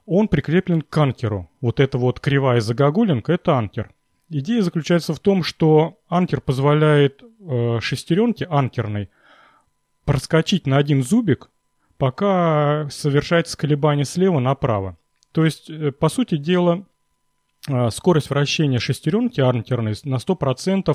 он 0.05 0.28
прикреплен 0.28 0.83
к 0.83 0.99
анкеру. 0.99 1.49
Вот 1.61 1.80
эта 1.80 1.97
вот 1.97 2.20
кривая 2.20 2.61
загогулинка– 2.61 3.33
это 3.35 3.57
анкер. 3.57 3.93
Идея 4.28 4.62
заключается 4.62 5.14
в 5.14 5.20
том, 5.20 5.43
что 5.43 5.99
анкер 6.09 6.41
позволяет 6.41 7.22
э, 7.22 7.78
шестеренке 7.80 8.47
анкерной 8.51 9.11
проскочить 10.05 10.66
на 10.66 10.78
один 10.78 11.03
зубик, 11.03 11.51
пока 11.99 12.89
совершается 12.91 13.57
колебание 13.57 14.05
слева 14.05 14.41
направо. 14.41 14.97
То 15.33 15.45
есть, 15.45 15.70
э, 15.70 15.93
по 15.93 16.09
сути 16.09 16.37
дела, 16.37 16.85
а, 17.68 17.91
скорость 17.91 18.30
вращения 18.30 18.78
шестеренки 18.78 19.41
арнкерной 19.41 19.95
на 20.05 20.18
100% 20.18 20.91
а, 20.91 20.95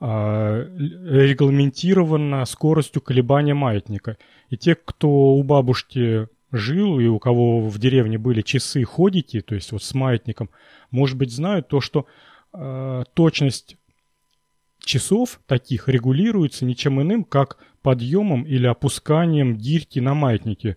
регламентирована 0.00 2.44
скоростью 2.44 3.02
колебания 3.02 3.54
маятника. 3.54 4.16
И 4.48 4.56
те, 4.56 4.76
кто 4.76 5.08
у 5.08 5.42
бабушки 5.42 6.28
жил 6.52 6.98
и 6.98 7.06
у 7.06 7.18
кого 7.18 7.68
в 7.68 7.78
деревне 7.78 8.18
были 8.18 8.42
часы 8.42 8.84
ходики, 8.84 9.40
то 9.40 9.54
есть 9.54 9.72
вот 9.72 9.82
с 9.82 9.94
маятником, 9.94 10.50
может 10.90 11.16
быть, 11.16 11.32
знают 11.32 11.68
то, 11.68 11.80
что 11.80 12.06
э, 12.52 13.04
точность 13.14 13.76
часов 14.80 15.40
таких 15.46 15.88
регулируется 15.88 16.64
ничем 16.64 17.00
иным, 17.02 17.24
как 17.24 17.58
подъемом 17.82 18.44
или 18.44 18.66
опусканием 18.66 19.56
гирьки 19.56 20.00
на 20.00 20.14
маятнике. 20.14 20.76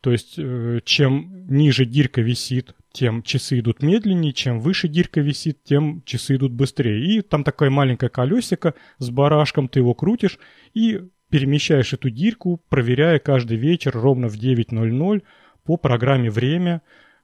То 0.00 0.12
есть, 0.12 0.34
э, 0.38 0.80
чем 0.84 1.46
ниже 1.48 1.84
гирька 1.84 2.22
висит, 2.22 2.74
тем 2.92 3.22
часы 3.22 3.60
идут 3.60 3.82
медленнее, 3.82 4.32
чем 4.32 4.60
выше 4.60 4.88
гирька 4.88 5.20
висит, 5.20 5.62
тем 5.64 6.02
часы 6.04 6.36
идут 6.36 6.52
быстрее. 6.52 7.04
И 7.04 7.20
там 7.22 7.44
такое 7.44 7.70
маленькое 7.70 8.10
колесико 8.10 8.74
с 8.98 9.10
барашком, 9.10 9.68
ты 9.68 9.80
его 9.80 9.94
крутишь 9.94 10.38
и 10.74 11.00
перемещаешь 11.28 11.92
эту 11.92 12.10
гирьку, 12.10 12.60
проверяя 12.68 13.18
каждый 13.18 13.56
вечер 13.56 13.92
ровно 13.94 14.28
в 14.28 14.34
9.00 14.34 15.22
по 15.64 15.76
программе 15.76 16.30
«Время», 16.30 16.82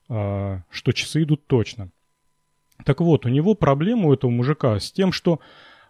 э, 0.08 0.60
что 0.70 0.92
часы 0.92 1.24
идут 1.24 1.46
точно. 1.46 1.90
Так 2.84 3.00
вот, 3.00 3.26
у 3.26 3.28
него 3.28 3.54
проблема 3.54 4.08
у 4.08 4.14
этого 4.14 4.30
мужика 4.30 4.78
с 4.78 4.92
тем, 4.92 5.10
что 5.10 5.40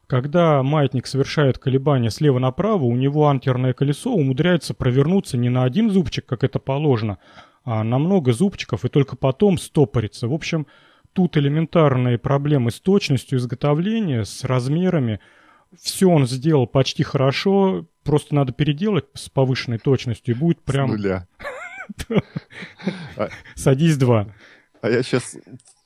когда 0.07 0.62
маятник 0.62 1.07
совершает 1.07 1.59
колебания 1.59 2.11
слева 2.11 2.39
направо, 2.39 2.85
у 2.85 2.97
него 2.97 3.29
антерное 3.29 3.72
колесо 3.72 4.12
умудряется 4.12 4.72
провернуться 4.72 5.37
не 5.37 5.49
на 5.49 5.64
один 5.64 5.91
зубчик, 5.91 6.24
как 6.24 6.45
это 6.45 6.59
положено, 6.61 7.18
а 7.67 7.83
на 7.83 7.99
много 7.99 8.33
зубчиков 8.33 8.85
и 8.85 8.89
только 8.89 9.17
потом 9.17 9.59
стопорится. 9.59 10.29
В 10.29 10.33
общем, 10.33 10.69
тут 11.12 11.37
элементарные 11.37 12.17
проблемы 12.17 12.71
с 12.71 12.79
точностью 12.79 13.41
изготовления, 13.41 14.25
с 14.25 14.45
размерами. 14.45 15.19
Все 15.77 16.09
он 16.09 16.29
сделал 16.29 16.69
почти 16.69 17.03
хорошо, 17.03 17.85
просто 18.05 18.37
надо 18.37 18.53
переделать 18.53 19.07
с 19.14 19.29
повышенной 19.29 19.79
точностью, 19.79 20.37
и 20.37 20.39
будет 20.39 20.62
прям... 20.62 20.91
С 20.91 20.93
нуля. 20.93 21.27
Садись 23.57 23.97
два. 23.97 24.29
А 24.81 24.89
я 24.89 25.03
сейчас 25.03 25.37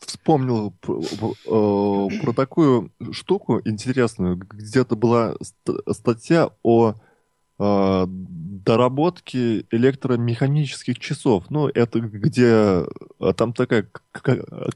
вспомнил 0.01 0.73
про, 0.83 1.01
э, 1.01 2.21
про 2.21 2.33
такую 2.35 2.93
штуку 3.13 3.63
интересную. 3.65 4.37
Где-то 4.37 4.97
была 4.97 5.35
статья 5.91 6.51
о 6.63 6.95
э, 7.61 8.07
доработке 8.09 9.67
электромеханических 9.71 10.99
часов. 10.99 11.51
Ну, 11.51 11.69
это 11.69 12.01
где 12.01 12.85
э, 13.21 13.33
там 13.37 13.53
такая 13.53 13.89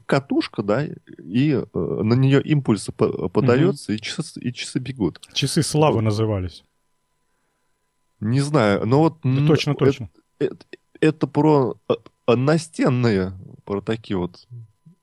катушка, 0.05 0.63
да, 0.63 0.85
и 0.85 1.63
на 1.73 2.13
нее 2.13 2.41
импульсы 2.41 2.91
подается, 2.91 3.91
угу. 3.91 3.97
и, 3.97 4.01
часы, 4.01 4.39
и 4.39 4.53
часы 4.53 4.79
бегут. 4.79 5.19
Часы 5.33 5.63
славы 5.63 5.95
вот. 5.95 6.03
назывались. 6.03 6.63
Не 8.19 8.41
знаю, 8.41 8.85
но 8.85 8.99
вот... 8.99 9.17
Да, 9.23 9.45
точно, 9.45 9.75
точно. 9.75 10.09
Это, 10.39 10.55
это, 10.55 10.65
это 11.01 11.27
про 11.27 11.77
настенные, 12.27 13.33
про 13.65 13.81
такие 13.81 14.17
вот 14.17 14.47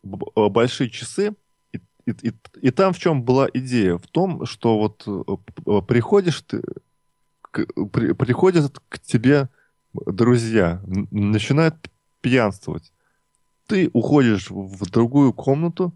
Э, 0.05 0.49
большие 0.49 0.91
часы, 0.91 1.35
и, 1.73 1.79
и, 2.07 2.11
и, 2.11 2.33
и 2.61 2.71
там 2.71 2.93
в 2.93 2.99
чем 2.99 3.23
была 3.23 3.49
идея? 3.53 3.99
В 3.99 4.07
том, 4.09 4.47
что 4.47 4.79
вот 4.79 5.05
э, 5.07 5.81
приходишь 5.87 6.43
ты, 6.43 6.63
при, 7.53 8.13
приходят 8.13 8.79
к 8.89 8.99
тебе 8.99 9.49
друзья, 9.95 10.81
начинают 11.11 11.77
пьянствовать. 12.21 12.93
Ты 13.67 13.91
уходишь 13.93 14.51
в 14.51 14.91
другую 14.91 15.33
комнату, 15.33 15.93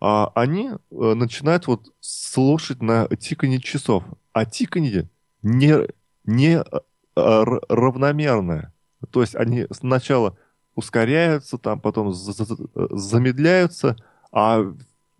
а 0.00 0.32
они 0.34 0.70
э, 0.70 1.14
начинают 1.14 1.66
вот 1.66 1.92
слушать 2.00 2.82
на 2.82 3.06
тиканье 3.08 3.60
часов. 3.60 4.04
А 4.32 4.44
тиканье 4.44 5.08
не, 5.42 5.88
не 6.24 6.62
равномерное. 7.14 8.72
То 9.10 9.20
есть 9.20 9.34
они 9.34 9.66
сначала 9.70 10.36
ускоряются, 10.74 11.58
там 11.58 11.80
потом 11.80 12.12
замедляются, 12.12 13.96
а 14.30 14.64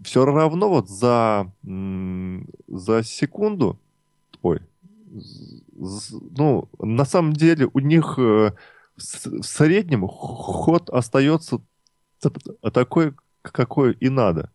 все 0.02 0.24
равно 0.24 0.68
вот 0.68 0.88
за, 0.88 1.52
за 1.62 3.02
секунду, 3.02 3.78
ой, 4.40 4.60
ну, 5.74 6.68
на 6.78 7.04
самом 7.04 7.32
деле 7.32 7.68
у 7.72 7.78
них 7.80 8.14
э, 8.18 8.52
в 8.96 9.42
среднем 9.42 10.06
ход 10.06 10.90
остается 10.90 11.60
такой, 12.72 13.14
какой 13.42 13.92
и 13.94 14.08
надо. 14.08 14.50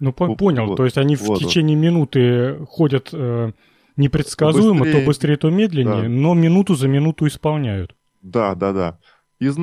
Ну, 0.00 0.12
по 0.12 0.34
понял. 0.34 0.66
Вот, 0.66 0.76
То 0.76 0.84
есть 0.84 0.96
они 0.96 1.16
вот, 1.16 1.40
в 1.40 1.44
течение 1.44 1.76
вот. 1.76 1.82
минуты 1.82 2.66
ходят 2.66 3.10
э, 3.12 3.52
непредсказуемо, 3.96 4.80
быстрее, 4.80 5.00
то 5.00 5.06
быстрее, 5.06 5.36
то 5.36 5.50
медленнее, 5.50 6.02
да. 6.02 6.08
но 6.08 6.34
минуту 6.34 6.74
за 6.74 6.88
минуту 6.88 7.26
исполняют. 7.26 7.96
Да, 8.22 8.54
да, 8.54 8.72
да. 8.72 8.98
Из, 9.40 9.56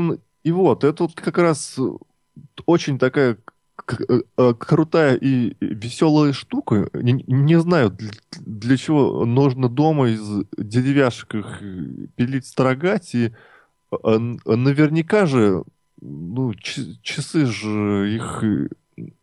и 0.44 0.52
вот, 0.52 0.84
это 0.84 1.04
вот 1.04 1.14
как 1.14 1.38
раз 1.38 1.80
очень 2.66 3.00
такая 3.00 3.38
крутая 3.76 5.16
и 5.16 5.56
веселая 5.60 6.34
штука. 6.34 6.90
Не, 6.94 7.24
не 7.28 7.60
знаю, 7.60 7.92
для, 7.92 8.12
для 8.40 8.78
чего 8.78 9.26
нужно 9.26 9.70
дома 9.70 10.10
из 10.10 10.46
деревяшек 10.58 11.36
их 11.36 11.62
пилить, 12.16 12.48
строгать. 12.48 13.14
И 13.14 13.32
а, 13.92 14.18
наверняка 14.18 15.26
же, 15.26 15.64
ну, 16.02 16.54
часы 16.54 17.46
же 17.46 18.16
их 18.16 18.44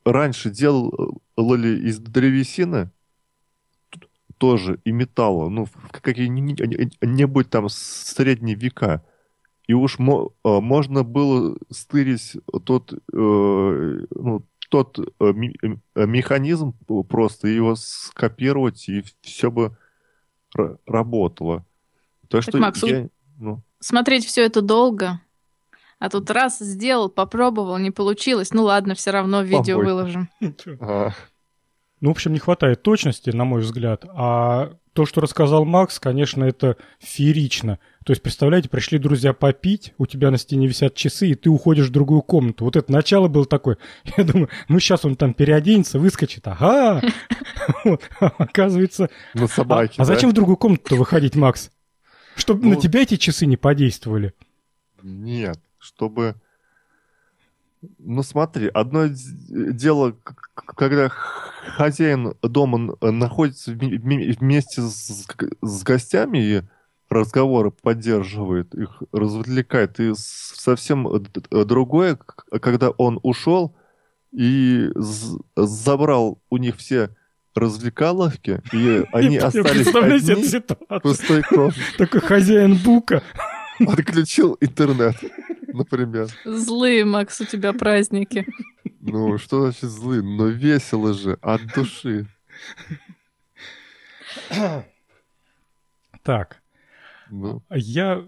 раньше 0.05 0.51
делали 0.51 1.89
из 1.89 1.99
древесины 1.99 2.91
тоже 4.39 4.81
и 4.85 4.91
металла, 4.91 5.49
ну, 5.49 5.67
в 5.67 6.01
какие-нибудь 6.01 7.49
там 7.49 7.69
средние 7.69 8.57
века. 8.57 9.05
И 9.67 9.75
уж 9.75 9.99
мо, 9.99 10.33
э, 10.45 10.49
можно 10.61 11.05
было 11.05 11.57
стырить 11.71 12.37
тот, 12.65 12.93
э, 12.93 12.97
ну, 13.13 14.47
тот 14.69 14.99
э, 14.99 15.33
механизм 15.95 16.75
просто, 17.09 17.49
его 17.49 17.75
скопировать, 17.77 18.89
и 18.89 19.05
все 19.21 19.51
бы 19.51 19.77
работало. 20.87 21.65
То, 22.29 22.39
так, 22.39 22.43
что 22.43 22.59
Макс, 22.59 22.83
я, 22.83 23.09
ну... 23.39 23.63
смотреть 23.81 24.27
все 24.27 24.45
это 24.45 24.63
долго. 24.63 25.21
А 25.99 26.11
тут 26.11 26.31
раз 26.31 26.59
сделал, 26.59 27.09
попробовал, 27.09 27.79
не 27.79 27.93
получилось. 27.93 28.53
Ну 28.53 28.65
ладно, 28.65 28.95
все 28.95 29.13
равно 29.13 29.43
видео 29.43 29.77
Помой. 29.77 29.87
выложим. 29.87 30.29
Ну, 32.03 32.09
в 32.09 32.11
общем, 32.11 32.33
не 32.33 32.41
хватает 32.41 32.83
точности, 32.83 33.31
на 33.31 33.45
мой 33.45 33.61
взгляд. 33.61 34.05
А 34.09 34.73
то, 34.93 35.07
что 35.07 35.21
рассказал 35.21 35.65
Макс, 35.65 36.01
конечно, 36.01 36.43
это 36.43 36.77
феерично. 36.99 37.79
То 38.05 38.11
есть, 38.11 38.23
представляете, 38.23 38.69
пришли 38.69 38.99
друзья 38.99 39.33
попить, 39.33 39.95
у 39.99 40.07
тебя 40.07 40.33
на 40.33 40.37
стене 40.37 40.67
висят 40.67 40.97
часы, 40.97 41.29
и 41.29 41.35
ты 41.37 41.49
уходишь 41.49 41.87
в 41.87 41.93
другую 41.93 42.23
комнату. 42.23 42.65
Вот 42.65 42.75
это 42.75 42.91
начало 42.91 43.29
было 43.29 43.47
такое. 43.47 43.79
Я 44.17 44.25
думаю, 44.25 44.49
ну 44.67 44.81
сейчас 44.81 45.05
он 45.05 45.15
там 45.15 45.33
переоденется, 45.33 46.01
выскочит. 46.01 46.49
Ага! 46.49 47.03
Оказывается... 48.19 49.09
На 49.35 49.47
собаке. 49.47 49.95
А 49.99 50.05
зачем 50.05 50.31
в 50.31 50.33
другую 50.33 50.57
комнату 50.57 50.97
выходить, 50.97 51.37
Макс? 51.37 51.71
Чтобы 52.35 52.67
на 52.67 52.75
ну, 52.75 52.81
тебя 52.81 53.03
эти 53.03 53.17
часы 53.17 53.47
не 53.47 53.57
подействовали. 53.57 54.35
Нет, 55.05 55.61
чтобы... 55.79 56.35
Ну 57.99 58.23
смотри, 58.23 58.71
одно 58.73 59.09
дело, 59.09 60.17
когда 60.55 61.09
хозяин 61.09 62.35
дома 62.43 62.97
находится 63.01 63.73
вместе 63.73 64.83
с, 64.83 65.27
с 65.61 65.83
гостями 65.83 66.39
и 66.39 66.63
разговоры 67.11 67.71
поддерживает, 67.71 68.75
их 68.75 69.03
развлекает. 69.13 70.01
И 70.01 70.13
совсем 70.15 71.09
другое, 71.51 72.19
когда 72.61 72.91
он 72.91 73.19
ушел 73.23 73.75
и 74.33 74.91
забрал 75.57 76.41
у 76.51 76.57
них 76.57 76.77
все 76.77 77.11
развлекаловки, 77.55 78.63
и 78.73 79.05
они 79.13 79.37
остались 79.39 79.95
одни 79.95 80.63
пустой 81.03 81.43
Такой 81.99 82.21
хозяин 82.21 82.77
бука. 82.77 83.23
Отключил 83.81 84.57
интернет, 84.61 85.17
например. 85.75 86.29
Злые, 86.45 87.05
Макс, 87.05 87.41
у 87.41 87.45
тебя 87.45 87.73
праздники. 87.73 88.47
Ну, 89.01 89.39
что 89.39 89.63
значит 89.63 89.91
злые? 89.91 90.23
Но 90.23 90.47
весело 90.47 91.15
же, 91.15 91.39
от 91.41 91.63
души. 91.75 92.27
Так, 96.23 96.63
ну. 97.31 97.65
Я 97.69 98.25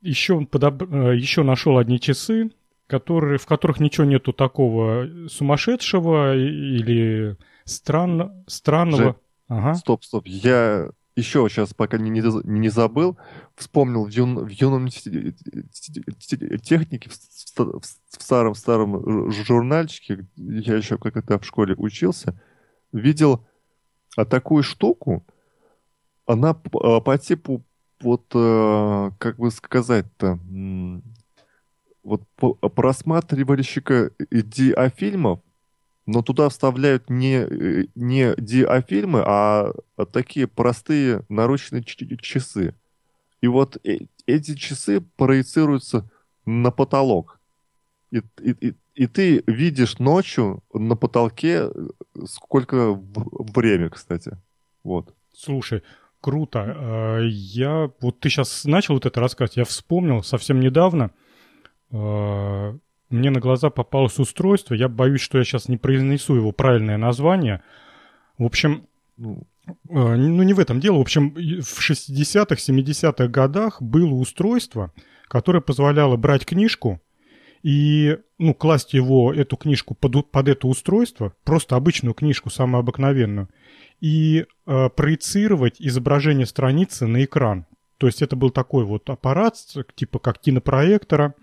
еще, 0.00 0.46
подоб... 0.46 0.82
Э, 0.82 1.14
еще 1.14 1.42
нашел 1.42 1.76
одни 1.76 2.00
часы, 2.00 2.50
которые, 2.86 3.38
в 3.38 3.44
которых 3.44 3.80
ничего 3.80 4.06
нету 4.06 4.32
такого 4.32 5.28
сумасшедшего 5.28 6.34
или 6.34 7.36
странно, 7.64 8.44
странного. 8.46 9.02
Жень, 9.02 9.14
ага. 9.48 9.74
Стоп, 9.74 10.04
стоп. 10.04 10.26
Я 10.26 10.88
еще 11.18 11.48
сейчас, 11.48 11.74
пока 11.74 11.98
не, 11.98 12.10
не, 12.10 12.22
не 12.44 12.68
забыл, 12.68 13.18
вспомнил 13.56 14.04
в, 14.04 14.08
юн, 14.08 14.44
в 14.44 14.48
юном 14.48 14.88
технике, 14.88 17.10
в, 17.10 17.14
в, 17.58 18.22
старом-старом 18.22 19.32
журнальчике, 19.32 20.26
я 20.36 20.76
еще 20.76 20.98
когда 20.98 21.38
в 21.38 21.44
школе 21.44 21.74
учился, 21.76 22.40
видел 22.92 23.44
а 24.16 24.24
такую 24.24 24.62
штуку, 24.62 25.26
она 26.26 26.54
по, 26.54 27.00
по 27.00 27.18
типу 27.18 27.64
вот, 28.00 28.30
э, 28.34 29.10
как 29.18 29.38
бы 29.38 29.50
сказать-то, 29.50 30.38
вот 32.02 32.22
просматривальщика 32.74 34.12
диафильмов, 34.30 35.40
но 36.08 36.22
туда 36.22 36.48
вставляют 36.48 37.10
не, 37.10 37.36
э, 37.36 37.84
не 37.94 38.34
диафильмы, 38.38 39.22
а, 39.26 39.74
а 39.96 40.06
такие 40.06 40.46
простые 40.46 41.22
наручные 41.28 41.84
часы. 41.84 42.74
И 43.42 43.46
вот 43.46 43.76
э, 43.84 44.06
эти 44.26 44.54
часы 44.54 45.02
проецируются 45.16 46.10
на 46.46 46.70
потолок. 46.70 47.40
И, 48.10 48.22
и, 48.40 48.68
и, 48.68 48.74
и 48.94 49.06
ты 49.06 49.44
видишь 49.46 49.98
ночью 49.98 50.64
на 50.72 50.96
потолке 50.96 51.68
сколько 52.24 52.98
время, 53.54 53.90
кстати. 53.90 54.38
Вот. 54.82 55.14
Слушай, 55.34 55.82
Круто. 56.22 56.74
А, 56.76 57.20
я, 57.20 57.90
вот 58.00 58.18
ты 58.18 58.30
сейчас 58.30 58.64
начал 58.64 58.94
вот 58.94 59.04
это 59.04 59.20
рассказывать, 59.20 59.58
я 59.58 59.64
вспомнил 59.64 60.22
совсем 60.22 60.58
недавно, 60.58 61.10
а, 61.92 62.76
мне 63.10 63.30
на 63.30 63.40
глаза 63.40 63.70
попалось 63.70 64.18
устройство. 64.18 64.74
Я 64.74 64.88
боюсь, 64.88 65.20
что 65.20 65.38
я 65.38 65.44
сейчас 65.44 65.68
не 65.68 65.76
произнесу 65.76 66.34
его 66.34 66.52
правильное 66.52 66.98
название. 66.98 67.62
В 68.36 68.44
общем, 68.44 68.86
э, 69.18 69.24
ну 69.88 70.42
не 70.42 70.52
в 70.52 70.60
этом 70.60 70.80
дело. 70.80 70.98
В 70.98 71.02
общем, 71.02 71.30
в 71.34 71.90
60-х, 71.90 72.54
70-х 72.56 73.28
годах 73.28 73.80
было 73.80 74.12
устройство, 74.14 74.92
которое 75.28 75.60
позволяло 75.60 76.16
брать 76.16 76.44
книжку 76.44 77.00
и 77.62 78.18
ну, 78.38 78.54
класть 78.54 78.94
его, 78.94 79.32
эту 79.32 79.56
книжку 79.56 79.94
под, 79.94 80.30
под 80.30 80.48
это 80.48 80.66
устройство, 80.68 81.34
просто 81.44 81.76
обычную 81.76 82.14
книжку, 82.14 82.50
самую 82.50 82.80
обыкновенную, 82.80 83.48
и 84.00 84.46
э, 84.66 84.88
проецировать 84.90 85.76
изображение 85.80 86.46
страницы 86.46 87.06
на 87.06 87.24
экран. 87.24 87.66
То 87.98 88.06
есть 88.06 88.22
это 88.22 88.36
был 88.36 88.50
такой 88.50 88.84
вот 88.84 89.10
аппарат, 89.10 89.56
типа 89.96 90.20
как 90.20 90.38
кинопроектора, 90.38 91.34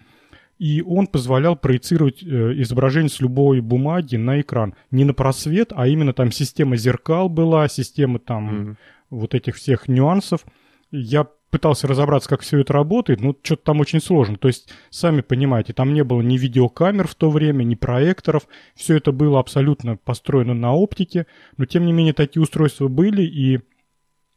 и 0.57 0.81
он 0.81 1.07
позволял 1.07 1.55
проецировать 1.55 2.23
э, 2.23 2.53
изображение 2.61 3.09
с 3.09 3.19
любой 3.19 3.59
бумаги 3.61 4.15
на 4.15 4.39
экран. 4.39 4.73
Не 4.91 5.03
на 5.03 5.13
просвет, 5.13 5.71
а 5.75 5.87
именно 5.87 6.13
там 6.13 6.31
система 6.31 6.77
зеркал 6.77 7.29
была, 7.29 7.67
система 7.67 8.19
там 8.19 8.49
mm-hmm. 8.49 8.75
вот 9.09 9.35
этих 9.35 9.55
всех 9.55 9.87
нюансов. 9.87 10.45
Я 10.91 11.27
пытался 11.49 11.87
разобраться, 11.87 12.29
как 12.29 12.41
все 12.41 12.59
это 12.59 12.73
работает, 12.73 13.21
но 13.21 13.35
что-то 13.41 13.63
там 13.63 13.79
очень 13.79 14.01
сложно. 14.01 14.37
То 14.37 14.47
есть, 14.47 14.69
сами 14.89 15.21
понимаете, 15.21 15.73
там 15.73 15.93
не 15.93 16.03
было 16.03 16.21
ни 16.21 16.37
видеокамер 16.37 17.07
в 17.07 17.15
то 17.15 17.29
время, 17.29 17.63
ни 17.63 17.75
проекторов. 17.75 18.47
Все 18.75 18.97
это 18.97 19.11
было 19.11 19.39
абсолютно 19.39 19.97
построено 19.97 20.53
на 20.53 20.73
оптике. 20.73 21.27
Но, 21.57 21.65
тем 21.65 21.85
не 21.85 21.93
менее, 21.93 22.13
такие 22.13 22.43
устройства 22.43 22.87
были, 22.87 23.23
и 23.23 23.59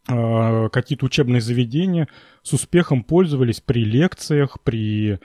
э, 0.08 0.68
какие-то 0.70 1.06
учебные 1.06 1.40
заведения 1.40 2.08
с 2.42 2.52
успехом 2.52 3.02
пользовались 3.04 3.60
при 3.60 3.84
лекциях, 3.84 4.60
при 4.62 5.18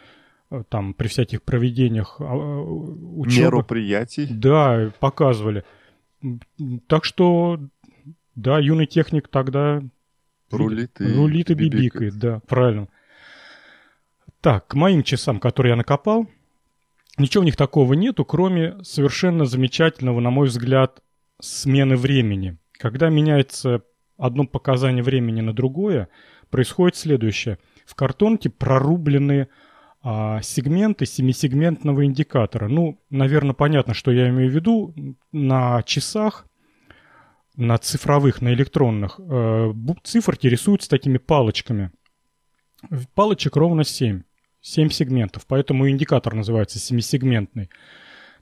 там 0.69 0.93
при 0.93 1.07
всяких 1.07 1.43
проведениях 1.43 2.17
а, 2.19 2.33
учебы. 2.33 3.45
Мероприятий. 3.45 4.27
Да, 4.29 4.91
показывали. 4.99 5.63
Так 6.87 7.05
что, 7.05 7.59
да, 8.35 8.59
юный 8.59 8.85
техник 8.85 9.27
тогда 9.27 9.81
Рулит 10.51 11.01
и, 11.01 11.13
Рулит 11.13 11.49
и 11.49 11.53
бибикает, 11.53 12.17
да, 12.17 12.41
правильно. 12.47 12.87
Так, 14.41 14.67
к 14.67 14.73
моим 14.75 15.03
часам, 15.03 15.39
которые 15.39 15.71
я 15.71 15.75
накопал, 15.75 16.27
ничего 17.17 17.41
в 17.41 17.45
них 17.45 17.55
такого 17.55 17.93
нету, 17.93 18.25
кроме 18.25 18.81
совершенно 18.83 19.45
замечательного, 19.45 20.19
на 20.19 20.29
мой 20.29 20.47
взгляд, 20.47 21.01
смены 21.39 21.97
времени. 21.97 22.57
Когда 22.73 23.09
меняется 23.09 23.83
одно 24.17 24.45
показание 24.45 25.03
времени 25.03 25.41
на 25.41 25.53
другое, 25.53 26.09
происходит 26.49 26.95
следующее. 26.95 27.57
В 27.85 27.95
картонке 27.95 28.49
прорублены 28.49 29.47
а, 30.03 30.41
сегменты 30.41 31.05
семисегментного 31.05 32.05
индикатора. 32.05 32.67
Ну, 32.67 32.99
наверное, 33.09 33.53
понятно, 33.53 33.93
что 33.93 34.11
я 34.11 34.29
имею 34.29 34.51
в 34.51 34.53
виду. 34.53 34.93
На 35.31 35.81
часах 35.83 36.45
на 37.55 37.77
цифровых, 37.77 38.41
на 38.41 38.53
электронных, 38.53 39.19
э, 39.19 39.73
циферки 40.03 40.47
рисуются 40.47 40.89
такими 40.89 41.17
палочками. 41.17 41.91
Палочек 43.13 43.55
ровно 43.55 43.83
7. 43.83 44.23
7 44.61 44.89
сегментов, 44.89 45.45
поэтому 45.45 45.89
индикатор 45.89 46.33
называется 46.33 46.79
семисегментный. 46.79 47.69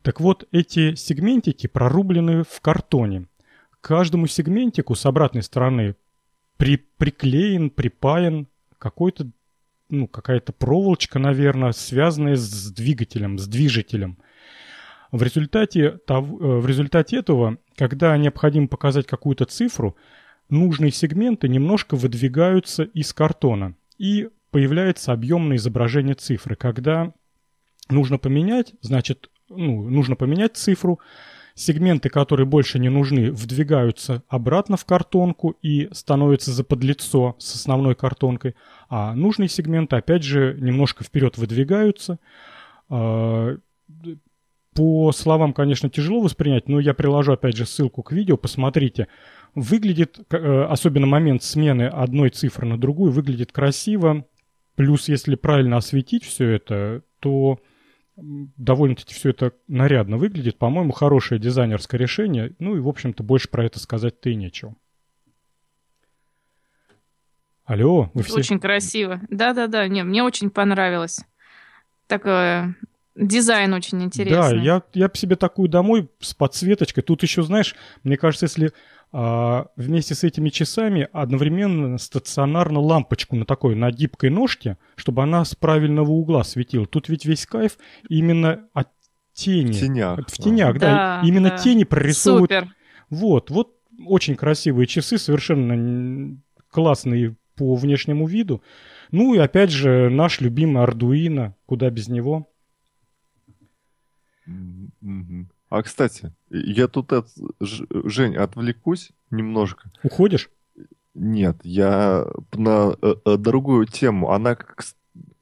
Так 0.01 0.19
вот, 0.19 0.47
эти 0.51 0.95
сегментики 0.95 1.67
прорублены 1.67 2.43
в 2.43 2.61
картоне. 2.61 3.27
К 3.69 3.81
каждому 3.81 4.27
сегментику 4.27 4.95
с 4.95 5.05
обратной 5.05 5.43
стороны 5.43 5.95
при, 6.57 6.77
приклеен, 6.77 7.69
припаян 7.69 8.47
какой-то, 8.77 9.29
ну, 9.91 10.07
какая-то 10.07 10.53
проволочка, 10.53 11.19
наверное, 11.19 11.71
связанная 11.71 12.35
с 12.35 12.71
двигателем, 12.71 13.37
с 13.37 13.47
движителем– 13.47 14.17
в 15.11 15.23
результате, 15.23 15.99
э, 16.07 16.19
в 16.19 16.65
результате 16.65 17.17
этого, 17.17 17.57
когда 17.75 18.15
необходимо 18.17 18.67
показать 18.67 19.05
какую-то 19.05 19.45
цифру, 19.45 19.95
нужные 20.49 20.91
сегменты 20.91 21.47
немножко 21.49 21.95
выдвигаются 21.95 22.83
из 22.83 23.13
картона, 23.13 23.75
и 23.97 24.29
появляется 24.51 25.11
объемное 25.11 25.57
изображение 25.57 26.15
цифры. 26.15 26.55
Когда 26.55 27.13
нужно 27.89 28.17
поменять, 28.17 28.73
значит, 28.81 29.29
ну, 29.49 29.89
нужно 29.89 30.15
поменять 30.15 30.55
цифру, 30.55 30.99
сегменты, 31.55 32.09
которые 32.09 32.45
больше 32.45 32.79
не 32.79 32.89
нужны, 32.89 33.31
вдвигаются 33.31 34.23
обратно 34.27 34.77
в 34.77 34.85
картонку 34.85 35.57
и 35.61 35.89
становятся 35.91 36.51
за 36.51 36.63
подлицо 36.63 37.35
с 37.39 37.55
основной 37.55 37.95
картонкой, 37.95 38.55
а 38.89 39.13
нужные 39.13 39.49
сегменты, 39.49 39.95
опять 39.95 40.23
же, 40.23 40.57
немножко 40.59 41.03
вперед 41.03 41.37
выдвигаются, 41.37 42.19
а, 42.89 43.57
по 44.73 45.11
словам, 45.11 45.53
конечно, 45.53 45.89
тяжело 45.89 46.21
воспринять, 46.21 46.69
но 46.69 46.79
я 46.79 46.93
приложу 46.93 47.33
опять 47.33 47.57
же 47.57 47.65
ссылку 47.65 48.03
к 48.03 48.11
видео, 48.13 48.37
посмотрите. 48.37 49.07
Выглядит, 49.53 50.19
э, 50.29 50.63
особенно 50.63 51.05
момент 51.07 51.43
смены 51.43 51.83
одной 51.83 52.29
цифры 52.29 52.65
на 52.65 52.77
другую, 52.77 53.11
выглядит 53.11 53.51
красиво. 53.51 54.25
Плюс, 54.75 55.09
если 55.09 55.35
правильно 55.35 55.77
осветить 55.77 56.23
все 56.23 56.47
это, 56.47 57.03
то 57.19 57.59
довольно-таки 58.21 59.13
все 59.13 59.29
это 59.29 59.53
нарядно 59.67 60.17
выглядит. 60.17 60.57
По-моему, 60.57 60.91
хорошее 60.91 61.39
дизайнерское 61.39 61.99
решение. 61.99 62.55
Ну 62.59 62.75
и, 62.75 62.79
в 62.79 62.87
общем-то, 62.87 63.23
больше 63.23 63.49
про 63.49 63.65
это 63.65 63.79
сказать-то 63.79 64.29
и 64.29 64.35
нечего. 64.35 64.75
Алло, 67.65 68.11
вы 68.13 68.23
все... 68.23 68.35
Очень 68.35 68.59
красиво. 68.59 69.21
Да-да-да, 69.29 69.87
не, 69.87 70.03
мне 70.03 70.23
очень 70.23 70.49
понравилось. 70.49 71.21
Такое 72.07 72.75
Дизайн 73.15 73.73
очень 73.73 74.01
интересный. 74.03 74.57
Да, 74.57 74.63
я, 74.63 74.81
я 74.93 75.09
бы 75.09 75.17
себе 75.17 75.35
такую 75.35 75.67
домой 75.67 76.09
с 76.19 76.33
подсветочкой. 76.33 77.03
Тут 77.03 77.23
еще, 77.23 77.43
знаешь, 77.43 77.75
мне 78.03 78.15
кажется, 78.15 78.45
если 78.45 78.71
вместе 79.11 80.15
с 80.15 80.23
этими 80.23 80.49
часами 80.49 81.07
одновременно 81.11 81.97
стационарно 81.97 82.79
лампочку 82.79 83.35
на 83.35 83.45
такой, 83.45 83.75
на 83.75 83.91
гибкой 83.91 84.29
ножке, 84.29 84.77
чтобы 84.95 85.23
она 85.23 85.43
с 85.43 85.53
правильного 85.53 86.11
угла 86.11 86.43
светила. 86.43 86.85
Тут 86.85 87.09
ведь 87.09 87.25
весь 87.25 87.45
кайф 87.45 87.77
именно 88.07 88.67
от 88.73 88.87
тени. 89.33 89.73
В 89.73 89.79
тенях. 89.79 90.19
В 90.29 90.37
тенях, 90.37 90.79
да. 90.79 91.21
да 91.21 91.27
именно 91.27 91.49
да. 91.49 91.57
тени 91.57 91.83
прорисовывают. 91.83 92.51
Супер. 92.51 92.75
Вот, 93.09 93.49
вот 93.49 93.75
очень 94.05 94.35
красивые 94.35 94.87
часы, 94.87 95.17
совершенно 95.17 96.37
классные 96.69 97.35
по 97.55 97.75
внешнему 97.75 98.27
виду. 98.27 98.63
Ну 99.11 99.33
и 99.33 99.37
опять 99.37 99.71
же 99.71 100.09
наш 100.09 100.39
любимый 100.39 100.83
Ардуино, 100.83 101.55
куда 101.65 101.89
без 101.89 102.07
него. 102.07 102.49
А, 105.71 105.83
кстати, 105.83 106.33
я 106.49 106.89
тут, 106.89 107.13
от... 107.13 107.29
Жень, 107.61 108.35
отвлекусь 108.35 109.11
немножко. 109.29 109.89
Уходишь? 110.03 110.49
Нет, 111.13 111.55
я 111.63 112.27
на 112.51 112.93
э, 113.01 113.15
э, 113.23 113.37
другую 113.37 113.85
тему. 113.85 114.31
Она, 114.31 114.57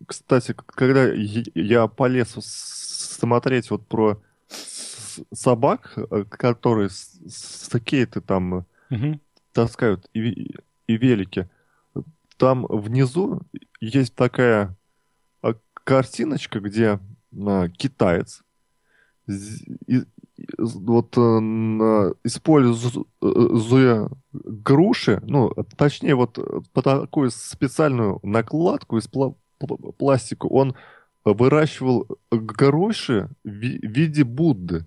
кстати, 0.06 0.54
когда 0.54 1.08
я 1.08 1.88
полез 1.88 2.36
смотреть 2.44 3.72
вот 3.72 3.88
про 3.88 4.22
собак, 5.34 5.94
э, 5.98 6.26
которые 6.30 6.90
с 6.92 7.80
кейты 7.84 8.22
там 8.22 8.68
угу. 8.92 9.20
таскают 9.52 10.12
и, 10.14 10.56
и 10.86 10.98
велики, 10.98 11.50
там 12.38 12.68
внизу 12.70 13.42
есть 13.82 14.14
такая 14.14 14.78
картиночка, 15.84 16.60
где 16.60 17.00
китаец 17.78 18.44
вот 20.58 21.18
э, 21.18 22.14
используя 22.24 24.10
груши, 24.32 25.22
ну, 25.24 25.50
точнее, 25.76 26.16
вот 26.16 26.38
по 26.74 26.82
такую 26.82 27.32
специальную 27.32 28.20
накладку 28.24 28.98
из 28.98 29.10
пластика, 29.98 30.46
он 30.46 30.76
выращивал 31.26 32.08
груши 32.32 33.30
в 33.44 33.50
виде 33.50 34.24
Будды. 34.24 34.86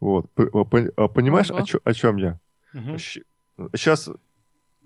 Вот. 0.00 0.30
Понимаешь, 0.32 1.50
о, 1.50 1.62
чё, 1.62 1.80
о 1.82 1.94
чем 1.94 2.16
я? 2.16 2.38
Угу. 2.74 2.98
Сейчас 2.98 4.10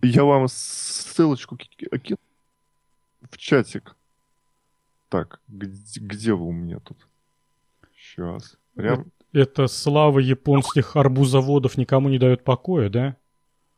я 0.03 0.25
вам 0.25 0.49
ссылочку 0.49 1.57
кину 1.57 2.19
в 3.31 3.37
чатик. 3.37 3.97
Так, 5.09 5.41
где, 5.49 6.01
где 6.01 6.33
вы 6.35 6.47
у 6.47 6.53
меня 6.53 6.79
тут? 6.79 7.07
Сейчас. 7.97 8.57
Прям... 8.75 9.07
Это 9.33 9.69
слава 9.69 10.19
японских 10.19 10.97
арбузоводов 10.97 11.77
никому 11.77 12.09
не 12.09 12.19
дает 12.19 12.43
покоя, 12.43 12.89
да? 12.89 13.17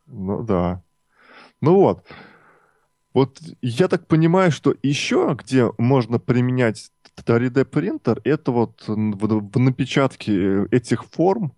Ну 0.07 0.43
да. 0.43 0.83
Ну 1.61 1.77
вот. 1.77 2.05
Вот 3.13 3.39
я 3.61 3.89
так 3.89 4.07
понимаю, 4.07 4.51
что 4.51 4.75
еще 4.83 5.37
где 5.39 5.71
можно 5.77 6.19
применять 6.19 6.91
3D 7.17 7.67
принтер, 7.67 8.21
это 8.25 8.51
вот 8.53 8.85
в, 8.87 9.51
в 9.51 9.59
напечатке 9.59 10.65
этих 10.71 11.05
форм. 11.05 11.53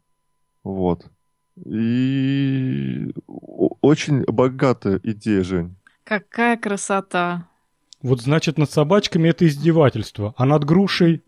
Вот. 0.64 1.06
И 1.64 3.12
очень 3.26 4.24
богатая 4.24 5.00
идея, 5.02 5.44
Жень. 5.44 5.76
Какая 6.02 6.56
красота. 6.56 7.48
Вот 8.02 8.20
значит, 8.20 8.58
над 8.58 8.70
собачками 8.70 9.28
это 9.28 9.46
издевательство, 9.46 10.34
а 10.36 10.44
над 10.44 10.64
грушей... 10.64 11.22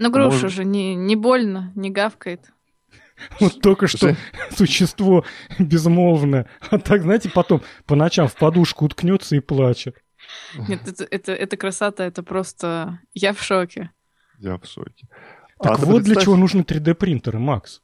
Ну, 0.00 0.10
груша 0.10 0.42
Может... 0.42 0.52
же 0.52 0.64
не, 0.64 0.94
не 0.94 1.16
больно, 1.16 1.72
не 1.74 1.90
гавкает. 1.90 2.52
Вот 3.40 3.60
только 3.60 3.86
что 3.86 4.16
существо 4.50 5.24
безмолвное. 5.58 6.48
А 6.70 6.78
так, 6.78 7.02
знаете, 7.02 7.30
потом 7.30 7.62
по 7.86 7.96
ночам 7.96 8.28
в 8.28 8.36
подушку 8.36 8.84
уткнется 8.84 9.36
и 9.36 9.40
плачет. 9.40 9.96
Нет, 10.68 10.86
это, 10.86 11.04
это, 11.10 11.32
это 11.32 11.56
красота, 11.56 12.04
это 12.04 12.22
просто... 12.22 13.00
Я 13.14 13.32
в 13.32 13.42
шоке. 13.42 13.90
Я 14.38 14.58
в 14.58 14.66
шоке. 14.66 15.08
Так 15.60 15.72
а 15.72 15.76
вот 15.76 15.96
представь... 15.96 16.04
для 16.04 16.14
чего 16.16 16.36
нужны 16.36 16.60
3D-принтеры, 16.60 17.38
Макс. 17.38 17.82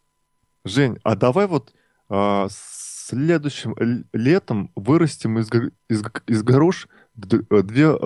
Жень, 0.65 0.99
а 1.03 1.17
давай 1.17 1.47
вот 1.47 1.75
а, 2.09 2.47
следующим 2.51 4.07
летом 4.13 4.71
вырастим 4.77 5.39
из, 5.39 5.51
из, 5.89 6.03
из 6.27 6.43
горош 6.43 6.89
две 7.15 7.99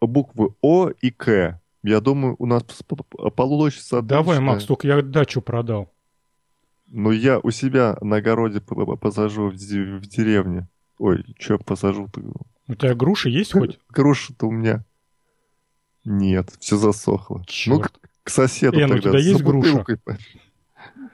буквы 0.00 0.54
О 0.60 0.90
и 0.90 1.10
К. 1.10 1.60
Я 1.82 2.00
думаю, 2.00 2.36
у 2.38 2.46
нас 2.46 2.62
получится... 3.36 4.02
Давай, 4.02 4.40
Макс, 4.40 4.64
только 4.64 4.86
я 4.86 5.02
дачу 5.02 5.40
продал. 5.40 5.92
Ну, 6.88 7.10
я 7.10 7.38
у 7.38 7.50
себя 7.50 7.96
на 8.00 8.16
огороде 8.16 8.60
посажу 8.60 9.50
в, 9.50 9.52
в 9.52 10.06
деревне. 10.06 10.68
Ой, 10.98 11.24
что 11.38 11.58
посажу-то? 11.58 12.20
У 12.66 12.74
тебя 12.74 12.94
груши 12.94 13.30
есть 13.30 13.52
хоть? 13.52 13.78
Груши-то 13.90 14.46
у 14.46 14.50
меня 14.50 14.84
нет, 16.08 16.50
все 16.58 16.78
засохло. 16.78 17.44
Черт. 17.46 17.76
Ну, 17.76 17.82
к, 17.82 17.90
к 18.24 18.30
соседу 18.30 18.78
Эн, 18.78 18.88
тогда. 18.88 19.10
у 19.10 19.12
тебя 19.12 19.20
есть 19.20 19.42
груша? 19.42 19.84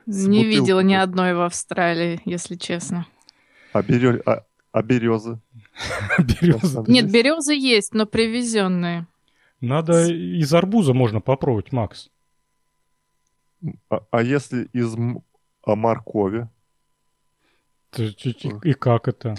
Не 0.07 0.45
видела 0.45 0.81
ни 0.81 0.95
одной 0.95 1.35
в 1.35 1.41
Австралии, 1.41 2.21
если 2.25 2.55
честно. 2.55 3.07
А, 3.73 3.83
берё... 3.83 4.21
а, 4.25 4.45
а 4.71 4.83
березы? 4.83 5.41
березы? 6.19 6.85
Нет, 6.87 7.11
березы 7.11 7.55
есть, 7.55 7.93
но 7.93 8.07
привезенные. 8.07 9.09
Надо 9.65 10.11
из 10.11 10.53
арбуза 10.53 10.93
можно 10.93 11.21
попробовать, 11.21 11.73
Макс. 11.73 12.11
А, 13.89 14.01
а 14.11 14.23
если 14.23 14.65
из 14.73 14.95
а 15.65 15.75
моркови? 15.75 16.49
И 17.97 18.73
как 18.75 19.09
это? 19.09 19.37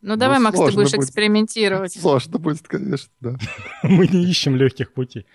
Ну 0.00 0.16
давай, 0.16 0.38
ну, 0.38 0.44
Макс, 0.44 0.58
ты 0.58 0.64
будешь 0.64 0.92
будет. 0.92 1.00
экспериментировать. 1.00 1.92
Сложно 1.92 2.38
будет, 2.38 2.66
конечно, 2.66 3.12
да. 3.20 3.36
Мы 3.82 4.08
не 4.08 4.24
ищем 4.24 4.56
легких 4.56 4.92
путей. 4.92 5.26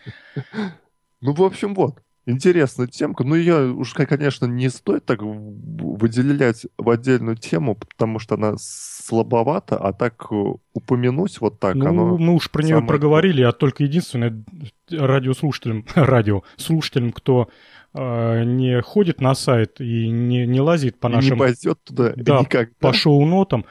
Ну, 1.21 1.33
в 1.33 1.41
общем, 1.43 1.73
вот. 1.73 2.03
Интересная 2.25 2.87
темка. 2.87 3.23
Ну, 3.23 3.35
ее 3.35 3.71
уж, 3.71 3.93
конечно, 3.93 4.45
не 4.45 4.69
стоит 4.69 5.05
так 5.05 5.19
выделять 5.21 6.67
в 6.77 6.89
отдельную 6.89 7.35
тему, 7.35 7.75
потому 7.75 8.19
что 8.19 8.35
она 8.35 8.55
слабовата, 8.57 9.77
а 9.77 9.93
так 9.93 10.27
э, 10.29 10.35
упомянуть 10.73 11.41
вот 11.41 11.59
так, 11.59 11.75
ну, 11.75 11.87
оно... 11.87 12.17
Мы 12.17 12.33
уж 12.33 12.51
про 12.51 12.61
нее 12.61 12.75
самое... 12.75 12.87
проговорили, 12.87 13.41
а 13.41 13.51
только 13.51 13.83
единственное 13.83 14.43
радиослушателям, 14.91 15.85
радиослушателям, 15.95 17.11
кто 17.11 17.49
э, 17.93 18.43
не 18.43 18.81
ходит 18.81 19.21
на 19.21 19.33
сайт 19.33 19.81
и 19.81 20.09
не, 20.09 20.45
не 20.45 20.61
лазит 20.61 20.99
по 20.99 21.09
нашим... 21.09 21.29
И 21.29 21.33
не 21.33 21.39
пойдет 21.39 21.83
туда 21.83 22.13
да, 22.15 22.41
никогда. 22.41 22.71
по 22.79 22.93
шоу-нотам, 22.93 23.65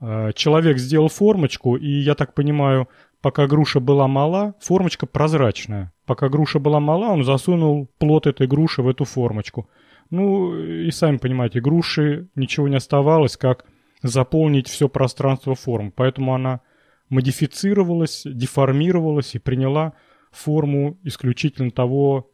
э, 0.00 0.30
человек 0.34 0.78
сделал 0.78 1.08
формочку, 1.08 1.76
и, 1.76 1.88
я 1.88 2.14
так 2.14 2.34
понимаю, 2.34 2.88
пока 3.24 3.46
груша 3.46 3.80
была 3.80 4.06
мала, 4.06 4.54
формочка 4.60 5.06
прозрачная. 5.06 5.94
Пока 6.04 6.28
груша 6.28 6.58
была 6.58 6.78
мала, 6.78 7.06
он 7.06 7.24
засунул 7.24 7.88
плод 7.96 8.26
этой 8.26 8.46
груши 8.46 8.82
в 8.82 8.88
эту 8.88 9.06
формочку. 9.06 9.66
Ну, 10.10 10.54
и 10.54 10.90
сами 10.90 11.16
понимаете, 11.16 11.62
груши 11.62 12.28
ничего 12.34 12.68
не 12.68 12.76
оставалось, 12.76 13.38
как 13.38 13.64
заполнить 14.02 14.68
все 14.68 14.90
пространство 14.90 15.54
форм. 15.54 15.90
Поэтому 15.90 16.34
она 16.34 16.60
модифицировалась, 17.08 18.24
деформировалась 18.26 19.34
и 19.34 19.38
приняла 19.38 19.94
форму 20.30 20.98
исключительно 21.02 21.70
того... 21.70 22.30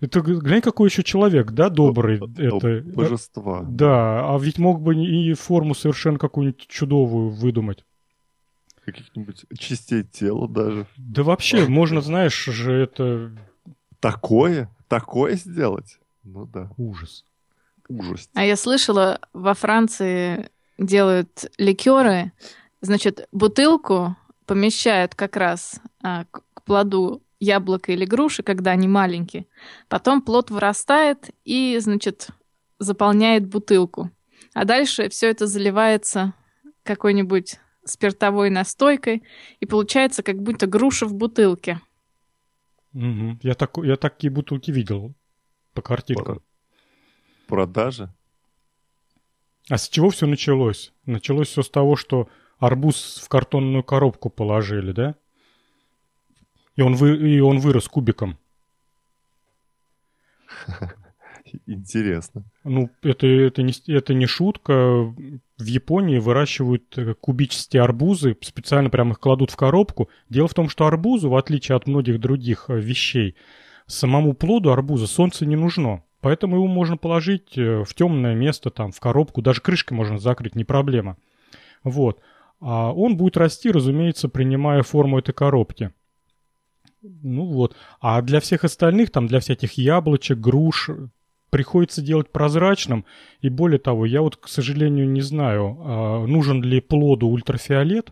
Это, 0.00 0.22
глянь, 0.22 0.62
какой 0.62 0.88
еще 0.88 1.02
человек, 1.02 1.50
да, 1.50 1.68
добрый. 1.68 2.18
это, 2.38 2.82
божества. 2.82 3.62
Да, 3.68 4.34
а 4.34 4.38
ведь 4.38 4.58
мог 4.58 4.80
бы 4.80 4.94
и 4.94 5.34
форму 5.34 5.74
совершенно 5.74 6.18
какую-нибудь 6.18 6.66
чудовую 6.66 7.28
выдумать 7.28 7.84
каких-нибудь 8.84 9.44
частей 9.58 10.02
тела 10.02 10.48
даже. 10.48 10.86
Да 10.96 11.22
вообще, 11.22 11.66
можно, 11.66 12.00
знаешь, 12.00 12.44
же 12.44 12.72
это... 12.72 13.32
Такое? 14.00 14.68
Такое 14.88 15.34
сделать? 15.34 15.98
Ну 16.24 16.46
да. 16.46 16.70
Ужас. 16.76 17.24
Ужас. 17.88 18.28
А 18.34 18.44
я 18.44 18.56
слышала, 18.56 19.18
во 19.32 19.54
Франции 19.54 20.50
делают 20.78 21.50
ликеры, 21.58 22.32
значит, 22.80 23.28
бутылку 23.32 24.16
помещают 24.46 25.14
как 25.14 25.36
раз 25.36 25.80
а, 26.02 26.24
к 26.30 26.62
плоду 26.62 27.22
яблока 27.40 27.92
или 27.92 28.04
груши, 28.04 28.42
когда 28.42 28.72
они 28.72 28.88
маленькие. 28.88 29.46
Потом 29.88 30.22
плод 30.22 30.50
вырастает 30.50 31.30
и, 31.44 31.78
значит, 31.80 32.28
заполняет 32.78 33.46
бутылку. 33.46 34.10
А 34.52 34.64
дальше 34.64 35.08
все 35.08 35.30
это 35.30 35.46
заливается 35.46 36.34
какой-нибудь 36.82 37.58
спиртовой 37.84 38.50
настойкой, 38.50 39.22
и 39.60 39.66
получается 39.66 40.22
как 40.22 40.42
будто 40.42 40.66
груша 40.66 41.06
в 41.06 41.14
бутылке. 41.14 41.80
Угу. 42.94 43.38
Я, 43.42 43.54
так, 43.54 43.76
я 43.78 43.96
такие 43.96 44.30
бутылки 44.30 44.70
видел 44.70 45.14
по 45.72 45.82
картинкам. 45.82 46.42
Продажи? 47.46 48.12
А 49.68 49.78
с 49.78 49.88
чего 49.88 50.10
все 50.10 50.26
началось? 50.26 50.92
Началось 51.06 51.48
все 51.48 51.62
с 51.62 51.70
того, 51.70 51.96
что 51.96 52.28
арбуз 52.58 53.20
в 53.24 53.28
картонную 53.28 53.82
коробку 53.82 54.30
положили, 54.30 54.92
да? 54.92 55.14
И 56.76 56.82
он, 56.82 56.94
вы, 56.94 57.16
и 57.16 57.40
он 57.40 57.58
вырос 57.58 57.88
кубиком. 57.88 58.38
Интересно. 61.66 62.44
Ну, 62.64 62.90
это, 63.02 63.26
это, 63.26 63.62
не, 63.62 63.72
это 63.92 64.14
не 64.14 64.26
шутка. 64.26 64.72
В 65.58 65.64
Японии 65.64 66.18
выращивают 66.18 66.96
э, 66.96 67.14
кубические 67.14 67.82
арбузы, 67.82 68.36
специально 68.40 68.90
прямо 68.90 69.12
их 69.12 69.20
кладут 69.20 69.50
в 69.50 69.56
коробку. 69.56 70.08
Дело 70.28 70.48
в 70.48 70.54
том, 70.54 70.68
что 70.68 70.86
арбузу, 70.86 71.30
в 71.30 71.36
отличие 71.36 71.76
от 71.76 71.86
многих 71.86 72.20
других 72.20 72.66
э, 72.68 72.78
вещей, 72.78 73.36
самому 73.86 74.34
плоду 74.34 74.72
арбуза 74.72 75.06
солнце 75.06 75.46
не 75.46 75.56
нужно. 75.56 76.02
Поэтому 76.20 76.56
его 76.56 76.66
можно 76.66 76.96
положить 76.96 77.56
э, 77.58 77.84
в 77.84 77.94
темное 77.94 78.34
место, 78.34 78.70
там, 78.70 78.92
в 78.92 79.00
коробку, 79.00 79.42
даже 79.42 79.60
крышкой 79.60 79.96
можно 79.96 80.18
закрыть, 80.18 80.54
не 80.54 80.64
проблема. 80.64 81.16
Вот. 81.82 82.20
А 82.60 82.92
он 82.92 83.16
будет 83.16 83.36
расти, 83.36 83.70
разумеется, 83.70 84.28
принимая 84.28 84.82
форму 84.82 85.18
этой 85.18 85.32
коробки. 85.34 85.92
Ну 87.02 87.44
вот. 87.44 87.76
А 88.00 88.22
для 88.22 88.40
всех 88.40 88.64
остальных, 88.64 89.10
там, 89.10 89.26
для 89.26 89.40
всяких 89.40 89.74
яблочек, 89.74 90.38
груш, 90.38 90.88
приходится 91.54 92.02
делать 92.02 92.30
прозрачным. 92.30 93.04
И 93.40 93.48
более 93.48 93.78
того, 93.78 94.06
я 94.06 94.22
вот, 94.22 94.36
к 94.36 94.48
сожалению, 94.48 95.08
не 95.08 95.20
знаю, 95.20 95.76
а, 95.78 96.26
нужен 96.26 96.60
ли 96.64 96.80
плоду 96.80 97.28
ультрафиолет, 97.28 98.10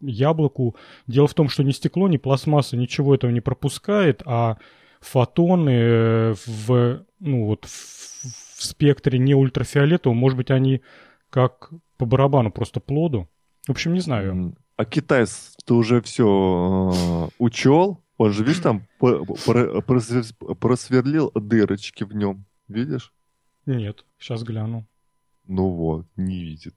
яблоку. 0.00 0.74
Дело 1.06 1.28
в 1.28 1.34
том, 1.34 1.48
что 1.48 1.62
ни 1.62 1.70
стекло, 1.70 2.08
ни 2.08 2.16
пластмасса 2.16 2.76
ничего 2.76 3.14
этого 3.14 3.30
не 3.30 3.40
пропускает, 3.40 4.22
а 4.26 4.56
фотоны 5.00 5.70
э, 5.70 6.34
в, 6.44 7.04
ну 7.20 7.46
вот, 7.46 7.66
в, 7.66 7.68
в 7.68 8.64
спектре 8.64 9.20
не 9.20 9.36
ультрафиолетового, 9.36 10.16
может 10.16 10.36
быть, 10.36 10.50
они 10.50 10.82
как 11.30 11.70
по 11.98 12.04
барабану 12.04 12.50
просто 12.50 12.80
плоду. 12.80 13.28
В 13.68 13.70
общем, 13.70 13.94
не 13.94 14.00
знаю. 14.00 14.56
А 14.76 14.84
Китай, 14.84 15.26
ты 15.64 15.74
уже 15.74 16.02
все 16.02 16.90
э, 16.92 17.28
учел? 17.38 18.00
Он 18.20 18.32
же, 18.34 18.44
видишь, 18.44 18.60
там 18.60 18.86
просверлил 20.58 21.32
дырочки 21.34 22.04
в 22.04 22.14
нем. 22.14 22.44
Видишь? 22.68 23.14
Нет, 23.64 24.04
сейчас 24.18 24.42
гляну. 24.42 24.86
Ну 25.46 25.70
вот, 25.70 26.06
не 26.16 26.44
видит. 26.44 26.74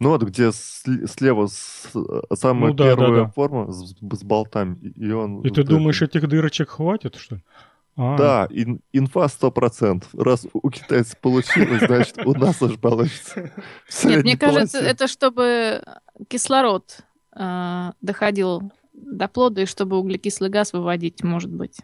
Ну 0.00 0.10
вот, 0.10 0.22
где 0.22 0.52
слева 0.52 1.46
самая 1.46 2.72
ну, 2.72 2.74
да, 2.74 2.84
первая 2.84 3.10
да, 3.10 3.24
да. 3.24 3.28
форма 3.30 3.72
с, 3.72 3.94
с 3.98 4.22
болтами, 4.22 4.76
и 4.80 5.10
он... 5.12 5.40
И 5.40 5.48
ты 5.48 5.64
думаешь, 5.64 6.02
этих 6.02 6.28
дырочек 6.28 6.68
хватит, 6.68 7.14
что 7.14 7.36
ли? 7.36 7.42
А. 7.96 8.18
Да, 8.18 8.46
ин, 8.50 8.82
инфа 8.92 9.28
сто 9.28 9.50
процентов. 9.50 10.14
Раз 10.14 10.46
у 10.52 10.68
китайцев 10.68 11.18
получилось, 11.20 11.80
значит, 11.86 12.18
у 12.18 12.34
нас 12.34 12.60
уже 12.60 12.76
получится. 12.76 13.50
Нет, 14.04 14.24
мне 14.24 14.36
кажется, 14.36 14.78
это 14.78 15.08
чтобы 15.08 15.82
кислород 16.28 16.98
э, 17.34 17.92
доходил 18.02 18.70
до 18.94 19.28
плода, 19.28 19.62
и 19.62 19.66
чтобы 19.66 19.98
углекислый 19.98 20.50
газ 20.50 20.72
выводить, 20.72 21.22
может 21.22 21.52
быть. 21.52 21.78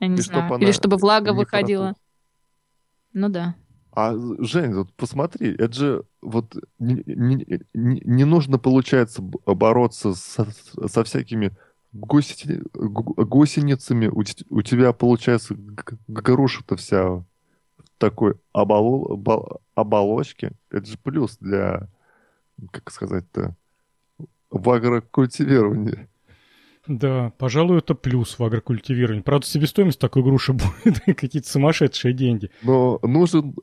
Я 0.00 0.08
не 0.08 0.16
и 0.16 0.22
знаю. 0.22 0.58
Или 0.60 0.72
чтобы 0.72 0.96
влага 0.96 1.32
выходила. 1.32 1.94
Ну 3.12 3.28
да. 3.28 3.54
А, 3.92 4.12
Жень, 4.40 4.74
вот 4.74 4.92
посмотри, 4.94 5.54
это 5.54 5.72
же 5.72 6.02
вот 6.20 6.56
не, 6.80 7.02
не, 7.06 7.62
не, 7.74 8.02
не 8.04 8.24
нужно, 8.24 8.58
получается, 8.58 9.22
бороться 9.22 10.14
со, 10.14 10.48
со 10.88 11.04
всякими 11.04 11.52
гусени, 11.92 12.60
гусеницами. 12.74 14.08
У, 14.08 14.24
у 14.50 14.62
тебя, 14.62 14.92
получается, 14.92 15.54
груша-то 16.08 16.74
вся 16.74 17.08
в 17.08 17.24
такой 17.98 18.34
оболо, 18.52 19.60
оболочке. 19.76 20.52
Это 20.70 20.86
же 20.86 20.98
плюс 20.98 21.36
для, 21.38 21.88
как 22.72 22.90
сказать-то, 22.90 23.54
в 24.50 24.70
агрокультивировании. 24.70 26.08
Да, 26.86 27.32
пожалуй, 27.38 27.78
это 27.78 27.94
плюс 27.94 28.38
в 28.38 28.44
агрокультивировании. 28.44 29.22
Правда, 29.22 29.46
себестоимость 29.46 29.98
такой 29.98 30.22
груши 30.22 30.52
будет 30.84 31.02
какие-то 31.04 31.48
сумасшедшие 31.48 32.12
деньги. 32.12 32.50
Но 32.62 32.98
нужен 33.02 33.54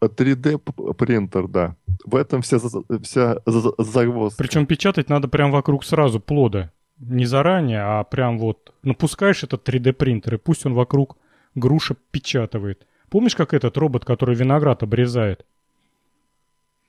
3D-принтер, 0.00 1.46
да. 1.48 1.76
В 2.04 2.16
этом 2.16 2.42
вся, 2.42 2.58
вся 3.02 3.38
загвоздка. 3.46 4.42
Причем 4.42 4.66
печатать 4.66 5.08
надо 5.08 5.28
прям 5.28 5.52
вокруг 5.52 5.84
сразу 5.84 6.18
плода. 6.18 6.72
Не 6.98 7.24
заранее, 7.24 7.80
а 7.82 8.04
прям 8.04 8.38
вот 8.38 8.74
напускаешь 8.82 9.44
этот 9.44 9.66
3D-принтер, 9.68 10.34
и 10.34 10.38
пусть 10.38 10.66
он 10.66 10.74
вокруг 10.74 11.16
груша 11.54 11.96
печатывает. 12.10 12.86
Помнишь, 13.10 13.36
как 13.36 13.54
этот 13.54 13.76
робот, 13.76 14.04
который 14.04 14.34
виноград 14.34 14.82
обрезает? 14.82 15.44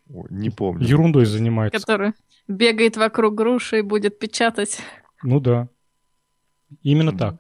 Не 0.08 0.50
помню. 0.50 0.86
Ерундой 0.86 1.26
занимается. 1.26 1.80
Который 1.80 2.14
бегает 2.48 2.98
вокруг 2.98 3.36
груши 3.36 3.80
и 3.80 3.82
будет 3.82 4.20
печатать. 4.20 4.82
Ну 5.24 5.40
да. 5.40 5.70
Именно 6.82 7.12
mm-hmm. 7.12 7.18
так. 7.18 7.40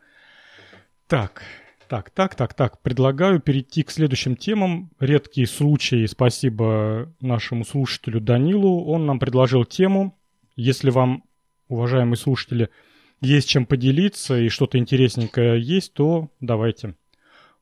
Так, 1.08 1.44
так, 1.88 2.10
так, 2.10 2.36
так, 2.36 2.54
так. 2.54 2.82
Предлагаю 2.82 3.40
перейти 3.40 3.84
к 3.84 3.92
следующим 3.92 4.36
темам. 4.36 4.92
Редкий 5.00 5.46
случай. 5.46 6.08
Спасибо 6.08 7.14
нашему 7.20 7.66
слушателю 7.66 8.22
Данилу. 8.22 8.86
Он 8.86 9.06
нам 9.06 9.20
предложил 9.20 9.66
тему. 9.66 10.18
Если 10.56 10.90
вам, 10.90 11.24
уважаемые 11.68 12.18
слушатели, 12.18 12.70
есть 13.20 13.50
чем 13.50 13.66
поделиться 13.66 14.40
и 14.40 14.50
что-то 14.50 14.78
интересненькое 14.78 15.62
есть, 15.62 15.94
то 15.94 16.30
давайте. 16.40 16.96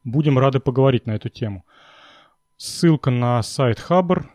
Будем 0.04 0.38
рады 0.38 0.60
поговорить 0.60 1.06
на 1.06 1.12
эту 1.12 1.30
тему. 1.30 1.66
Ссылка 2.58 3.10
на 3.10 3.42
сайт 3.42 3.80
Хабр. 3.80 4.30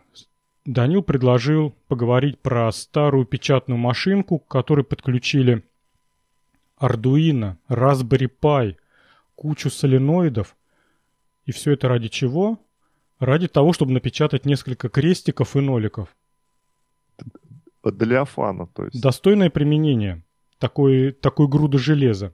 Данил 0.65 1.03
предложил 1.03 1.75
поговорить 1.87 2.39
про 2.39 2.71
старую 2.71 3.25
печатную 3.25 3.77
машинку, 3.77 4.39
к 4.39 4.47
которой 4.47 4.83
подключили 4.83 5.63
Arduino, 6.85 7.57
Raspberry 7.67 8.29
Pi, 8.41 8.75
кучу 9.35 9.69
соленоидов. 9.69 10.55
И 11.45 11.51
все 11.51 11.71
это 11.71 11.87
ради 11.87 12.09
чего? 12.09 12.59
Ради 13.19 13.47
того, 13.47 13.73
чтобы 13.73 13.93
напечатать 13.93 14.45
несколько 14.45 14.89
крестиков 14.89 15.55
и 15.55 15.61
ноликов. 15.61 16.15
Для 17.83 18.25
фана, 18.25 18.67
то 18.67 18.85
есть. 18.85 19.01
Достойное 19.01 19.49
применение 19.49 20.23
такой, 20.59 21.11
такой 21.11 21.47
груды 21.47 21.77
железа. 21.77 22.33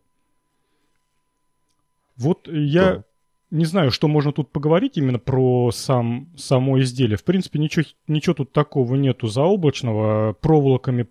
Вот 2.16 2.48
я 2.48 2.96
да. 2.96 3.04
не 3.52 3.66
знаю, 3.66 3.92
что 3.92 4.08
можно 4.08 4.32
тут 4.32 4.52
поговорить 4.52 4.98
именно 4.98 5.20
про 5.20 5.72
сам, 5.72 6.30
само 6.38 6.80
изделие. 6.82 7.18
В 7.18 7.24
принципе, 7.24 7.60
ничего, 7.60 7.86
ничего 8.08 8.34
тут 8.34 8.52
такого 8.52 8.96
нету 8.96 9.28
заоблачного. 9.28 10.34
Проволоками 10.34 11.08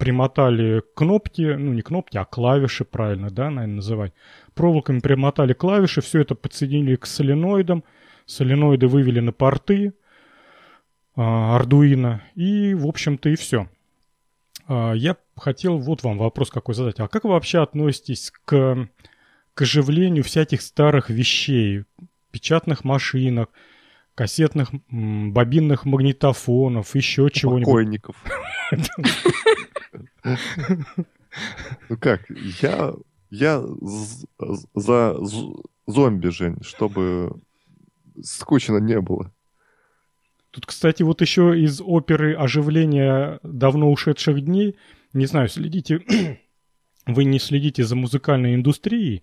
примотали 0.00 0.82
кнопки, 0.94 1.42
ну 1.42 1.74
не 1.74 1.82
кнопки, 1.82 2.16
а 2.16 2.24
клавиши, 2.24 2.86
правильно, 2.86 3.30
да, 3.30 3.50
наверное, 3.50 3.76
называть. 3.76 4.14
Проволоками 4.54 5.00
примотали 5.00 5.52
клавиши, 5.52 6.00
все 6.00 6.22
это 6.22 6.34
подсоединили 6.34 6.96
к 6.96 7.04
соленоидам, 7.04 7.84
соленоиды 8.24 8.88
вывели 8.88 9.20
на 9.20 9.32
порты 9.32 9.92
а, 11.14 11.60
Arduino, 11.60 12.20
и, 12.34 12.72
в 12.72 12.86
общем-то, 12.86 13.28
и 13.28 13.36
все. 13.36 13.68
А, 14.66 14.94
я 14.94 15.16
хотел 15.36 15.76
вот 15.76 16.02
вам 16.02 16.16
вопрос 16.16 16.50
какой 16.50 16.74
задать. 16.74 16.98
А 16.98 17.06
как 17.06 17.24
вы 17.24 17.30
вообще 17.30 17.62
относитесь 17.62 18.32
к, 18.46 18.88
к 19.52 19.62
оживлению 19.62 20.24
всяких 20.24 20.62
старых 20.62 21.10
вещей, 21.10 21.84
печатных 22.30 22.84
машинок, 22.84 23.50
кассетных, 24.14 24.70
бобинных 24.90 25.84
магнитофонов, 25.84 26.94
еще 26.94 27.28
чего-нибудь? 27.30 27.66
Покойников. 27.66 28.16
Ну 31.88 31.96
как, 31.96 32.28
я, 32.60 32.92
я 33.30 33.64
за 34.74 35.16
зомби, 35.86 36.28
Жень, 36.28 36.56
чтобы 36.62 37.40
скучно 38.22 38.78
не 38.78 39.00
было. 39.00 39.32
Тут, 40.50 40.66
кстати, 40.66 41.02
вот 41.02 41.20
еще 41.20 41.58
из 41.58 41.80
оперы 41.80 42.34
оживления 42.34 43.38
давно 43.42 43.90
ушедших 43.90 44.44
дней, 44.44 44.76
не 45.12 45.26
знаю, 45.26 45.48
следите, 45.48 46.02
вы 47.06 47.24
не 47.24 47.38
следите 47.38 47.84
за 47.84 47.94
музыкальной 47.94 48.56
индустрией, 48.56 49.22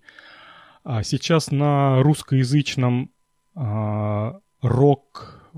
а 0.84 1.02
сейчас 1.02 1.50
на 1.50 2.02
русскоязычном 2.02 3.10
а, 3.54 4.40
рок, 4.60 5.50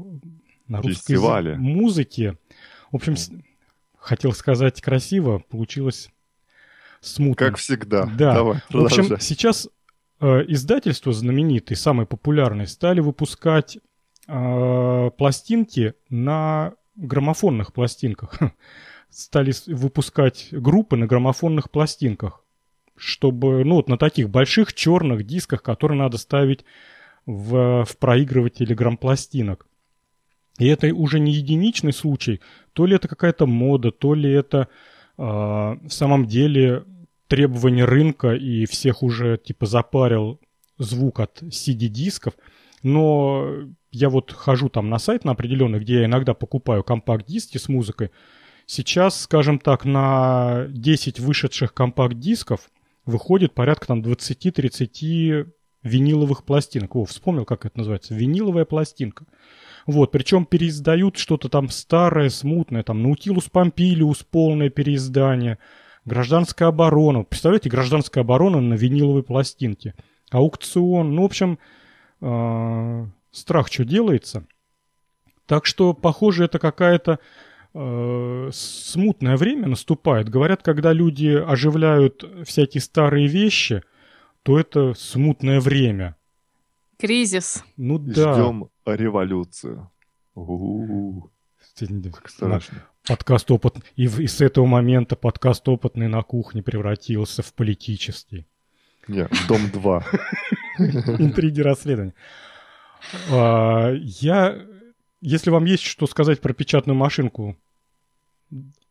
на 0.68 0.80
русской 0.82 1.56
музыке, 1.56 2.36
в 2.92 2.96
общем, 2.96 3.16
хотел 3.96 4.32
сказать 4.32 4.80
красиво, 4.80 5.42
получилось 5.48 6.10
смутно. 7.00 7.46
Как 7.46 7.56
всегда. 7.56 8.06
Да. 8.06 8.34
Давай, 8.34 8.58
в 8.68 8.84
общем, 8.84 9.18
сейчас 9.20 9.68
э, 10.20 10.44
издательства 10.48 11.12
знаменитые, 11.12 11.76
самые 11.76 12.06
популярные, 12.06 12.66
стали 12.66 13.00
выпускать 13.00 13.78
э, 14.26 15.10
пластинки 15.16 15.94
на 16.08 16.74
граммофонных 16.96 17.72
пластинках. 17.72 18.38
стали 19.10 19.52
выпускать 19.66 20.48
группы 20.52 20.96
на 20.96 21.06
граммофонных 21.06 21.70
пластинках, 21.70 22.44
чтобы, 22.96 23.64
ну 23.64 23.76
вот 23.76 23.88
на 23.88 23.98
таких 23.98 24.30
больших 24.30 24.72
черных 24.72 25.24
дисках, 25.24 25.62
которые 25.62 25.98
надо 25.98 26.16
ставить 26.16 26.64
в, 27.30 27.84
в 27.84 27.96
проигрывателе 27.98 28.74
грампластинок. 28.74 29.66
И 30.58 30.66
это 30.66 30.92
уже 30.94 31.20
не 31.20 31.32
единичный 31.32 31.92
случай, 31.92 32.40
то 32.72 32.86
ли 32.86 32.96
это 32.96 33.08
какая-то 33.08 33.46
мода, 33.46 33.92
то 33.92 34.14
ли 34.14 34.30
это 34.30 34.68
э, 35.16 35.22
в 35.22 35.90
самом 35.90 36.26
деле 36.26 36.84
требование 37.28 37.84
рынка 37.84 38.34
и 38.34 38.66
всех 38.66 39.02
уже 39.02 39.38
типа 39.38 39.66
запарил 39.66 40.40
звук 40.78 41.20
от 41.20 41.42
CD-дисков. 41.42 42.34
Но 42.82 43.46
я 43.92 44.10
вот 44.10 44.32
хожу 44.32 44.68
там 44.68 44.90
на 44.90 44.98
сайт 44.98 45.24
на 45.24 45.32
определенный, 45.32 45.80
где 45.80 46.00
я 46.00 46.04
иногда 46.06 46.34
покупаю 46.34 46.82
компакт-диски 46.82 47.58
с 47.58 47.68
музыкой. 47.68 48.10
Сейчас, 48.66 49.20
скажем 49.20 49.58
так, 49.58 49.84
на 49.84 50.66
10 50.68 51.20
вышедших 51.20 51.72
компакт-дисков 51.74 52.70
выходит 53.06 53.54
порядка 53.54 53.86
там 53.86 54.00
20-30 54.02 55.52
виниловых 55.82 56.44
пластинок. 56.44 56.96
О, 56.96 57.04
вспомнил, 57.04 57.44
как 57.44 57.66
это 57.66 57.78
называется. 57.78 58.14
Виниловая 58.14 58.64
пластинка. 58.64 59.24
Вот, 59.86 60.12
причем 60.12 60.44
переиздают 60.44 61.16
что-то 61.16 61.48
там 61.48 61.68
старое, 61.70 62.28
смутное, 62.28 62.82
там 62.82 63.02
Наутилус 63.02 63.48
Помпилиус, 63.48 64.24
полное 64.24 64.68
переиздание, 64.68 65.58
гражданская 66.04 66.68
оборона. 66.68 67.24
Представляете, 67.24 67.70
гражданская 67.70 68.22
оборона 68.22 68.60
на 68.60 68.74
виниловой 68.74 69.22
пластинке. 69.22 69.94
Аукцион, 70.30 71.14
ну, 71.14 71.22
в 71.22 71.24
общем, 71.24 71.58
э, 72.20 73.06
страх, 73.32 73.72
что 73.72 73.84
делается. 73.84 74.46
Так 75.46 75.66
что, 75.66 75.94
похоже, 75.94 76.44
это 76.44 76.58
какая-то 76.58 77.18
э, 77.74 78.50
смутное 78.52 79.36
время 79.36 79.66
наступает. 79.66 80.28
Говорят, 80.28 80.62
когда 80.62 80.92
люди 80.92 81.28
оживляют 81.28 82.24
всякие 82.44 82.80
старые 82.80 83.26
вещи, 83.26 83.82
то 84.50 84.58
это 84.58 84.94
смутное 84.94 85.60
время. 85.60 86.16
Кризис. 86.98 87.62
Ну 87.76 88.00
да. 88.00 88.34
Ждем 88.34 88.68
революцию. 88.84 89.88
У-у-у. 90.34 91.30
Как 92.12 92.28
страшно. 92.28 92.84
Подкаст 93.06 93.48
опыт... 93.52 93.76
И, 93.94 94.06
и 94.06 94.26
с 94.26 94.40
этого 94.40 94.66
момента 94.66 95.14
подкаст 95.14 95.68
опытный 95.68 96.08
на 96.08 96.22
кухне 96.22 96.64
превратился 96.64 97.44
в 97.44 97.54
политический. 97.54 98.44
Нет, 99.06 99.30
Дом 99.46 99.70
2. 99.70 100.04
Интриги 100.78 101.60
расследования. 101.60 102.14
А, 103.30 103.92
я... 103.92 104.60
Если 105.20 105.50
вам 105.50 105.64
есть 105.64 105.84
что 105.84 106.08
сказать 106.08 106.40
про 106.40 106.54
печатную 106.54 106.96
машинку, 106.96 107.56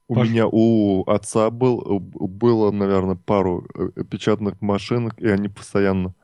у 0.07 0.15
Паш... 0.15 0.29
меня 0.29 0.47
у 0.47 1.03
отца 1.03 1.49
был, 1.49 1.99
было, 1.99 2.71
наверное, 2.71 3.15
пару 3.15 3.67
э, 3.75 4.03
печатных 4.03 4.61
машинок, 4.61 5.19
и 5.19 5.27
они 5.27 5.47
постоянно 5.47 6.15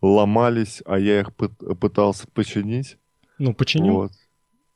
ломались, 0.00 0.82
а 0.86 0.98
я 0.98 1.20
их 1.20 1.34
пытался 1.34 2.28
починить. 2.28 2.98
Ну, 3.38 3.54
починил? 3.54 3.94
Вот. 3.94 4.12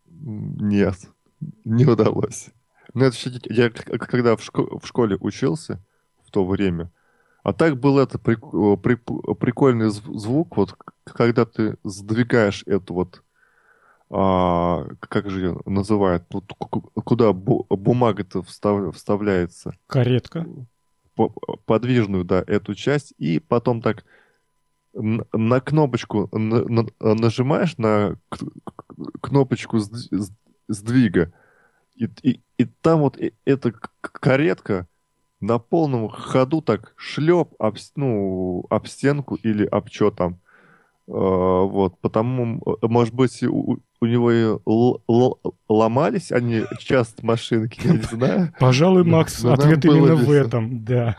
Нет, 0.07 0.97
не 1.65 1.87
удалось. 1.87 2.51
Ну, 2.93 3.05
это 3.05 3.17
все, 3.17 3.31
я 3.45 3.71
когда 3.71 4.37
в, 4.37 4.41
шко- 4.41 4.79
в 4.81 4.87
школе 4.87 5.17
учился 5.21 5.81
в 6.25 6.31
то 6.31 6.45
время, 6.45 6.91
а 7.43 7.53
так 7.53 7.79
был 7.79 7.99
это 7.99 8.19
при, 8.19 8.35
при, 8.35 8.97
прикольный 9.35 9.91
звук, 9.91 10.57
вот 10.57 10.77
когда 11.05 11.47
ты 11.47 11.77
сдвигаешь 11.85 12.65
эту 12.67 12.95
вот, 12.95 13.23
а, 14.11 14.87
как 15.01 15.31
же 15.31 15.41
ее 15.41 15.61
называют, 15.67 16.25
вот, 16.31 16.53
куда 17.05 17.31
бу- 17.31 17.65
бумага-то 17.69 18.43
встав, 18.43 18.95
вставляется. 18.95 19.73
Каретка. 19.87 20.47
Подвижную, 21.67 22.25
да, 22.25 22.43
эту 22.47 22.75
часть, 22.75 23.15
и 23.19 23.39
потом 23.39 23.83
так 23.83 24.05
на 24.93 25.61
кнопочку 25.61 26.29
нажимаешь 26.33 27.79
на 27.79 28.17
кнопочку 29.21 29.79
сдвига, 30.69 31.33
и, 31.95 32.09
и, 32.23 32.41
и 32.59 32.65
там 32.65 33.01
вот 33.01 33.19
эта 33.45 33.73
каретка 34.01 34.89
на 35.41 35.59
полном 35.59 36.09
ходу 36.09 36.63
так 36.63 36.95
шлеп 36.97 37.55
об, 37.59 37.77
ну, 37.97 38.67
об 38.71 38.87
стенку 38.87 39.37
или 39.37 39.65
об 39.67 39.89
что 39.89 40.11
там. 40.11 40.41
Э, 41.11 41.13
вот, 41.13 41.99
потому, 42.01 42.63
может 42.83 43.13
быть, 43.15 43.43
у, 43.43 43.79
у 44.01 44.07
него 44.07 44.31
и 44.33 44.57
ломались 45.69 46.31
они 46.31 46.63
часто 46.79 47.27
машинки, 47.27 47.81
я 47.85 47.95
не 47.95 48.03
знаю. 48.03 48.55
Пожалуй, 48.61 49.03
Макс, 49.03 49.45
ответ 49.45 49.85
именно 49.85 50.15
в 50.15 50.31
этом, 50.31 50.85
да. 50.85 51.17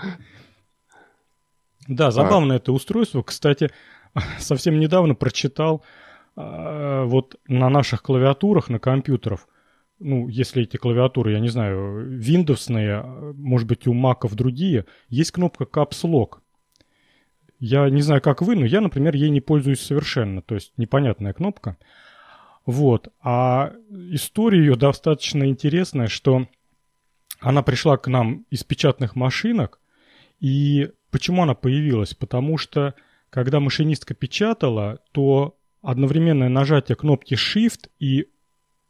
Да, 1.90 2.12
забавное 2.12 2.56
это 2.56 2.72
устройство. 2.72 3.22
Кстати, 3.22 3.70
совсем 4.40 4.80
недавно 4.80 5.14
прочитал 5.14 5.84
э, 6.38 7.04
вот 7.06 7.36
на 7.48 7.68
наших 7.68 8.02
клавиатурах, 8.02 8.70
на 8.70 8.80
компьютерах, 8.80 9.50
ну, 10.00 10.30
если 10.30 10.64
эти 10.64 10.78
клавиатуры, 10.78 11.34
я 11.34 11.42
не 11.42 11.50
знаю, 11.50 12.18
Windows, 12.18 13.34
может 13.34 13.68
быть, 13.68 13.88
у 13.88 13.94
Macов 13.94 14.36
другие, 14.36 14.86
есть 15.10 15.32
кнопка 15.32 15.66
Caps 15.66 16.06
Lock. 16.06 16.38
Я 17.62 17.88
не 17.92 18.02
знаю, 18.02 18.22
как 18.22 18.42
вы, 18.42 18.56
но 18.56 18.66
я, 18.66 18.82
например, 18.82 19.16
ей 19.16 19.30
не 19.30 19.40
пользуюсь 19.40 19.82
совершенно. 19.82 20.42
То 20.42 20.56
есть 20.56 20.74
непонятная 20.78 21.32
кнопка. 21.32 21.78
Вот. 22.66 23.14
А 23.22 23.74
история 23.92 24.60
ее 24.60 24.76
достаточно 24.76 25.48
интересная, 25.48 26.08
что 26.08 26.48
она 27.40 27.62
пришла 27.62 27.98
к 27.98 28.08
нам 28.08 28.48
из 28.50 28.64
печатных 28.64 29.16
машинок. 29.16 29.80
И 30.40 30.90
почему 31.12 31.44
она 31.44 31.54
появилась? 31.54 32.16
Потому 32.16 32.58
что, 32.58 32.96
когда 33.30 33.60
машинистка 33.60 34.16
печатала, 34.16 35.00
то 35.12 35.56
одновременное 35.84 36.50
нажатие 36.50 36.96
кнопки 36.96 37.36
Shift 37.36 37.90
и 38.00 38.28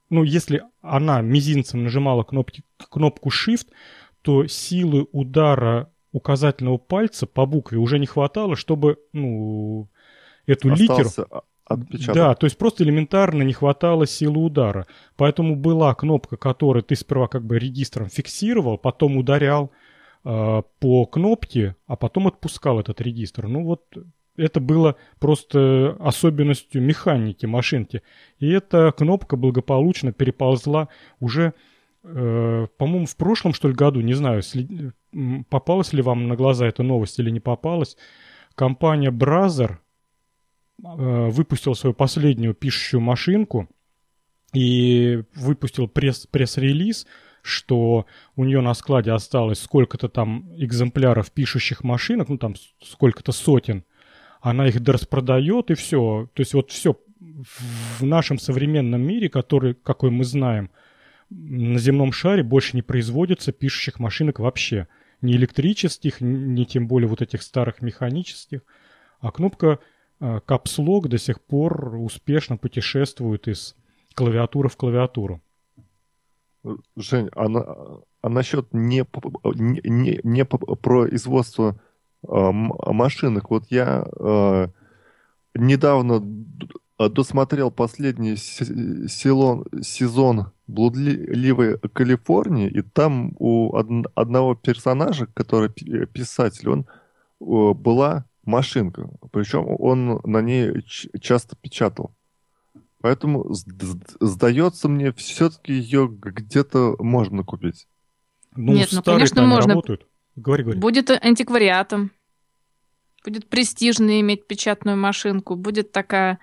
ну, 0.10 0.24
если 0.24 0.64
она 0.82 1.22
мизинцем 1.22 1.84
нажимала 1.84 2.24
кнопки, 2.24 2.64
кнопку 2.78 3.30
Shift, 3.30 3.68
то 4.22 4.48
силы 4.48 5.08
удара 5.12 5.91
указательного 6.12 6.78
пальца 6.78 7.26
по 7.28 7.46
букве 7.46 7.78
уже 7.78 8.00
не 8.00 8.06
хватало, 8.06 8.56
чтобы, 8.56 8.98
ну, 9.14 9.90
эту 10.46 10.72
Остался 10.72 11.22
литеру... 11.22 11.44
Отпечаток. 11.66 12.16
Да, 12.16 12.36
то 12.36 12.46
есть 12.46 12.58
просто 12.58 12.84
элементарно 12.84 13.44
не 13.44 13.54
хватало 13.54 14.06
силы 14.06 14.44
удара. 14.44 14.88
Поэтому 15.16 15.56
была 15.56 15.94
кнопка, 15.96 16.36
которую 16.36 16.84
ты 16.84 16.96
сперва 16.96 17.28
как 17.28 17.46
бы 17.46 17.58
регистром 17.60 18.10
фиксировал, 18.10 18.78
потом 18.78 19.16
ударял 19.16 19.72
э, 20.26 20.62
по 20.80 21.06
кнопке, 21.06 21.76
а 21.88 21.96
потом 21.96 22.28
отпускал 22.28 22.80
этот 22.80 23.00
регистр. 23.00 23.48
Ну 23.48 23.64
вот 23.64 23.86
это 24.36 24.60
было 24.60 24.96
просто 25.20 25.96
особенностью 26.00 26.82
механики 26.82 27.46
машинки. 27.46 28.02
И 28.40 28.50
эта 28.50 28.92
кнопка 28.92 29.38
благополучно 29.38 30.12
переползла 30.12 30.90
уже, 31.20 31.48
э, 31.48 31.71
по-моему, 32.04 33.06
в 33.06 33.16
прошлом, 33.16 33.54
что 33.54 33.68
ли, 33.68 33.76
году, 33.76 34.02
не 34.02 34.14
знаю, 34.14 34.42
след... 34.42 34.96
попалась 35.50 35.94
ли 35.94 36.02
вам 36.02 36.28
на 36.28 36.36
глаза 36.36 36.68
эта 36.68 36.84
новость 36.84 37.20
или 37.20 37.30
не 37.30 37.40
попалась. 37.40 37.96
Компания 38.56 39.12
Brazzer 39.12 39.78
э, 40.84 41.30
выпустила 41.30 41.74
свою 41.74 41.94
последнюю 41.94 42.54
пишущую 42.54 43.02
машинку 43.02 43.70
и 44.54 45.24
выпустил 45.36 45.86
пресс- 45.86 46.28
пресс-релиз, 46.30 47.06
что 47.44 48.06
у 48.36 48.44
нее 48.46 48.62
на 48.62 48.74
складе 48.74 49.12
осталось 49.12 49.62
сколько-то 49.62 50.10
там 50.10 50.52
экземпляров 50.58 51.32
пишущих 51.32 51.84
машинок, 51.84 52.30
ну 52.30 52.38
там 52.38 52.56
сколько-то 52.82 53.32
сотен, 53.32 53.84
она 54.42 54.68
их 54.68 54.76
распродает 54.88 55.72
и 55.72 55.76
все. 55.76 56.30
То 56.34 56.42
есть 56.42 56.54
вот 56.54 56.72
все 56.72 56.98
в 57.20 58.04
нашем 58.04 58.40
современном 58.40 59.02
мире, 59.02 59.30
который, 59.30 59.76
какой 59.76 60.10
мы 60.10 60.24
знаем, 60.24 60.72
на 61.32 61.80
земном 61.80 62.12
шаре 62.12 62.44
больше 62.44 62.76
не 62.76 62.82
производится 62.82 63.52
пишущих 63.52 64.00
машинок 64.00 64.40
вообще. 64.40 64.88
Ни 65.22 65.34
электрических, 65.34 66.22
ни 66.22 66.64
тем 66.66 66.88
более 66.88 67.08
вот 67.08 67.22
этих 67.22 67.42
старых 67.42 67.82
механических. 67.82 68.62
А 69.20 69.32
кнопка 69.32 69.80
э, 70.20 70.40
Caps 70.46 70.78
Lock 70.80 71.08
до 71.08 71.18
сих 71.18 71.42
пор 71.42 71.96
успешно 71.96 72.58
путешествует 72.58 73.48
из 73.48 73.76
клавиатуры 74.14 74.70
в 74.70 74.78
клавиатуру. 74.78 75.42
Жень, 76.96 77.30
а, 77.34 77.48
на, 77.48 77.62
а 78.22 78.30
насчет 78.30 78.74
не, 78.74 79.06
не, 79.56 80.20
не 80.24 80.46
производства 80.46 81.80
Э, 82.28 82.52
машинок. 82.52 83.50
Вот 83.50 83.66
я 83.70 84.06
э, 84.20 84.68
недавно 85.56 86.22
досмотрел 87.10 87.72
последний 87.72 88.36
сезон, 88.36 89.66
сезон 89.82 90.52
«Блудливой 90.68 91.80
Калифорнии», 91.80 92.70
и 92.70 92.82
там 92.82 93.36
у 93.40 93.76
одного 93.76 94.56
персонажа, 94.56 95.28
который 95.34 95.70
писатель, 96.08 96.70
он 96.70 96.86
была 97.40 98.26
машинка. 98.44 99.10
Причем 99.32 99.66
он 99.80 100.20
на 100.24 100.42
ней 100.42 100.86
часто 101.20 101.56
печатал. 101.56 102.12
Поэтому 103.02 103.48
сдается 103.50 104.88
мне, 104.88 105.12
все-таки 105.14 105.74
ее 105.74 106.08
где-то 106.08 106.96
можно 107.00 107.44
купить. 107.44 107.88
Ну, 108.56 108.74
Нет, 108.74 108.90
ну, 108.92 109.02
конечно, 109.02 109.44
можно. 109.44 109.74
Работают. 109.74 110.06
Говори, 110.36 110.64
говори. 110.64 110.80
Будет 110.80 111.10
антиквариатом. 111.10 112.12
Будет 113.26 113.48
престижно 113.48 114.20
иметь 114.22 114.46
печатную 114.46 114.98
машинку. 114.98 115.56
Будет 115.56 115.92
такая 115.92 116.40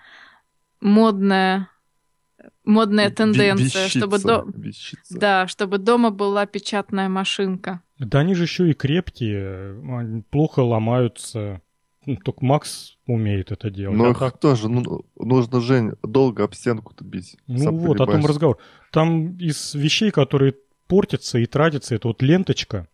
модная 0.81 1.69
модная 2.65 3.11
тенденция, 3.11 3.65
вещица, 3.65 3.89
чтобы 3.89 4.19
до... 4.19 4.45
вещица. 4.55 5.19
да, 5.19 5.47
чтобы 5.49 5.79
дома 5.79 6.11
была 6.11 6.47
печатная 6.47 7.09
машинка. 7.09 7.83
Да 7.99 8.21
они 8.21 8.35
же 8.35 8.45
еще 8.45 8.71
и 8.71 8.75
крепкие, 8.75 10.23
плохо 10.31 10.61
ломаются. 10.61 11.63
Ну, 12.07 12.17
только 12.17 12.45
Макс 12.45 12.97
умеет 13.07 13.53
это 13.53 13.71
делать. 13.71 13.97
Ну, 13.97 14.07
а 14.07 14.11
их 14.11 14.19
так... 14.19 14.39
тоже, 14.39 14.69
ну, 14.69 15.05
нужно, 15.17 15.61
Жень, 15.61 15.93
долго 16.03 16.45
об 16.45 16.55
стенку-то 16.55 17.05
бить. 17.05 17.37
Ну 17.47 17.77
вот, 17.77 18.01
о 18.01 18.07
том 18.07 18.25
разговор. 18.25 18.59
Там 18.93 19.37
из 19.37 19.75
вещей, 19.75 20.11
которые 20.11 20.55
портятся 20.87 21.39
и 21.39 21.47
тратятся, 21.47 21.95
это 21.95 22.09
вот 22.09 22.23
ленточка, 22.23 22.89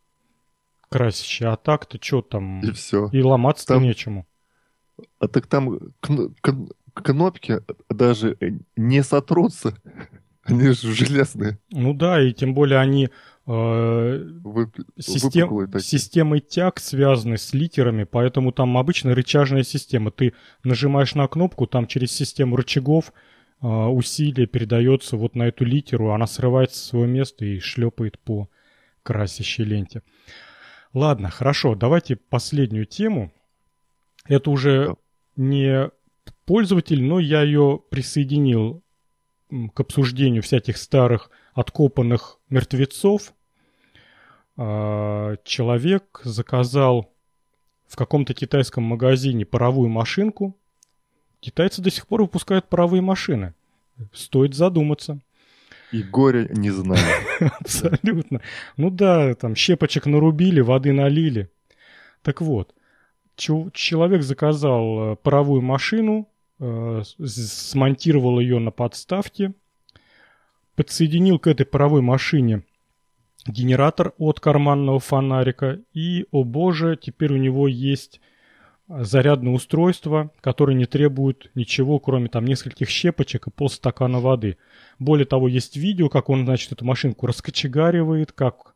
красящий, 0.88 1.46
а 1.46 1.56
так-то 1.56 1.98
что 2.00 2.22
там? 2.22 2.60
И 2.62 2.72
все. 2.72 3.08
И 3.12 3.22
ломаться-то 3.22 3.74
там... 3.74 3.82
нечему. 3.84 4.26
А 5.18 5.28
так 5.28 5.46
там 5.46 5.78
кнопки 6.94 7.60
даже 7.88 8.36
не 8.76 9.02
сотрутся. 9.02 9.76
Они 10.44 10.70
же 10.70 10.92
железные. 10.92 11.58
Ну 11.70 11.94
да, 11.94 12.22
и 12.22 12.32
тем 12.32 12.52
более 12.52 12.78
они 12.78 13.08
э, 13.46 14.30
Вып... 14.44 14.76
систем... 14.98 15.80
системой 15.80 16.40
тяг 16.40 16.78
связаны 16.80 17.38
с 17.38 17.54
литерами, 17.54 18.04
поэтому 18.04 18.52
там 18.52 18.76
обычно 18.76 19.14
рычажная 19.14 19.62
система. 19.62 20.10
Ты 20.10 20.34
нажимаешь 20.62 21.14
на 21.14 21.26
кнопку, 21.28 21.66
там 21.66 21.86
через 21.86 22.12
систему 22.12 22.56
рычагов 22.56 23.14
э, 23.62 23.66
усилие 23.66 24.46
передается 24.46 25.16
вот 25.16 25.34
на 25.34 25.44
эту 25.44 25.64
литеру, 25.64 26.12
она 26.12 26.26
срывается 26.26 26.78
с 26.78 26.88
своего 26.88 27.06
места 27.06 27.46
и 27.46 27.58
шлепает 27.58 28.18
по 28.18 28.50
красящей 29.02 29.64
ленте. 29.64 30.02
Ладно, 30.92 31.30
хорошо, 31.30 31.74
давайте 31.74 32.16
последнюю 32.16 32.84
тему. 32.84 33.32
Это 34.26 34.50
уже 34.50 34.96
не 35.36 35.90
пользователь, 36.44 37.02
но 37.02 37.18
я 37.18 37.42
ее 37.42 37.80
присоединил 37.90 38.82
к 39.74 39.80
обсуждению 39.80 40.42
всяких 40.42 40.76
старых 40.76 41.30
откопанных 41.52 42.38
мертвецов. 42.48 43.32
А, 44.56 45.36
человек 45.44 46.20
заказал 46.24 47.12
в 47.86 47.96
каком-то 47.96 48.34
китайском 48.34 48.84
магазине 48.84 49.44
паровую 49.44 49.88
машинку. 49.88 50.56
Китайцы 51.40 51.82
до 51.82 51.90
сих 51.90 52.06
пор 52.06 52.22
выпускают 52.22 52.68
паровые 52.68 53.02
машины. 53.02 53.54
Стоит 54.12 54.54
задуматься. 54.54 55.20
И 55.92 56.02
горя 56.02 56.48
не 56.50 56.70
знаю. 56.70 57.04
Абсолютно. 57.60 58.40
Ну 58.76 58.90
да, 58.90 59.34
там 59.34 59.54
щепочек 59.54 60.06
нарубили, 60.06 60.60
воды 60.60 60.92
налили. 60.92 61.50
Так 62.22 62.40
вот, 62.40 62.74
человек 63.36 64.22
заказал 64.22 65.12
э, 65.12 65.16
паровую 65.16 65.62
машину, 65.62 66.28
смонтировал 66.60 68.40
ее 68.40 68.58
на 68.58 68.70
подставке, 68.70 69.54
подсоединил 70.76 71.38
к 71.38 71.46
этой 71.46 71.66
паровой 71.66 72.00
машине 72.02 72.62
генератор 73.46 74.14
от 74.18 74.40
карманного 74.40 75.00
фонарика, 75.00 75.80
и, 75.92 76.26
о 76.30 76.44
боже, 76.44 76.98
теперь 77.00 77.32
у 77.32 77.36
него 77.36 77.68
есть 77.68 78.20
зарядное 78.88 79.52
устройство, 79.52 80.30
которое 80.40 80.74
не 80.74 80.86
требует 80.86 81.50
ничего, 81.54 81.98
кроме 81.98 82.28
там 82.28 82.44
нескольких 82.44 82.88
щепочек 82.88 83.46
и 83.46 83.50
полстакана 83.50 84.20
воды. 84.20 84.58
Более 84.98 85.26
того, 85.26 85.48
есть 85.48 85.76
видео, 85.76 86.08
как 86.08 86.28
он, 86.28 86.44
значит, 86.44 86.72
эту 86.72 86.84
машинку 86.84 87.26
раскочегаривает, 87.26 88.32
как 88.32 88.74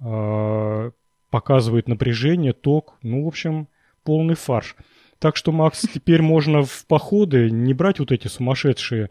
э, 0.00 0.90
показывает 1.30 1.88
напряжение, 1.88 2.52
ток. 2.52 2.96
Ну, 3.02 3.24
в 3.24 3.28
общем, 3.28 3.68
полный 4.04 4.34
фарш. 4.34 4.76
Так 5.26 5.34
что, 5.34 5.50
Макс, 5.50 5.80
теперь 5.80 6.22
можно 6.22 6.62
в 6.62 6.86
походы 6.86 7.50
не 7.50 7.74
брать 7.74 7.98
вот 7.98 8.12
эти 8.12 8.28
сумасшедшие 8.28 9.10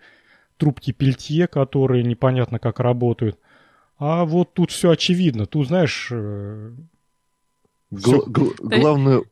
трубки 0.56 0.94
пельтье, 0.94 1.46
которые 1.46 2.06
непонятно 2.06 2.58
как 2.58 2.80
работают. 2.80 3.38
А 4.00 4.24
вот 4.24 4.54
тут 4.54 4.72
все 4.72 4.92
очевидно. 4.92 5.46
Тут, 5.46 5.68
знаешь, 5.68 6.08
э, 6.12 6.72
Главное, 7.92 9.24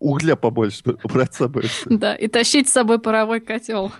угля 0.00 0.34
побольше 0.34 0.82
брать 1.04 1.34
с 1.34 1.36
собой. 1.36 1.66
Да, 1.86 2.16
и 2.16 2.26
тащить 2.26 2.68
с 2.68 2.72
собой 2.72 2.98
паровой 2.98 3.38
котел. 3.38 3.92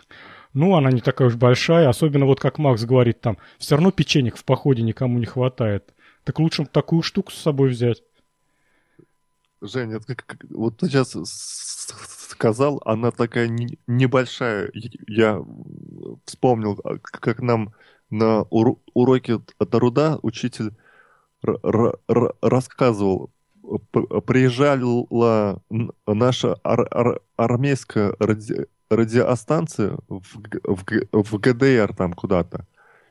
Ну, 0.55 0.74
она 0.74 0.90
не 0.90 1.02
такая 1.02 1.28
уж 1.28 1.36
большая, 1.36 1.89
особенно 1.89 2.27
вот 2.27 2.40
как 2.40 2.59
Макс 2.59 2.82
говорит 2.82 3.20
там, 3.20 3.39
все 3.59 3.77
равно 3.77 3.93
печенек 3.93 4.36
в 4.36 4.44
походе 4.44 4.82
никому 4.82 5.20
не 5.20 5.27
хватает. 5.27 5.94
Так 6.24 6.40
лучше 6.40 6.66
такую 6.66 7.02
штуку 7.02 7.31
с 7.31 7.36
собой 7.36 7.69
взять. 7.69 8.02
Женя, 9.65 10.01
вот 10.51 10.78
ты 10.78 10.89
сейчас 10.89 11.15
сказал, 12.35 12.82
она 12.85 13.11
такая 13.11 13.48
небольшая. 13.86 14.70
Я 15.06 15.43
вспомнил, 16.27 16.78
а, 16.85 16.98
как 16.98 17.40
нам 17.40 17.73
на 18.11 18.43
уроке 18.43 19.40
труда 19.70 20.19
учитель 20.23 20.73
рассказывал, 22.43 23.31
приезжала 24.27 25.62
наша 26.06 26.56
ар 26.65 27.20
армейская 27.36 28.15
ради 28.19 28.66
радиостанция 28.90 29.97
в, 30.09 30.23
в, 30.65 30.85
в 31.12 31.39
ГДР 31.39 31.94
там 31.94 32.12
куда-то. 32.12 32.66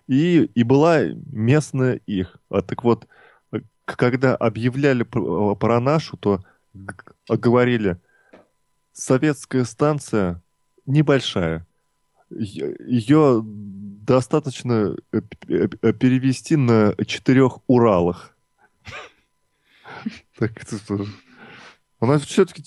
И, 0.08 0.44
и 0.44 0.64
была 0.64 1.02
местная 1.32 1.96
их. 2.06 2.38
А 2.50 2.62
так 2.62 2.84
вот, 2.84 3.08
когда 3.86 4.36
объявляли 4.36 5.04
про 5.04 5.80
нашу, 5.80 6.18
то 6.18 6.42
говорили, 7.28 7.98
советская 8.94 9.66
станция 9.66 10.42
небольшая. 10.86 11.68
Ее 12.30 13.42
достаточно 13.44 14.96
э, 15.12 15.22
э, 15.48 15.94
перевести 15.94 16.56
на 16.56 16.96
четырех 17.06 17.60
Уралах. 17.68 18.36
Так, 20.38 20.52
она 22.00 22.18
все-таки 22.18 22.62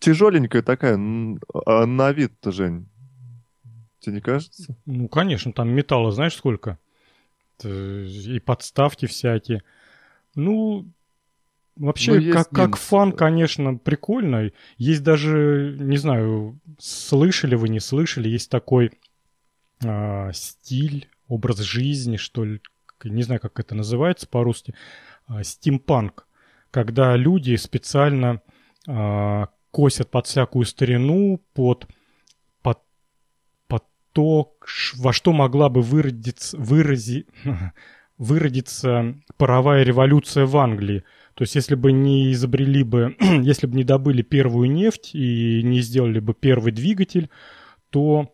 тяжеленькая 0.00 0.62
такая, 0.62 0.96
а 1.66 1.86
на 1.86 2.10
вид-то, 2.10 2.50
Жень. 2.50 2.88
Тебе 4.00 4.16
не 4.16 4.20
кажется? 4.20 4.76
Ну, 4.86 5.06
конечно, 5.08 5.52
там 5.52 5.68
металла 5.68 6.10
знаешь 6.10 6.34
сколько? 6.34 6.78
И 7.62 8.42
подставки 8.44 9.06
всякие. 9.06 9.62
Ну, 10.34 10.86
вообще, 11.76 12.20
ну, 12.20 12.32
как, 12.32 12.50
как 12.50 12.76
фан, 12.76 13.12
конечно, 13.12 13.76
прикольно. 13.76 14.50
Есть 14.78 15.02
даже, 15.02 15.76
не 15.78 15.96
знаю, 15.96 16.58
слышали 16.78 17.54
вы, 17.54 17.68
не 17.68 17.80
слышали, 17.80 18.28
есть 18.28 18.50
такой 18.50 18.92
э, 19.84 20.32
стиль, 20.32 21.08
образ 21.28 21.60
жизни, 21.60 22.16
что 22.16 22.44
ли, 22.44 22.60
не 23.02 23.22
знаю, 23.22 23.40
как 23.40 23.58
это 23.60 23.74
называется 23.74 24.26
по-русски, 24.28 24.74
э, 25.28 25.42
стимпанк 25.42 26.26
когда 26.74 27.14
люди 27.14 27.54
специально 27.54 28.42
э, 28.88 29.46
косят 29.70 30.10
под 30.10 30.26
всякую 30.26 30.64
старину, 30.64 31.40
под, 31.52 31.86
под, 32.62 32.80
под 33.68 33.84
то, 34.12 34.56
во 34.96 35.12
что 35.12 35.32
могла 35.32 35.68
бы 35.68 35.82
выродиться, 35.82 36.58
вырази, 36.58 37.28
выродиться 38.18 39.14
паровая 39.36 39.84
революция 39.84 40.46
в 40.46 40.56
Англии. 40.56 41.04
То 41.34 41.42
есть, 41.42 41.54
если 41.54 41.74
бы 41.74 41.92
не 41.92 42.32
изобрели 42.32 42.82
бы, 42.82 43.16
если 43.20 43.66
бы 43.66 43.76
не 43.76 43.84
добыли 43.84 44.22
первую 44.22 44.70
нефть 44.70 45.14
и 45.14 45.62
не 45.62 45.80
сделали 45.80 46.20
бы 46.20 46.34
первый 46.34 46.72
двигатель, 46.72 47.28
то 47.90 48.32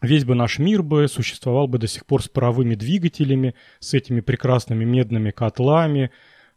весь 0.00 0.24
бы 0.24 0.34
наш 0.34 0.58
мир 0.58 0.82
бы 0.82 1.08
существовал 1.08 1.66
бы 1.66 1.78
до 1.78 1.86
сих 1.86 2.06
пор 2.06 2.22
с 2.22 2.28
паровыми 2.28 2.74
двигателями, 2.74 3.54
с 3.80 3.94
этими 3.94 4.20
прекрасными 4.20 4.84
медными 4.84 5.30
котлами, 5.30 6.10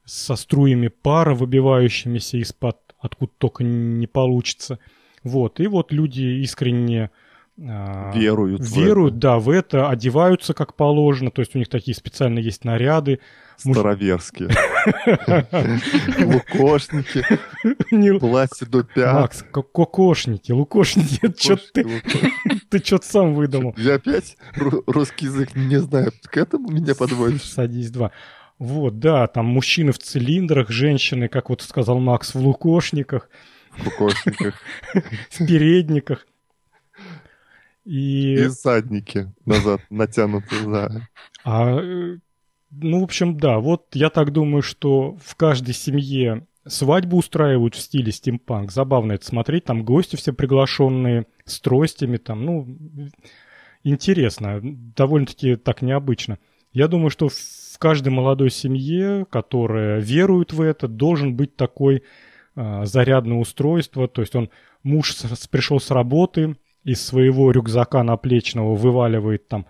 со 0.06 0.36
струями 0.36 0.90
пара, 0.90 1.34
выбивающимися 1.34 2.38
из-под 2.38 2.78
откуда 3.00 3.32
только 3.38 3.64
не 3.64 4.08
получится. 4.08 4.80
Вот. 5.24 5.60
И 5.60 5.68
вот 5.68 5.92
люди 5.92 6.22
искренне 6.42 7.12
а, 7.60 8.12
веруют. 8.16 8.62
Веруют, 8.62 9.16
в 9.16 9.20
да, 9.20 9.40
в 9.40 9.50
это, 9.50 9.90
одеваются 9.90 10.54
как 10.54 10.76
положено, 10.76 11.32
то 11.32 11.42
есть 11.42 11.56
у 11.56 11.60
них 11.60 11.68
такие 11.68 11.96
специальные 11.96 12.44
есть 12.44 12.64
наряды. 12.64 13.20
Староверские. 13.58 14.50
Лукошники. 16.26 17.24
Платье 18.20 18.68
до 18.68 18.84
пят. 18.84 19.14
Макс, 19.14 19.44
кокошники, 19.52 20.52
лукошники. 20.52 21.20
Ты 22.70 22.80
что-то 22.84 23.06
сам 23.06 23.34
выдумал. 23.34 23.74
Я 23.78 23.96
опять 23.96 24.38
русский 24.56 25.26
язык 25.26 25.56
не 25.56 25.80
знаю. 25.80 26.12
К 26.24 26.38
этому 26.38 26.72
меня 26.72 26.96
подводишь. 26.96 27.44
Садись 27.54 27.92
два. 27.92 28.12
Вот, 28.60 29.00
да, 29.00 29.28
там 29.28 29.46
мужчины 29.46 29.92
в 29.92 30.00
цилиндрах, 30.00 30.70
женщины, 30.70 31.28
как 31.28 31.50
вот 31.50 31.62
сказал 31.62 32.00
Макс, 32.00 32.34
в 32.34 32.40
лукошниках. 32.40 33.30
В 33.72 33.86
лукошниках. 33.86 34.56
В 35.30 35.46
передниках. 35.46 36.26
И... 37.84 38.36
И 38.36 38.48
задники 38.48 39.34
назад 39.46 39.82
натянуты, 39.90 40.56
да. 40.66 41.10
А, 41.44 41.78
ну, 42.82 43.02
в 43.02 43.04
общем, 43.04 43.38
да, 43.38 43.60
вот 43.60 43.88
я 43.94 44.10
так 44.10 44.32
думаю, 44.32 44.62
что 44.62 45.18
в 45.24 45.36
каждой 45.36 45.74
семье 45.74 46.48
свадьбу 46.66 47.18
устраивают 47.18 47.76
в 47.76 47.80
стиле 47.80 48.12
стимпанк. 48.12 48.72
Забавно 48.72 49.14
это 49.14 49.26
смотреть, 49.26 49.66
там 49.66 49.84
гости 49.84 50.16
все 50.16 50.34
приглашенные 50.34 51.26
с 51.46 51.60
тростями, 51.60 52.18
там, 52.18 52.46
ну, 52.46 52.78
интересно, 53.84 54.60
довольно-таки 54.64 55.56
так 55.56 55.82
необычно. 55.82 56.40
Я 56.72 56.88
думаю, 56.88 57.10
что 57.10 57.30
в 57.30 57.78
каждой 57.78 58.10
молодой 58.10 58.50
семье, 58.50 59.26
которая 59.30 60.00
верует 60.00 60.54
в 60.54 60.62
это, 60.62 60.88
должен 60.88 61.36
быть 61.36 61.56
такой 61.56 62.04
э, 62.56 62.86
зарядное 62.86 63.38
устройство. 63.38 64.08
То 64.08 64.22
есть 64.22 64.36
он, 64.36 64.50
муж 64.82 65.14
с, 65.14 65.48
пришел 65.48 65.80
с 65.80 65.92
работы, 65.92 66.56
из 66.84 67.06
своего 67.06 67.52
рюкзака 67.52 68.04
наплечного 68.04 68.76
вываливает 68.76 69.48
там 69.48 69.68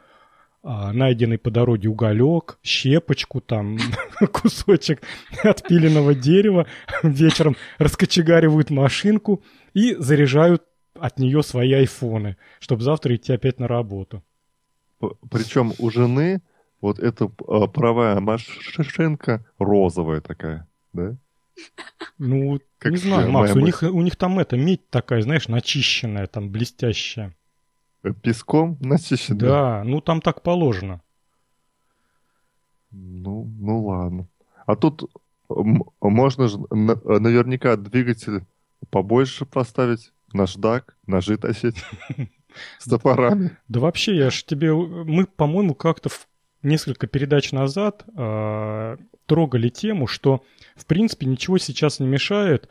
найденный 0.64 1.38
по 1.38 1.52
дороге 1.52 1.90
уголек, 1.90 2.57
щепочку, 2.64 3.41
там 3.41 3.77
кусочек 4.31 5.02
отпиленного 5.44 6.15
дерева, 6.15 6.68
вечером 7.03 7.57
раскочегаривают 7.77 8.69
машинку 8.69 9.44
и 9.73 9.95
заряжают 9.95 10.64
от 10.98 11.19
нее 11.19 11.44
свои 11.44 11.73
айфоны, 11.73 12.38
чтобы 12.60 12.84
завтра 12.84 13.15
идти 13.15 13.34
опять 13.34 13.60
на 13.60 13.68
работу. 13.68 14.23
Причем 15.30 15.73
у 15.80 15.90
жены 15.90 16.41
вот 16.80 16.99
эта 16.99 17.30
а, 17.48 17.68
правая 17.68 18.19
машинка 18.19 19.45
розовая 19.57 20.22
такая, 20.22 20.68
да? 20.94 21.18
Ну, 22.18 22.60
как 22.77 22.91
не 22.91 22.98
знаю, 22.98 23.31
Макс, 23.31 23.56
у 23.56 23.60
них, 23.60 23.84
у 23.84 24.02
них 24.02 24.15
там 24.15 24.40
это, 24.40 24.57
медь 24.57 24.90
такая, 24.90 25.22
знаешь, 25.22 25.48
начищенная, 25.48 26.27
там, 26.27 26.49
блестящая. 26.49 27.35
Песком 28.21 28.77
начищенная? 28.81 29.39
Да, 29.39 29.84
ну 29.85 30.01
там 30.01 30.21
так 30.21 30.41
положено. 30.41 31.01
Ну, 32.91 33.49
ну 33.59 33.85
ладно. 33.85 34.27
А 34.65 34.75
тут 34.75 35.09
можно 35.49 36.47
же 36.47 36.57
наверняка 36.69 37.75
двигатель 37.75 38.45
побольше 38.89 39.45
поставить, 39.45 40.11
наждак, 40.34 40.97
ножи 41.07 41.38
тащить 41.38 41.84
с 42.80 42.89
топорами. 42.89 43.57
Да 43.67 43.80
вообще, 43.80 44.15
я 44.15 44.30
ж 44.30 44.43
тебе... 44.43 44.73
Мы, 44.73 45.25
по-моему, 45.25 45.73
как-то 45.73 46.09
несколько 46.61 47.07
передач 47.07 47.51
назад 47.51 48.05
э, 48.15 48.97
трогали 49.25 49.69
тему, 49.69 50.07
что 50.07 50.43
в 50.75 50.85
принципе 50.85 51.25
ничего 51.25 51.57
сейчас 51.57 51.99
не 51.99 52.07
мешает 52.07 52.65
э, 52.65 52.67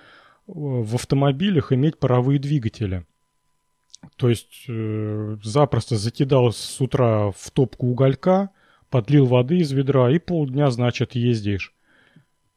в 0.46 0.94
автомобилях 0.94 1.72
иметь 1.72 1.98
паровые 1.98 2.38
двигатели. 2.38 3.06
То 4.16 4.28
есть 4.28 4.64
э, 4.68 5.36
запросто 5.42 5.96
закидал 5.96 6.52
с 6.52 6.80
утра 6.80 7.30
в 7.30 7.50
топку 7.50 7.88
уголька, 7.88 8.50
подлил 8.90 9.26
воды 9.26 9.58
из 9.58 9.72
ведра 9.72 10.10
и 10.10 10.18
полдня, 10.18 10.70
значит, 10.70 11.14
ездишь. 11.14 11.74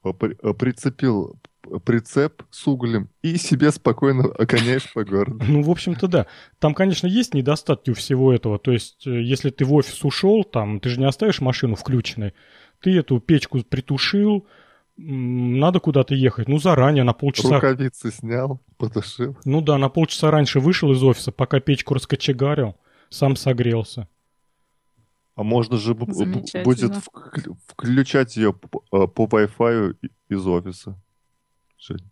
Прицепил 0.02 1.40
прицеп 1.84 2.44
с 2.52 2.68
углем 2.68 3.10
и 3.22 3.38
себе 3.38 3.72
спокойно 3.72 4.26
оконяешь 4.26 4.92
по 4.94 5.04
городу. 5.04 5.44
Ну, 5.48 5.62
в 5.62 5.70
общем-то, 5.70 6.08
да. 6.08 6.28
Там, 6.60 6.74
конечно, 6.74 7.08
есть 7.08 7.34
недостатки 7.34 7.90
у 7.90 7.94
всего 7.94 8.34
этого. 8.34 8.60
То 8.60 8.72
есть, 8.72 9.06
э, 9.08 9.22
если 9.22 9.50
ты 9.50 9.66
в 9.66 9.74
офис 9.74 10.04
ушел, 10.04 10.44
там, 10.44 10.80
ты 10.80 10.90
же 10.90 11.00
не 11.00 11.08
оставишь 11.08 11.42
машину 11.42 11.76
включенной. 11.76 12.34
Ты 12.82 12.98
эту 12.98 13.20
печку 13.20 13.64
притушил, 13.64 14.48
надо 14.98 15.80
куда-то 15.80 16.16
ехать. 16.16 16.48
Ну, 16.48 16.58
заранее, 16.58 17.04
на 17.04 17.14
полчаса. 17.14 17.56
Рукавицы 17.56 18.12
снял, 18.12 18.62
потушил. 18.78 19.38
Ну 19.46 19.62
да, 19.62 19.78
на 19.78 19.90
полчаса 19.90 20.32
раньше 20.32 20.60
вышел 20.60 20.92
из 20.92 21.04
офиса, 21.04 21.32
пока 21.32 21.60
печку 21.60 21.94
раскочегарил, 21.94 22.76
сам 23.10 23.36
согрелся. 23.36 24.08
А 25.36 25.44
можно 25.44 25.78
же 25.78 25.96
будет 25.96 26.96
включать 27.68 28.38
ее 28.38 28.54
по, 28.54 28.84
э, 28.92 29.08
по 29.08 29.26
Wi-Fi 29.26 29.98
из 30.30 30.48
офиса. 30.48 30.98
Жень. 31.78 32.10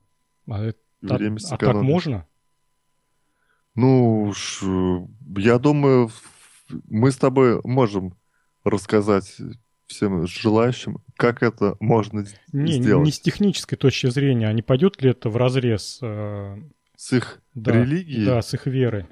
А, 0.49 0.61
это, 0.61 0.79
Время 1.01 1.37
а, 1.49 1.55
а 1.55 1.57
так 1.57 1.75
можно? 1.75 2.27
Ну, 3.75 4.33
я 5.37 5.57
думаю, 5.57 6.11
мы 6.89 7.11
с 7.11 7.17
тобой 7.17 7.61
можем 7.63 8.15
рассказать 8.65 9.37
всем 9.93 10.27
желающим, 10.27 10.97
как 11.15 11.43
это 11.43 11.75
можно 11.79 12.25
не, 12.51 12.73
сделать. 12.73 13.05
Не 13.05 13.11
с 13.11 13.19
технической 13.19 13.77
точки 13.77 14.07
зрения, 14.07 14.47
а 14.47 14.53
не 14.53 14.61
пойдет 14.61 15.01
ли 15.01 15.11
это 15.11 15.29
в 15.29 15.37
разрез 15.37 15.99
э, 16.01 16.57
с 16.95 17.13
их 17.13 17.41
да, 17.53 17.71
религией? 17.71 18.25
Да, 18.25 18.41
с 18.41 18.53
их 18.53 18.65
верой. 18.65 19.05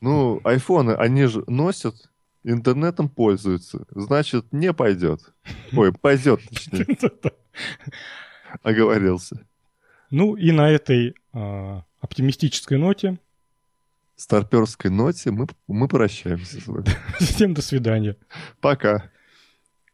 Ну, 0.00 0.40
айфоны, 0.44 0.92
они 0.92 1.26
же 1.26 1.44
носят, 1.46 2.10
интернетом 2.42 3.08
пользуются, 3.08 3.86
значит, 3.90 4.52
не 4.52 4.72
пойдет. 4.72 5.20
Ой, 5.76 5.92
пойдет, 5.92 6.40
точнее. 6.48 6.86
Оговорился. 8.62 9.46
Ну 10.10 10.34
и 10.34 10.50
на 10.52 10.70
этой 10.70 11.14
э, 11.32 11.80
оптимистической 12.00 12.78
ноте 12.78 13.18
старперской 14.22 14.90
ноте 14.90 15.30
мы, 15.30 15.46
мы 15.66 15.88
прощаемся 15.88 16.60
с 16.60 16.66
вами. 16.66 16.86
Всем 17.18 17.54
до 17.54 17.62
свидания. 17.62 18.16
Пока. 18.60 19.10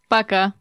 Пока. 0.08 0.54